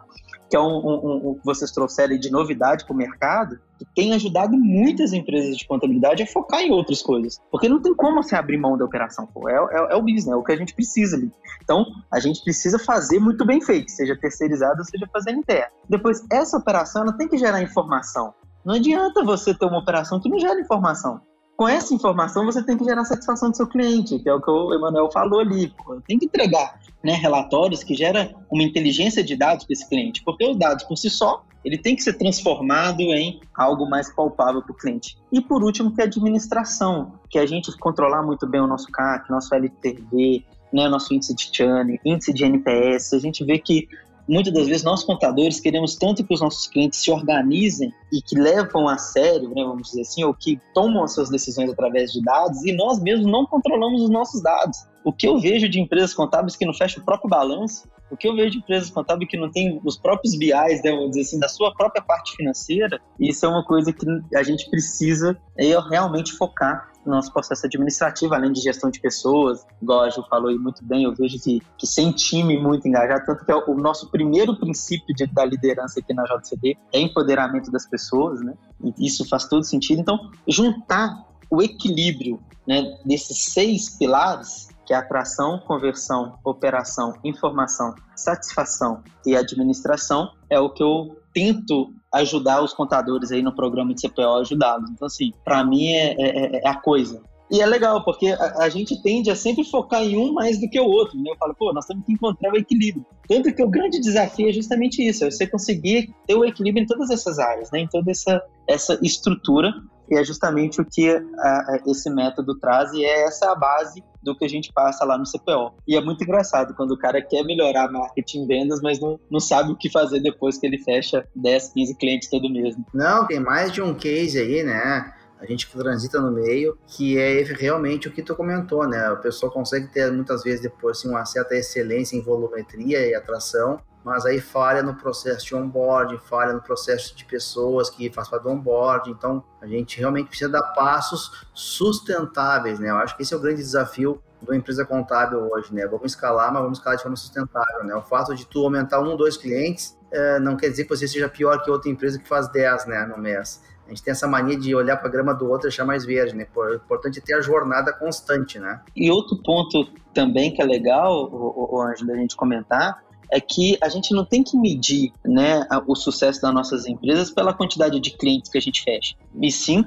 que 0.52 0.58
é 0.58 0.60
um, 0.60 0.86
um, 0.86 1.30
um 1.30 1.36
que 1.36 1.45
vocês 1.45 1.72
trouxeram 1.72 2.18
de 2.18 2.30
novidade 2.30 2.84
para 2.84 2.93
o 2.93 2.97
mercado, 2.97 3.58
que 3.80 3.86
tem 3.95 4.12
ajudado 4.12 4.58
muitas 4.58 5.14
empresas 5.14 5.56
de 5.56 5.66
contabilidade 5.66 6.22
a 6.22 6.28
focar 6.28 6.60
em 6.60 6.72
outras 6.72 7.02
coisas. 7.02 7.39
Porque 7.49 7.70
não 7.70 7.82
tem 7.82 7.95
como 7.95 8.22
você 8.22 8.36
abrir 8.36 8.58
mão 8.58 8.78
da 8.78 8.84
operação, 8.84 9.26
pô. 9.26 9.47
É, 9.47 9.54
é, 9.54 9.93
é 9.93 9.95
o 9.95 10.02
business, 10.02 10.28
é 10.28 10.36
o 10.36 10.43
que 10.43 10.52
a 10.52 10.58
gente 10.58 10.76
precisa 10.76 11.16
ali. 11.16 11.32
Então, 11.64 11.86
a 12.12 12.20
gente 12.20 12.43
precisa 12.43 12.78
fazer 12.78 13.18
muito 13.18 13.45
bem 13.45 13.62
feito, 13.62 13.89
seja 13.91 14.14
terceirizado, 14.14 14.84
seja 14.84 15.08
fazendo 15.12 15.39
interno. 15.39 15.72
Depois, 15.88 16.22
essa 16.30 16.58
operação 16.58 17.04
ela 17.04 17.14
tem 17.14 17.30
que 17.30 17.38
gerar 17.38 17.62
informação. 17.62 18.34
Não 18.66 18.76
adianta 18.76 19.24
você 19.24 19.54
ter 19.54 19.66
uma 19.66 19.80
operação 19.80 20.20
que 20.20 20.30
não 20.30 20.38
gera 20.38 20.60
informação 20.60 21.22
com 21.62 21.70
essa 21.70 21.93
informação 21.93 22.43
você 22.43 22.64
tem 22.64 22.76
que 22.76 22.84
gerar 22.84 23.05
satisfação 23.05 23.51
do 23.51 23.55
seu 23.55 23.68
cliente, 23.68 24.18
que 24.18 24.28
é 24.28 24.34
o 24.34 24.41
que 24.41 24.49
o 24.49 24.74
Emanuel 24.74 25.12
falou 25.12 25.41
ali. 25.41 25.72
Tem 26.07 26.18
que 26.18 26.26
entregar 26.26 26.80
né, 27.03 27.14
relatórios 27.14 27.84
que 27.84 27.93
geram 27.93 28.34
uma 28.51 28.64
inteligência 28.64 29.24
de 29.24 29.36
dados 29.36 29.64
para 29.64 29.74
esse 29.74 29.88
cliente, 29.88 30.24
porque 30.24 30.43
os 30.43 30.57
dados 30.57 30.84
por 30.86 30.97
si 30.97 31.07
só 31.07 31.43
ele 31.64 31.78
tem 31.78 31.95
que 31.95 32.01
ser 32.01 32.14
transformado 32.14 33.01
em 33.01 33.39
algo 33.55 33.88
mais 33.88 34.12
palpável 34.12 34.64
para 34.64 34.72
o 34.72 34.76
cliente. 34.76 35.16
E 35.32 35.39
por 35.39 35.64
último, 35.64 35.93
que 35.93 36.01
é 36.01 36.05
a 36.05 36.07
administração, 36.07 37.14
que 37.30 37.38
é 37.38 37.43
a 37.43 37.45
gente 37.45 37.72
controlar 37.78 38.24
muito 38.24 38.47
bem 38.47 38.59
o 38.59 38.66
nosso 38.66 38.88
CAC, 38.88 39.30
nosso 39.30 39.53
LTV, 39.53 40.43
né, 40.74 40.89
nosso 40.89 41.14
índice 41.14 41.36
de 41.36 41.47
churn, 41.55 41.99
índice 42.03 42.34
de 42.34 42.43
NPS, 42.43 43.14
a 43.14 43.20
gente 43.20 43.45
vê 43.45 43.59
que 43.59 43.88
muitas 44.28 44.53
das 44.53 44.67
vezes 44.67 44.84
nós 44.84 45.03
contadores 45.03 45.59
queremos 45.59 45.95
tanto 45.95 46.24
que 46.24 46.34
os 46.34 46.41
nossos 46.41 46.67
clientes 46.67 46.99
se 46.99 47.11
organizem 47.11 47.91
e 48.11 48.22
que 48.22 48.38
levam 48.38 48.88
a 48.88 48.97
sério, 48.97 49.49
né, 49.49 49.63
vamos 49.63 49.89
dizer 49.89 50.01
assim, 50.01 50.24
ou 50.24 50.34
que 50.34 50.59
tomam 50.74 51.03
as 51.03 51.13
suas 51.13 51.30
decisões 51.30 51.69
através 51.69 52.11
de 52.11 52.22
dados 52.22 52.63
e 52.63 52.74
nós 52.74 52.99
mesmos 53.01 53.32
não 53.32 53.45
controlamos 53.45 54.01
os 54.01 54.09
nossos 54.09 54.41
dados. 54.41 54.78
O 55.03 55.11
que 55.11 55.28
eu 55.28 55.39
vejo 55.39 55.67
de 55.67 55.80
empresas 55.80 56.13
contábeis 56.13 56.55
que 56.55 56.65
não 56.65 56.74
fecham 56.74 57.01
o 57.01 57.05
próprio 57.05 57.30
balanço, 57.30 57.88
o 58.11 58.17
que 58.17 58.28
eu 58.28 58.36
vejo 58.36 58.51
de 58.51 58.57
empresas 58.57 58.89
contábeis 58.89 59.30
que 59.30 59.38
não 59.38 59.49
tem 59.49 59.80
os 59.84 59.97
próprios 59.97 60.38
BIs, 60.38 60.84
né, 60.84 60.91
vamos 60.91 61.11
dizer 61.11 61.22
assim, 61.22 61.39
da 61.39 61.47
sua 61.47 61.74
própria 61.74 62.01
parte 62.01 62.36
financeira, 62.36 62.99
isso 63.19 63.45
é 63.45 63.49
uma 63.49 63.63
coisa 63.63 63.91
que 63.91 64.05
a 64.36 64.43
gente 64.43 64.69
precisa 64.69 65.38
é, 65.57 65.80
realmente 65.89 66.34
focar 66.34 66.91
nosso 67.06 67.32
processo 67.32 67.66
administrativo, 67.66 68.34
além 68.34 68.52
de 68.52 68.62
gestão 68.62 68.89
de 68.89 68.99
pessoas, 68.99 69.66
igual 69.82 70.02
a 70.02 70.10
Ju 70.10 70.24
falou 70.30 70.49
aí 70.49 70.58
muito 70.58 70.84
bem, 70.84 71.04
eu 71.04 71.14
vejo 71.14 71.39
que, 71.41 71.62
que 71.78 71.88
sem 71.88 72.12
time 72.12 72.60
muito 72.60 72.88
engajado, 72.88 73.26
tanto 73.26 73.45
que 73.45 73.52
é 73.52 73.56
o 73.56 73.76
nosso 73.76 74.10
primeiro 74.10 74.56
princípio 74.56 75.14
de, 75.16 75.26
da 75.28 75.45
liderança 75.45 75.99
aqui 75.99 76.14
na 76.14 76.24
JCD 76.24 76.78
é 76.93 76.99
empoderamento 76.99 77.72
das 77.72 77.88
pessoas, 77.88 78.41
né? 78.41 78.54
E 78.84 79.08
isso 79.08 79.28
faz 79.28 79.45
todo 79.45 79.64
sentido. 79.64 80.02
Então, 80.02 80.32
juntar 80.47 81.26
o 81.49 81.62
equilíbrio 81.62 82.39
né, 82.68 82.97
desses 83.06 83.45
seis 83.45 83.89
pilares 83.97 84.70
que 84.86 84.93
é 84.93 84.97
atração, 84.97 85.60
conversão, 85.60 86.38
operação, 86.43 87.14
informação, 87.24 87.95
satisfação 88.16 89.04
e 89.26 89.36
administração, 89.36 90.32
é 90.49 90.60
o 90.60 90.70
que 90.70 90.84
eu 90.84 91.18
tento 91.34 91.93
ajudar 92.14 92.64
os 92.64 92.74
contadores 92.74 93.32
aí 93.32 93.41
no 93.41 93.55
programa 93.55 93.93
de 93.93 94.07
CPO, 94.07 94.39
ajudá-los. 94.41 94.89
Então, 94.89 95.05
assim, 95.05 95.32
para 95.43 95.64
mim 95.64 95.88
é, 95.88 96.16
é, 96.18 96.57
é, 96.57 96.68
a 96.68 96.76
coisa. 96.76 97.22
E 97.49 97.62
é 97.62 97.66
legal, 97.66 98.03
porque 98.03 98.28
a, 98.28 98.64
a, 98.64 98.70
gente 98.70 99.01
tende 99.01 99.30
a 99.30 99.36
sempre 99.36 99.66
focar 99.66 100.01
em 100.01 100.18
um 100.18 100.34
mais 100.34 100.59
do 100.59 100.70
que 100.70 100.80
o 100.80 100.86
outro, 100.86 101.18
né? 101.18 101.32
Eu 101.32 101.38
falo, 101.38 101.53
pô, 101.53 101.74
nós 101.74 101.86
temos 101.86 102.05
que 102.05 102.14
encontrar 102.14 102.53
o 102.53 102.57
equilíbrio. 102.57 103.05
Tanto 103.28 103.53
que 103.53 103.62
o 103.62 103.70
grande 103.70 103.99
desafio 103.99 104.49
é 104.49 104.53
justamente 104.53 105.05
isso, 105.05 105.26
é 105.26 105.32
você 105.32 105.45
conseguir 105.45 106.14
ter 106.26 106.36
o 106.36 106.45
equilíbrio 106.45 106.84
em 106.84 106.88
todas 106.88 107.09
essas 107.09 107.39
áreas, 107.39 107.70
né? 107.72 107.80
Em 107.80 107.88
toda 107.88 108.09
essa, 108.09 108.41
essa 108.68 108.97
estrutura 109.01 109.74
e 110.09 110.18
é 110.18 110.24
justamente 110.24 110.82
o 110.82 110.86
que 110.86 111.09
a, 111.09 111.22
a, 111.47 111.80
esse 111.88 112.09
método 112.09 112.59
traz 112.59 112.91
e 112.91 113.03
é 113.03 113.24
essa 113.24 113.51
a 113.51 113.55
base 113.55 114.03
do 114.22 114.36
que 114.36 114.45
a 114.45 114.49
gente 114.49 114.72
passa 114.74 115.05
lá 115.05 115.17
no 115.17 115.26
CPO. 115.26 115.76
E 115.88 115.95
é 115.95 116.01
muito 116.01 116.24
engraçado 116.24 116.74
quando 116.76 116.91
o 116.91 116.97
cara 116.97 117.22
quer 117.22 117.43
melhorar 117.43 117.91
marketing 117.91 118.45
vendas, 118.47 118.82
mas 118.82 118.99
não, 118.99 119.19
não 119.30 119.39
sabe 119.39 119.72
o 119.72 119.76
que 119.76 119.89
fazer 119.89 120.19
depois 120.22 120.57
que 120.57 120.65
ele 120.65 120.78
fecha 120.78 121.28
10, 121.36 121.74
15 121.74 121.97
clientes 121.97 122.30
todo 122.30 122.49
mês. 122.49 122.76
Não, 122.93 123.28
tem 123.28 123.39
mais 123.39 123.72
de 123.72 123.82
um 123.82 123.93
case 123.93 124.39
aí, 124.39 124.63
né? 124.63 125.13
a 125.41 125.45
gente 125.47 125.67
que 125.67 125.76
transita 125.76 126.22
no 126.22 126.32
meio, 126.32 126.78
que 126.86 127.17
é 127.17 127.41
realmente 127.41 128.07
o 128.07 128.11
que 128.11 128.22
tu 128.22 128.36
comentou, 128.36 128.88
né? 128.88 129.07
A 129.07 129.15
pessoa 129.15 129.51
consegue 129.51 129.88
ter 129.88 130.11
muitas 130.11 130.43
vezes 130.43 130.61
depois 130.61 130.99
assim, 130.99 131.09
uma 131.09 131.26
certa 131.26 131.55
excelência 131.55 132.15
em 132.15 132.22
volumetria 132.22 133.07
e 133.07 133.15
atração, 133.15 133.82
mas 134.04 134.26
aí 134.26 134.41
falha 134.41 134.82
no 134.82 134.95
processo 134.95 135.45
de 135.45 135.56
onboarding, 135.56 136.18
falha 136.18 136.54
no 136.54 136.62
processo 136.62 137.16
de 137.16 137.24
pessoas 137.26 137.89
que 137.89 138.12
faz 138.12 138.28
parte 138.28 138.43
do 138.43 138.49
onboarding. 138.49 139.12
Então, 139.12 139.43
a 139.62 139.68
gente 139.68 139.99
realmente 139.99 140.28
precisa 140.28 140.49
dar 140.49 140.64
passos 140.74 141.45
sustentáveis, 141.54 142.80
né? 142.80 142.89
Eu 142.89 142.97
acho 142.97 143.16
que 143.16 143.22
esse 143.22 143.34
é 143.34 143.38
o 143.38 143.39
grande 143.39 143.62
desafio 143.62 144.22
da 144.41 144.56
empresa 144.56 144.84
contábil 144.86 145.39
hoje, 145.52 145.74
né? 145.74 145.86
Vamos 145.86 146.14
escalar, 146.14 146.52
mas 146.52 146.64
vamos 146.64 146.78
escalar 146.80 146.97
de 146.97 147.04
forma 147.04 147.16
sustentável, 147.16 147.84
né? 147.84 147.93
O 147.95 148.02
fato 148.02 148.34
de 148.34 148.45
tu 148.45 148.64
aumentar 148.64 148.99
um, 148.99 149.16
dois 149.16 149.38
clientes 149.38 149.97
é, 150.12 150.39
não 150.39 150.58
quer 150.58 150.70
dizer 150.70 150.84
que 150.84 150.89
você 150.89 151.08
seja 151.08 151.30
pior 151.30 151.62
que 151.62 151.70
outra 151.70 151.89
empresa 151.89 152.20
que 152.20 152.28
faz 152.28 152.47
10, 152.49 152.88
né, 152.88 153.06
no 153.06 153.18
mês. 153.18 153.64
A 153.86 153.89
gente 153.89 154.04
tem 154.04 154.12
essa 154.12 154.28
mania 154.28 154.58
de 154.58 154.74
olhar 154.74 154.97
para 154.97 155.08
a 155.08 155.12
grama 155.12 155.34
do 155.34 155.49
outro 155.49 155.68
e 155.68 155.70
achar 155.70 155.86
mais 155.86 156.06
verde, 156.06 156.36
né? 156.36 156.47
O 156.56 156.74
importante 156.76 157.20
é 157.20 157.22
ter 157.22 157.34
a 157.34 157.41
jornada 157.41 157.91
constante, 157.91 158.58
né? 158.58 158.82
E 158.95 159.12
outro 159.12 159.38
ponto 159.43 159.86
também 160.14 160.54
que 160.54 160.62
é 160.62 160.66
legal, 160.66 161.30
o, 161.30 161.76
o 161.76 161.82
Ângelo, 161.82 162.12
a 162.12 162.16
gente 162.16 162.36
comentar, 162.36 163.04
é 163.32 163.40
que 163.40 163.78
a 163.82 163.88
gente 163.90 164.14
não 164.14 164.26
tem 164.26 164.44
que 164.44 164.58
medir 164.58 165.12
né, 165.26 165.66
o 165.88 165.96
sucesso 165.96 166.42
das 166.42 166.54
nossas 166.54 166.86
empresas 166.86 167.32
pela 167.32 167.54
quantidade 167.54 168.00
de 168.00 168.12
clientes 168.12 168.52
que 168.52 168.58
a 168.58 168.62
gente 168.62 168.84
fecha, 168.84 169.16
e 169.42 169.52
sim 169.52 169.84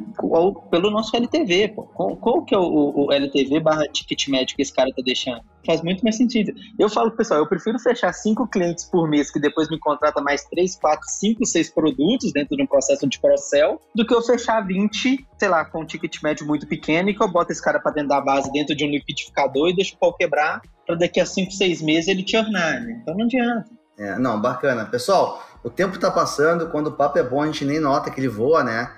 pelo 0.71 0.91
nosso 0.91 1.15
LTV. 1.15 1.69
Pô. 1.69 1.83
Qual, 1.83 2.17
qual 2.17 2.43
que 2.43 2.55
é 2.55 2.59
o, 2.59 3.07
o 3.07 3.13
LTV 3.13 3.61
barra 3.61 3.87
ticket 3.87 4.29
médio 4.29 4.57
que 4.57 4.63
esse 4.63 4.73
cara 4.73 4.89
está 4.89 5.03
deixando? 5.03 5.43
Faz 5.67 5.83
muito 5.83 6.03
mais 6.03 6.17
sentido. 6.17 6.53
Eu 6.79 6.89
falo 6.89 7.11
pessoal, 7.11 7.41
eu 7.41 7.47
prefiro 7.47 7.79
fechar 7.79 8.13
cinco 8.13 8.47
clientes 8.47 8.85
por 8.85 9.09
mês 9.09 9.31
que 9.31 9.41
depois 9.41 9.69
me 9.69 9.79
contrata 9.79 10.21
mais 10.21 10.45
três, 10.45 10.77
quatro, 10.77 11.07
cinco, 11.09 11.45
seis 11.47 11.71
produtos 11.71 12.33
dentro 12.33 12.57
de 12.57 12.63
um 12.63 12.67
processo 12.67 13.07
de 13.09 13.19
cross-sell, 13.19 13.81
do 13.95 14.07
que 14.07 14.15
eu 14.15 14.23
fechar 14.23 14.61
20, 14.61 15.27
sei 15.39 15.49
lá, 15.49 15.65
com 15.65 15.83
um 15.83 15.87
ticket 15.87 16.23
médio 16.23 16.47
muito 16.47 16.67
pequeno 16.67 17.09
e 17.09 17.15
que 17.15 17.23
eu 17.23 17.29
boto 17.29 17.53
esse 17.53 17.63
cara 17.63 17.81
para 17.81 17.93
dentro 17.93 18.11
da 18.11 18.21
base, 18.21 18.53
dentro 18.53 18.75
de 18.75 18.85
um 18.85 18.91
liquidificador 18.91 19.69
e 19.69 19.77
deixo 19.77 19.95
o 19.95 19.99
pau 19.99 20.13
quebrar 20.15 20.61
para 20.87 20.97
daqui 20.97 21.21
a 21.21 21.27
5, 21.27 21.51
6 21.51 21.83
meses 21.83 22.09
ele 22.09 22.23
te 22.23 22.37
ornar, 22.37 22.81
né? 22.83 23.01
Então 23.03 23.17
não 23.17 23.25
adianta. 23.25 23.67
É, 23.97 24.19
não, 24.19 24.41
bacana. 24.41 24.85
Pessoal, 24.85 25.43
o 25.63 25.71
tempo 25.71 25.95
está 25.95 26.11
passando, 26.11 26.69
quando 26.69 26.89
o 26.89 26.93
papo 26.93 27.19
é 27.19 27.23
bom 27.23 27.43
a 27.43 27.47
gente 27.47 27.65
nem 27.65 27.81
nota 27.81 28.11
que 28.11 28.21
ele 28.21 28.29
voa, 28.29 28.63
né? 28.63 28.91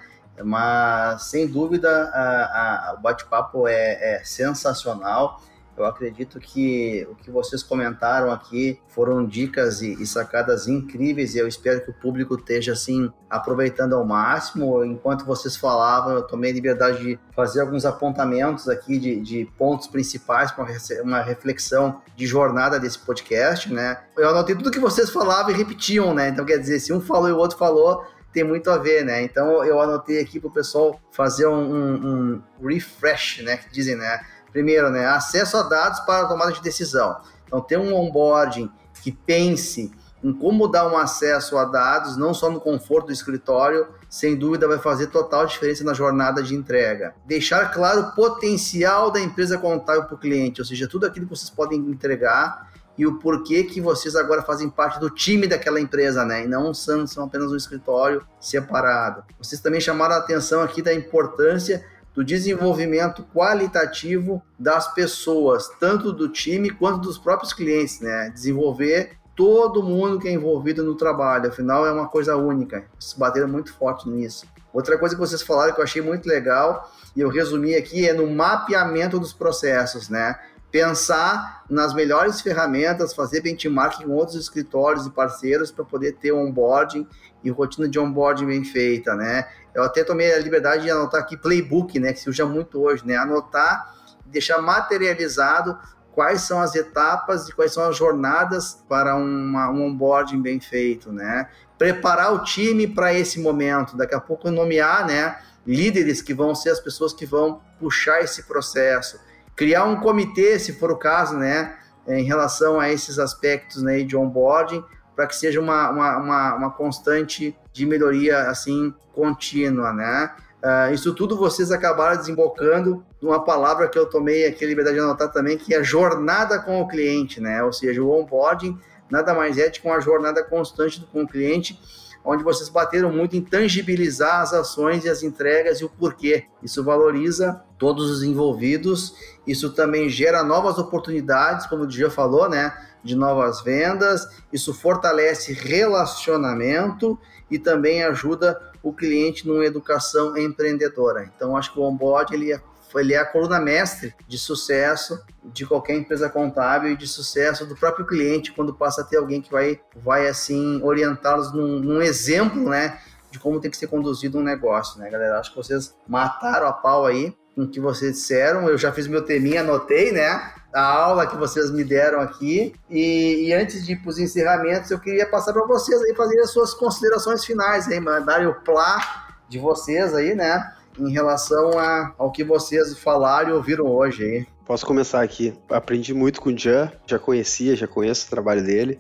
Mas, 0.43 1.23
sem 1.25 1.47
dúvida, 1.47 2.11
a, 2.13 2.91
a, 2.91 2.95
o 2.99 3.01
bate-papo 3.01 3.67
é, 3.69 4.17
é 4.17 4.23
sensacional. 4.25 5.41
Eu 5.77 5.85
acredito 5.85 6.41
que 6.41 7.07
o 7.11 7.15
que 7.15 7.31
vocês 7.31 7.63
comentaram 7.63 8.31
aqui 8.31 8.81
foram 8.89 9.27
dicas 9.27 9.83
e, 9.83 9.93
e, 10.03 10.07
sacadas 10.07 10.67
incríveis 10.67 11.35
e 11.35 11.39
eu 11.39 11.47
espero 11.47 11.83
que 11.83 11.91
o 11.91 11.95
público 11.95 12.35
esteja 12.35 12.73
assim 12.73 13.13
aproveitando 13.29 13.95
ao 13.95 14.05
máximo. 14.05 14.85
Enquanto 14.85 15.25
vocês 15.25 15.57
falavam, 15.57 16.15
eu 16.15 16.23
tomei 16.23 16.53
liberdade 16.53 16.99
de 16.99 17.19
fazer 17.35 17.61
alguns 17.61 17.85
apontamentos 17.85 18.69
aqui 18.69 18.99
de, 18.99 19.21
de 19.21 19.45
pontos 19.59 19.87
principais 19.87 20.51
para 20.51 20.67
uma 21.03 21.21
reflexão 21.21 22.01
de 22.17 22.27
jornada 22.27 22.81
desse 22.81 22.99
podcast, 22.99 23.73
né? 23.73 24.01
Eu 24.17 24.31
anotei 24.31 24.55
tudo 24.57 24.71
que 24.71 24.81
vocês 24.81 25.11
falavam 25.11 25.51
e 25.51 25.55
repetiam, 25.55 26.15
né? 26.15 26.29
Então 26.29 26.45
quer 26.45 26.59
dizer, 26.59 26.81
se 26.81 26.93
um 26.93 27.01
falou 27.01 27.29
e 27.29 27.33
o 27.33 27.37
outro 27.37 27.59
falou, 27.59 28.05
tem 28.33 28.45
muito 28.45 28.71
a 28.71 28.77
ver, 28.77 29.05
né? 29.05 29.23
Então 29.23 29.65
eu 29.65 29.81
anotei 29.81 30.21
aqui 30.21 30.39
para 30.39 30.49
o 30.49 30.53
pessoal 30.53 31.01
fazer 31.11 31.47
um, 31.47 31.75
um, 31.75 32.43
um 32.61 32.67
refresh, 32.67 33.43
né? 33.43 33.57
Que 33.57 33.71
dizem, 33.71 33.97
né? 33.97 34.21
Primeiro, 34.57 34.89
né, 34.89 35.05
acesso 35.05 35.55
a 35.59 35.65
dados 35.65 36.01
para 36.01 36.27
tomada 36.27 36.51
de 36.51 36.63
decisão. 36.63 37.21
Então, 37.45 37.61
ter 37.61 37.79
um 37.79 37.95
onboarding 37.95 38.73
que 39.03 39.13
pense 39.13 39.93
em 40.25 40.33
como 40.33 40.67
dar 40.67 40.91
um 40.91 40.97
acesso 40.97 41.59
a 41.59 41.67
dados, 41.67 42.17
não 42.17 42.33
só 42.33 42.51
no 42.51 42.59
conforto 42.59 43.09
do 43.09 43.13
escritório, 43.13 43.87
sem 44.09 44.35
dúvida 44.35 44.67
vai 44.67 44.79
fazer 44.79 45.09
total 45.09 45.45
diferença 45.45 45.85
na 45.85 45.93
jornada 45.93 46.43
de 46.43 46.55
entrega. 46.55 47.15
Deixar 47.27 47.71
claro 47.71 48.01
o 48.01 48.13
potencial 48.15 49.11
da 49.11 49.21
empresa 49.21 49.59
contábil 49.59 50.05
para 50.05 50.15
o 50.15 50.19
cliente, 50.19 50.63
ou 50.63 50.65
seja, 50.65 50.89
tudo 50.89 51.05
aquilo 51.05 51.27
que 51.27 51.37
vocês 51.37 51.51
podem 51.51 51.79
entregar 51.79 52.73
e 52.97 53.07
o 53.07 53.19
porquê 53.19 53.63
que 53.63 53.79
vocês 53.79 54.17
agora 54.17 54.41
fazem 54.41 54.71
parte 54.71 54.99
do 54.99 55.11
time 55.11 55.47
daquela 55.47 55.79
empresa, 55.79 56.25
né? 56.25 56.45
E 56.45 56.49
não 56.49 56.73
são, 56.73 57.07
são 57.07 57.25
apenas 57.25 57.53
um 57.53 57.57
escritório 57.57 58.27
separado. 58.41 59.23
Vocês 59.39 59.61
também 59.61 59.83
chamaram 59.83 60.15
a 60.15 60.19
atenção 60.19 60.63
aqui 60.63 60.81
da 60.81 60.95
importância 60.95 61.85
do 62.17 62.25
desenvolvimento 62.25 63.23
qualitativo 63.35 64.43
das 64.59 64.93
pessoas, 64.95 65.69
tanto 65.79 66.11
do 66.11 66.31
time 66.31 66.71
quanto 66.71 66.99
dos 67.01 67.19
próprios 67.19 67.53
clientes, 67.53 68.01
né? 68.01 68.31
Desenvolver 68.31 69.19
todo 69.37 69.83
mundo 69.83 70.19
que 70.19 70.27
é 70.27 70.33
envolvido 70.33 70.83
no 70.83 70.95
trabalho, 70.95 71.51
afinal 71.51 71.87
é 71.87 71.93
uma 71.93 72.09
coisa 72.09 72.35
única. 72.35 72.87
Vocês 72.99 73.13
bateram 73.13 73.47
muito 73.47 73.75
forte 73.75 74.09
nisso. 74.09 74.47
Outra 74.73 74.97
coisa 74.97 75.15
que 75.15 75.21
vocês 75.21 75.43
falaram 75.43 75.75
que 75.75 75.81
eu 75.81 75.85
achei 75.85 76.01
muito 76.01 76.27
legal 76.27 76.91
e 77.15 77.21
eu 77.21 77.29
resumi 77.29 77.75
aqui 77.75 78.09
é 78.09 78.15
no 78.15 78.27
mapeamento 78.27 79.21
dos 79.21 79.35
processos, 79.35 80.09
né? 80.09 80.39
Pensar 80.77 81.65
nas 81.71 81.95
melhores 81.95 82.43
ferramentas, 82.43 83.15
fazer 83.15 83.41
benchmarking 83.41 84.05
com 84.05 84.13
outros 84.13 84.37
escritórios 84.37 85.07
e 85.07 85.11
parceiros 85.11 85.73
para 85.73 85.87
poder 85.87 86.17
ter 86.17 86.33
onboarding 86.33 87.09
e 87.43 87.49
rotina 87.49 87.89
de 87.89 87.99
onboarding 87.99 88.45
bem 88.45 88.63
feita, 88.63 89.15
né? 89.15 89.49
Eu 89.75 89.85
até 89.85 90.05
tomei 90.05 90.35
a 90.35 90.39
liberdade 90.39 90.83
de 90.83 90.91
anotar 90.91 91.23
aqui 91.23 91.35
playbook, 91.35 91.99
né, 91.99 92.13
que 92.13 92.21
se 92.21 92.29
usa 92.29 92.45
muito 92.45 92.79
hoje, 92.79 93.07
né? 93.07 93.17
Anotar, 93.17 93.91
deixar 94.27 94.61
materializado 94.61 95.79
quais 96.13 96.43
são 96.43 96.61
as 96.61 96.75
etapas 96.75 97.49
e 97.49 97.55
quais 97.55 97.73
são 97.73 97.89
as 97.89 97.97
jornadas 97.97 98.85
para 98.87 99.17
uma, 99.17 99.71
um 99.71 99.83
onboarding 99.83 100.43
bem 100.43 100.61
feito, 100.61 101.11
né? 101.11 101.49
Preparar 101.79 102.35
o 102.35 102.45
time 102.45 102.87
para 102.87 103.15
esse 103.15 103.41
momento, 103.41 103.97
daqui 103.97 104.15
a 104.15 104.21
pouco 104.21 104.51
nomear, 104.51 105.07
né, 105.07 105.39
líderes 105.67 106.21
que 106.21 106.35
vão 106.35 106.55
ser 106.55 106.69
as 106.69 106.81
pessoas 106.81 107.15
que 107.15 107.25
vão 107.25 107.63
puxar 107.81 108.21
esse 108.21 108.43
processo, 108.43 109.19
criar 109.57 109.85
um 109.85 109.97
comitê, 109.97 110.59
se 110.59 110.75
for 110.75 110.91
o 110.91 110.97
caso, 110.97 111.37
né, 111.37 111.77
em 112.07 112.23
relação 112.25 112.79
a 112.79 112.93
esses 112.93 113.19
aspectos, 113.19 113.83
né, 113.83 114.03
de 114.03 114.17
onboarding, 114.17 114.85
para 115.17 115.27
que 115.27 115.35
seja 115.35 115.59
uma, 115.59 115.91
uma, 115.91 116.17
uma, 116.19 116.55
uma, 116.55 116.71
constante 116.71 117.57
de 117.73 117.87
melhoria 117.87 118.51
assim 118.51 118.95
contínua, 119.15 119.93
né? 119.93 120.31
Uh, 120.63 120.93
isso 120.93 121.15
tudo 121.15 121.37
vocês 121.37 121.73
acabaram 121.73 122.19
desembocando 122.19 123.03
numa 123.21 123.43
palavra 123.43 123.89
que 123.89 123.99
eu 123.99 124.07
tomei 124.07 124.47
aqui 124.47 124.67
liberdade 124.67 124.97
de 124.97 125.03
anotar 125.03 125.33
também, 125.33 125.57
que 125.57 125.75
é 125.75 125.83
jornada 125.83 126.59
com 126.59 126.81
o 126.83 126.87
cliente, 126.87 127.41
né? 127.41 127.63
Ou 127.63 127.73
seja, 127.73 128.03
o 128.03 128.11
onboarding 128.11 128.79
nada 129.11 129.33
mais 129.33 129.57
é 129.57 129.69
de 129.69 129.81
com 129.81 129.93
a 129.93 130.01
jornada 130.01 130.45
constante 130.45 131.01
com 131.13 131.23
o 131.23 131.29
cliente, 131.29 131.81
onde 132.27 132.43
vocês 132.43 132.69
bateram 132.69 133.13
muito 133.13 133.37
em 133.37 133.41
tangibilizar 133.41 134.41
as 134.41 134.53
ações 134.53 135.05
e 135.05 135.09
as 135.09 135.23
entregas 135.23 135.81
e 135.81 135.85
o 135.85 135.89
porquê. 135.89 136.47
Isso 136.61 136.83
valoriza 136.83 137.63
todos 137.79 138.11
os 138.11 138.25
envolvidos, 138.25 139.15
isso 139.47 139.73
também 139.73 140.09
gera 140.09 140.43
novas 140.43 140.77
oportunidades, 140.77 141.67
como 141.67 141.85
o 141.85 141.87
Dia 141.87 142.11
falou, 142.11 142.49
né? 142.51 142.77
De 143.05 143.15
novas 143.15 143.63
vendas, 143.63 144.27
isso 144.53 144.75
fortalece 144.75 145.53
relacionamento 145.53 147.17
e 147.49 147.61
também 147.61 148.03
ajuda 148.03 148.61
o 148.83 148.93
cliente 148.93 149.47
numa 149.47 149.65
educação 149.65 150.37
empreendedora. 150.37 151.31
Então, 151.37 151.57
acho 151.57 151.73
que 151.73 151.79
o 151.79 151.83
onboard 151.85 152.35
ele 152.35 152.53
é 152.53 152.61
ele 152.99 153.15
é 153.15 153.19
a 153.19 153.25
coluna 153.25 153.61
mestre 153.61 154.15
de 154.27 154.39
sucesso 154.39 155.21
de 155.45 155.67
qualquer 155.67 155.95
empresa 155.97 156.29
contábil 156.29 156.91
e 156.91 156.97
de 156.97 157.07
sucesso 157.07 157.67
do 157.67 157.77
próprio 157.77 158.07
cliente 158.07 158.53
quando 158.53 158.75
passa 158.75 159.03
a 159.03 159.05
ter 159.05 159.17
alguém 159.17 159.41
que 159.41 159.51
vai, 159.51 159.81
vai 159.95 160.29
assim 160.29 160.81
orientá-los 160.83 161.53
num, 161.53 161.81
num 161.81 162.03
exemplo, 162.03 162.69
né, 162.69 162.99
de 163.31 163.39
como 163.39 163.61
tem 163.61 163.71
que 163.71 163.77
ser 163.77 163.87
conduzido 163.87 164.39
um 164.39 164.43
negócio, 164.43 164.99
né, 164.99 165.11
galera? 165.11 165.39
Acho 165.39 165.51
que 165.51 165.57
vocês 165.57 165.95
mataram 166.07 166.67
a 166.67 166.73
pau 166.73 167.07
aí 167.07 167.37
com 167.57 167.63
o 167.63 167.69
que 167.69 167.81
vocês 167.81 168.13
disseram. 168.13 168.69
Eu 168.69 168.77
já 168.77 168.93
fiz 168.93 169.07
meu 169.07 169.23
teminha, 169.23 169.63
anotei, 169.63 170.13
né? 170.13 170.53
A 170.73 170.83
aula 170.83 171.27
que 171.27 171.37
vocês 171.37 171.71
me 171.71 171.83
deram 171.83 172.21
aqui. 172.21 172.75
E, 172.91 173.49
e 173.49 173.53
antes 173.55 173.85
de 173.85 173.93
ir 173.93 173.97
para 173.97 174.11
os 174.11 174.19
encerramentos, 174.19 174.91
eu 174.91 175.01
queria 175.01 175.27
passar 175.27 175.55
para 175.55 175.67
vocês 175.67 176.01
aí 176.03 176.15
fazer 176.15 176.39
as 176.41 176.51
suas 176.51 176.75
considerações 176.75 177.45
finais, 177.45 177.89
aí, 177.89 177.99
mandarem 177.99 178.47
o 178.47 178.55
plá 178.61 179.27
de 179.49 179.59
vocês 179.59 180.15
aí, 180.15 180.35
né? 180.35 180.76
Em 180.99 181.13
relação 181.13 181.79
a, 181.79 182.15
ao 182.19 182.31
que 182.31 182.45
vocês 182.45 182.99
falaram 182.99 183.51
e 183.51 183.53
ouviram 183.53 183.87
hoje 183.87 184.25
aí. 184.25 184.47
Posso 184.67 184.85
começar 184.85 185.23
aqui. 185.23 185.55
Aprendi 185.71 186.13
muito 186.13 186.41
com 186.41 186.51
o 186.51 186.59
Jan, 186.59 186.91
já 187.07 187.21
conhecia, 187.21 187.77
já 187.77 187.87
conheço 187.87 188.27
o 188.27 188.31
trabalho 188.31 188.65
dele. 188.65 188.99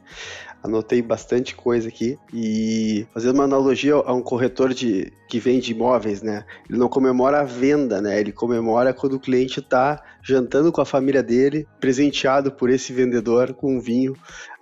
Anotei 0.66 1.00
bastante 1.00 1.54
coisa 1.54 1.88
aqui 1.88 2.18
e 2.32 3.06
fazendo 3.12 3.34
uma 3.34 3.44
analogia 3.44 3.94
a 3.94 4.12
um 4.12 4.22
corretor 4.22 4.74
de 4.74 5.12
que 5.28 5.38
vende 5.38 5.72
imóveis, 5.72 6.22
né? 6.22 6.44
Ele 6.68 6.78
não 6.78 6.88
comemora 6.88 7.40
a 7.40 7.44
venda, 7.44 8.00
né? 8.00 8.20
Ele 8.20 8.32
comemora 8.32 8.92
quando 8.92 9.14
o 9.14 9.20
cliente 9.20 9.60
está 9.60 10.02
jantando 10.22 10.70
com 10.70 10.80
a 10.80 10.86
família 10.86 11.22
dele, 11.22 11.66
presenteado 11.80 12.52
por 12.52 12.68
esse 12.68 12.92
vendedor 12.92 13.54
com 13.54 13.76
um 13.76 13.80
vinho 13.80 14.14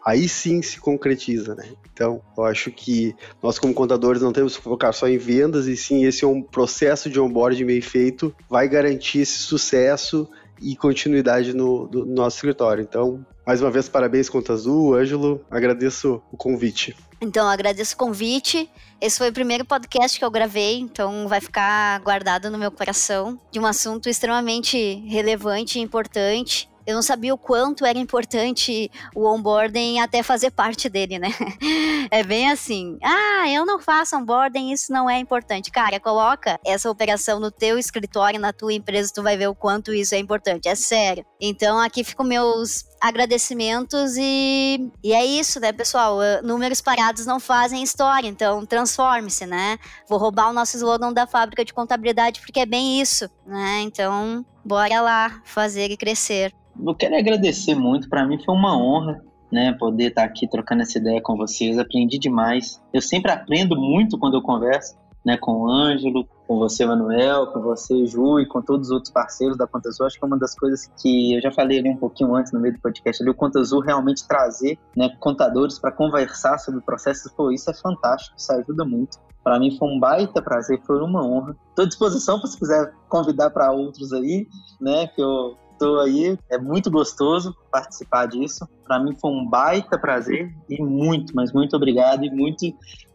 aí 0.04 0.28
sim 0.28 0.60
se 0.60 0.78
concretiza, 0.78 1.54
né? 1.54 1.64
Então, 1.92 2.20
eu 2.36 2.44
acho 2.44 2.70
que 2.70 3.16
nós 3.42 3.58
como 3.58 3.72
contadores 3.72 4.20
não 4.20 4.32
temos 4.32 4.56
que 4.56 4.62
focar 4.62 4.92
só 4.92 5.08
em 5.08 5.16
vendas 5.16 5.66
e 5.66 5.76
sim 5.76 6.04
esse 6.04 6.24
é 6.24 6.28
um 6.28 6.42
processo 6.42 7.08
de 7.08 7.18
onboarding 7.18 7.64
bem 7.64 7.80
feito 7.80 8.34
vai 8.48 8.68
garantir 8.68 9.20
esse 9.20 9.38
sucesso 9.38 10.28
e 10.60 10.76
continuidade 10.76 11.54
no, 11.54 11.88
no 11.88 12.04
nosso 12.04 12.36
escritório. 12.36 12.82
Então, 12.82 13.24
mais 13.46 13.60
uma 13.60 13.70
vez, 13.70 13.88
parabéns, 13.88 14.28
Conta 14.28 14.52
Azul, 14.52 14.94
Ângelo, 14.94 15.44
agradeço 15.50 16.22
o 16.32 16.36
convite. 16.36 16.96
Então, 17.20 17.48
agradeço 17.48 17.94
o 17.94 17.98
convite. 17.98 18.70
Esse 19.00 19.18
foi 19.18 19.30
o 19.30 19.32
primeiro 19.32 19.64
podcast 19.64 20.18
que 20.18 20.24
eu 20.24 20.30
gravei, 20.30 20.78
então 20.78 21.28
vai 21.28 21.40
ficar 21.40 22.00
guardado 22.00 22.50
no 22.50 22.58
meu 22.58 22.70
coração 22.70 23.38
de 23.50 23.60
um 23.60 23.66
assunto 23.66 24.08
extremamente 24.08 25.04
relevante 25.06 25.78
e 25.78 25.82
importante 25.82 26.68
eu 26.86 26.94
não 26.94 27.02
sabia 27.02 27.34
o 27.34 27.38
quanto 27.38 27.84
era 27.84 27.98
importante 27.98 28.90
o 29.14 29.26
onboarding 29.26 30.00
até 30.00 30.22
fazer 30.22 30.50
parte 30.50 30.88
dele, 30.88 31.18
né? 31.18 31.28
É 32.10 32.22
bem 32.22 32.50
assim, 32.50 32.98
ah, 33.02 33.48
eu 33.48 33.64
não 33.64 33.80
faço 33.80 34.16
onboarding, 34.16 34.70
isso 34.70 34.92
não 34.92 35.08
é 35.08 35.18
importante. 35.18 35.70
Cara, 35.70 35.98
coloca 35.98 36.60
essa 36.64 36.90
operação 36.90 37.40
no 37.40 37.50
teu 37.50 37.78
escritório, 37.78 38.38
na 38.38 38.52
tua 38.52 38.72
empresa, 38.72 39.12
tu 39.12 39.22
vai 39.22 39.36
ver 39.36 39.48
o 39.48 39.54
quanto 39.54 39.92
isso 39.92 40.14
é 40.14 40.18
importante, 40.18 40.68
é 40.68 40.74
sério. 40.74 41.24
Então 41.40 41.80
aqui 41.80 42.04
ficam 42.04 42.24
meus 42.24 42.84
agradecimentos 43.00 44.16
e, 44.16 44.90
e 45.02 45.12
é 45.12 45.24
isso, 45.24 45.60
né, 45.60 45.72
pessoal? 45.72 46.18
Uh, 46.18 46.46
números 46.46 46.80
parados 46.80 47.26
não 47.26 47.40
fazem 47.40 47.82
história, 47.82 48.28
então 48.28 48.64
transforme-se, 48.64 49.46
né? 49.46 49.78
Vou 50.08 50.18
roubar 50.18 50.50
o 50.50 50.52
nosso 50.52 50.76
slogan 50.76 51.12
da 51.12 51.26
fábrica 51.26 51.64
de 51.64 51.74
contabilidade 51.74 52.40
porque 52.40 52.60
é 52.60 52.66
bem 52.66 53.00
isso, 53.00 53.28
né? 53.46 53.80
Então, 53.82 54.44
bora 54.64 55.00
lá 55.00 55.42
fazer 55.44 55.90
e 55.90 55.96
crescer 55.96 56.54
eu 56.78 56.94
quero 56.94 57.16
agradecer 57.16 57.74
muito, 57.74 58.08
para 58.08 58.26
mim 58.26 58.42
foi 58.42 58.54
uma 58.54 58.76
honra, 58.76 59.22
né, 59.52 59.72
poder 59.78 60.08
estar 60.08 60.24
aqui 60.24 60.48
trocando 60.48 60.82
essa 60.82 60.98
ideia 60.98 61.20
com 61.22 61.36
vocês. 61.36 61.78
Aprendi 61.78 62.18
demais. 62.18 62.82
Eu 62.92 63.00
sempre 63.00 63.30
aprendo 63.30 63.76
muito 63.76 64.18
quando 64.18 64.34
eu 64.34 64.42
converso, 64.42 64.96
né, 65.24 65.36
com 65.36 65.52
o 65.52 65.70
Ângelo, 65.70 66.26
com 66.46 66.58
você, 66.58 66.84
Manuel, 66.84 67.46
com 67.46 67.60
você, 67.60 68.04
Ju, 68.06 68.40
e 68.40 68.46
com 68.46 68.60
todos 68.60 68.88
os 68.88 68.92
outros 68.92 69.12
parceiros 69.12 69.56
da 69.56 69.66
Conta 69.66 69.88
Azul. 69.88 70.06
Acho 70.06 70.18
que 70.18 70.24
é 70.24 70.26
uma 70.26 70.38
das 70.38 70.54
coisas 70.54 70.90
que 71.00 71.34
eu 71.34 71.40
já 71.40 71.50
falei 71.50 71.78
ali 71.78 71.88
um 71.88 71.96
pouquinho 71.96 72.34
antes 72.34 72.52
no 72.52 72.60
meio 72.60 72.74
do 72.74 72.80
podcast, 72.80 73.22
ali, 73.22 73.30
o 73.30 73.34
Conta 73.34 73.60
Azul 73.60 73.80
realmente 73.80 74.26
trazer 74.26 74.78
né, 74.96 75.08
contadores 75.20 75.78
para 75.78 75.92
conversar 75.92 76.58
sobre 76.58 76.80
processos, 76.80 77.32
pô, 77.32 77.50
isso 77.50 77.70
é 77.70 77.74
fantástico, 77.74 78.36
isso 78.36 78.52
ajuda 78.52 78.84
muito. 78.84 79.18
Para 79.42 79.58
mim 79.58 79.76
foi 79.78 79.88
um 79.88 80.00
baita 80.00 80.42
prazer, 80.42 80.80
foi 80.86 81.00
uma 81.02 81.24
honra. 81.24 81.56
Estou 81.68 81.84
à 81.84 81.88
disposição 81.88 82.38
para 82.38 82.48
se 82.48 82.58
quiser 82.58 82.92
convidar 83.08 83.50
para 83.50 83.70
outros 83.72 84.12
aí, 84.12 84.46
né, 84.80 85.06
que 85.06 85.22
eu 85.22 85.56
estou 85.74 86.00
aí. 86.00 86.38
É 86.50 86.58
muito 86.58 86.90
gostoso 86.90 87.54
participar 87.70 88.26
disso. 88.26 88.66
Para 88.86 88.98
mim 88.98 89.14
foi 89.14 89.30
um 89.30 89.46
baita 89.46 89.98
prazer 89.98 90.52
e 90.68 90.82
muito, 90.82 91.34
mas 91.34 91.52
muito 91.52 91.76
obrigado 91.76 92.24
e 92.24 92.30
muito 92.30 92.66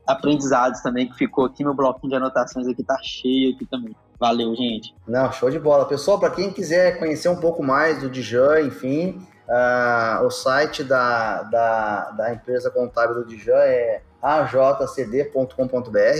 aprendizados 0.05 0.82
também 0.82 1.07
que 1.07 1.16
ficou 1.16 1.45
aqui. 1.45 1.64
Meu 1.64 1.74
bloquinho 1.74 2.10
de 2.10 2.16
anotações 2.16 2.68
aqui 2.68 2.84
tá 2.84 2.97
cheio 3.01 3.55
aqui 3.55 3.66
também. 3.66 3.95
Valeu, 4.20 4.53
gente. 4.55 4.93
Não, 5.07 5.32
show 5.32 5.49
de 5.49 5.60
bola. 5.60 5.86
Pessoal, 5.86 6.20
para 6.20 6.32
quem 6.32 6.51
quiser 6.51 6.99
conhecer 6.99 7.30
um 7.30 7.39
pouco 7.39 7.64
mais 7.64 8.01
do 8.01 8.10
Dijan, 8.10 8.62
enfim, 8.62 9.26
uh, 9.47 10.26
o 10.26 10.30
site 10.30 10.84
da, 10.84 11.43
da, 11.43 12.12
da 12.12 12.34
empresa 12.34 12.70
contábil 12.70 13.16
do 13.16 13.26
Dijan 13.26 13.55
é 13.55 14.01
ajcd.com.br, 14.22 15.56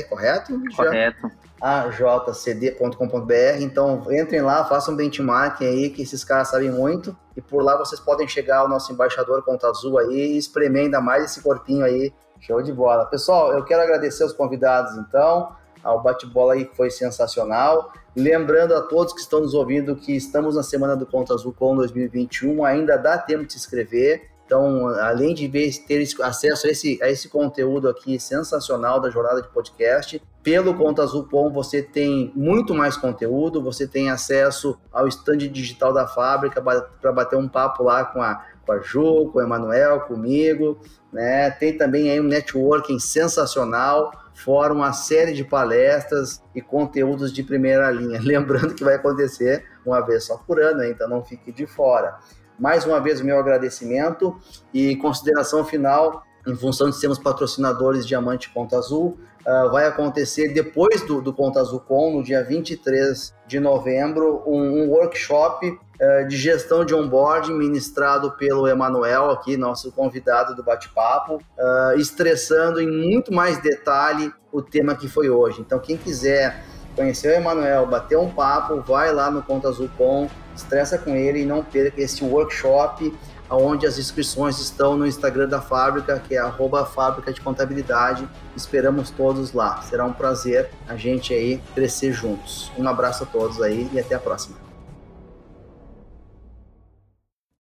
correto? 0.10 0.62
Correto. 0.76 1.32
ajcd.com.br. 1.62 3.34
Então 3.62 4.02
entrem 4.12 4.42
lá, 4.42 4.64
façam 4.66 4.94
um 4.94 4.98
benchmarking 4.98 5.66
aí, 5.66 5.90
que 5.90 6.02
esses 6.02 6.24
caras 6.24 6.50
sabem 6.50 6.72
muito. 6.72 7.16
E 7.36 7.42
por 7.42 7.64
lá 7.64 7.78
vocês 7.78 8.00
podem 8.00 8.28
chegar 8.28 8.60
ao 8.60 8.70
nosso 8.70 8.92
embaixador 8.92 9.44
Conta 9.44 9.68
Azul 9.68 9.98
aí 9.98 10.34
e 10.34 10.38
espremer 10.38 10.84
ainda 10.84 11.02
mais 11.02 11.26
esse 11.26 11.42
corpinho 11.42 11.84
aí. 11.84 12.14
Show 12.40 12.62
de 12.62 12.72
bola. 12.72 13.06
Pessoal, 13.06 13.52
eu 13.52 13.64
quero 13.66 13.82
agradecer 13.82 14.24
os 14.24 14.32
convidados 14.34 14.96
então. 14.98 15.54
Ao 15.84 16.02
bate-bola 16.02 16.54
aí 16.54 16.70
foi 16.74 16.90
sensacional. 16.90 17.92
Lembrando 18.16 18.76
a 18.76 18.82
todos 18.82 19.14
que 19.14 19.20
estão 19.22 19.40
nos 19.40 19.54
ouvindo 19.54 19.96
que 19.96 20.16
estamos 20.16 20.56
na 20.56 20.64
semana 20.64 20.96
do 20.96 21.06
Conta 21.06 21.34
Azul 21.34 21.54
com 21.58 21.76
2021, 21.76 22.66
ainda 22.66 22.98
dá 22.98 23.18
tempo 23.18 23.46
de 23.46 23.54
se 23.54 23.60
inscrever. 23.60 24.30
Então, 24.50 24.88
além 24.88 25.36
de 25.36 25.48
ver, 25.48 25.72
ter 25.86 26.04
acesso 26.24 26.66
a 26.66 26.72
esse, 26.72 26.98
a 27.04 27.08
esse 27.08 27.30
conteúdo 27.30 27.88
aqui 27.88 28.20
sensacional 28.20 29.00
da 29.00 29.12
jornada 29.12 29.44
de 29.44 29.48
podcast, 29.50 30.20
pelo 30.42 30.74
Conta 30.74 31.04
Azul.com 31.04 31.52
você 31.52 31.84
tem 31.84 32.34
muito 32.36 32.74
mais 32.74 32.98
conteúdo, 32.98 33.62
você 33.62 33.86
tem 33.88 34.10
acesso 34.10 34.76
ao 34.92 35.08
stand 35.08 35.38
digital 35.38 35.94
da 35.94 36.08
fábrica 36.08 36.60
para 37.00 37.12
bater 37.12 37.38
um 37.38 37.48
papo 37.48 37.84
lá 37.84 38.04
com 38.06 38.24
a, 38.24 38.44
com 38.66 38.72
a 38.72 38.80
Ju, 38.80 39.30
com 39.32 39.38
o 39.38 39.42
Emanuel, 39.44 40.00
comigo, 40.02 40.80
né? 41.14 41.52
Tem 41.52 41.78
também 41.78 42.10
aí 42.10 42.20
um 42.20 42.24
networking 42.24 42.98
sensacional, 42.98 44.12
fora 44.34 44.74
uma 44.74 44.94
série 44.94 45.32
de 45.32 45.44
palestras 45.44 46.42
e 46.56 46.62
conteúdos 46.62 47.32
de 47.32 47.44
primeira 47.44 47.92
linha. 47.92 48.18
Lembrando 48.26 48.74
que 48.74 48.84
vai 48.84 48.96
acontecer 48.96 49.64
uma 49.86 50.02
vez 50.02 50.24
só 50.24 50.38
por 50.38 50.60
ano, 50.60 50.84
então 50.84 51.08
não 51.08 51.24
fique 51.24 51.52
de 51.52 51.68
fora. 51.68 52.18
Mais 52.60 52.86
uma 52.86 53.00
vez, 53.00 53.22
o 53.22 53.26
meu 53.26 53.40
agradecimento 53.40 54.36
e 54.74 54.96
consideração 54.98 55.64
final, 55.64 56.24
em 56.46 56.56
função 56.56 56.90
de 56.90 56.98
sermos 56.98 57.18
patrocinadores 57.18 58.06
Diamante 58.06 58.50
Conta 58.50 58.78
Azul, 58.78 59.18
uh, 59.46 59.72
vai 59.72 59.88
acontecer 59.88 60.54
depois 60.54 61.02
do, 61.06 61.22
do 61.22 61.34
Conta 61.34 61.62
Azul 61.62 61.80
Com, 61.80 62.18
no 62.18 62.24
dia 62.24 62.44
23 62.44 63.34
de 63.48 63.60
novembro, 63.60 64.44
um, 64.46 64.84
um 64.84 64.90
workshop 64.90 65.68
uh, 65.68 66.28
de 66.28 66.36
gestão 66.36 66.84
de 66.84 66.94
onboarding 66.94 67.54
ministrado 67.54 68.32
pelo 68.32 68.68
Emanuel, 68.68 69.30
aqui, 69.30 69.56
nosso 69.56 69.92
convidado 69.92 70.54
do 70.54 70.64
bate-papo, 70.64 71.36
uh, 71.36 71.98
estressando 71.98 72.82
em 72.82 72.90
muito 72.90 73.34
mais 73.34 73.58
detalhe 73.62 74.34
o 74.52 74.62
tema 74.62 74.96
que 74.96 75.08
foi 75.08 75.30
hoje. 75.30 75.62
Então, 75.62 75.80
quem 75.80 75.96
quiser 75.96 76.62
conhecer 76.96 77.30
o 77.30 77.36
Emanuel, 77.36 77.86
bater 77.86 78.18
um 78.18 78.30
papo, 78.30 78.82
vai 78.82 79.14
lá 79.14 79.32
no 79.32 79.42
Conta 79.42 79.70
Azul 79.70 79.90
Com, 79.98 80.28
estressa 80.60 80.98
com 80.98 81.16
ele 81.16 81.42
e 81.42 81.46
não 81.46 81.64
perca 81.64 82.02
esse 82.02 82.24
workshop 82.24 83.14
onde 83.50 83.88
as 83.88 83.98
inscrições 83.98 84.60
estão 84.60 84.96
no 84.96 85.08
Instagram 85.08 85.48
da 85.48 85.60
fábrica, 85.60 86.20
que 86.20 86.36
é 86.36 86.38
arroba 86.38 86.86
fábrica 86.86 87.34
de 87.34 87.42
contabilidade. 87.42 88.28
Esperamos 88.56 89.10
todos 89.10 89.54
lá. 89.54 89.82
Será 89.82 90.06
um 90.06 90.14
prazer 90.14 90.70
a 90.88 90.96
gente 90.96 91.34
aí 91.34 91.60
crescer 91.74 92.12
juntos. 92.12 92.72
Um 92.78 92.88
abraço 92.88 93.24
a 93.24 93.26
todos 93.26 93.62
aí 93.62 93.90
e 93.92 94.00
até 94.00 94.16
a 94.16 94.20
próxima. 94.20 94.69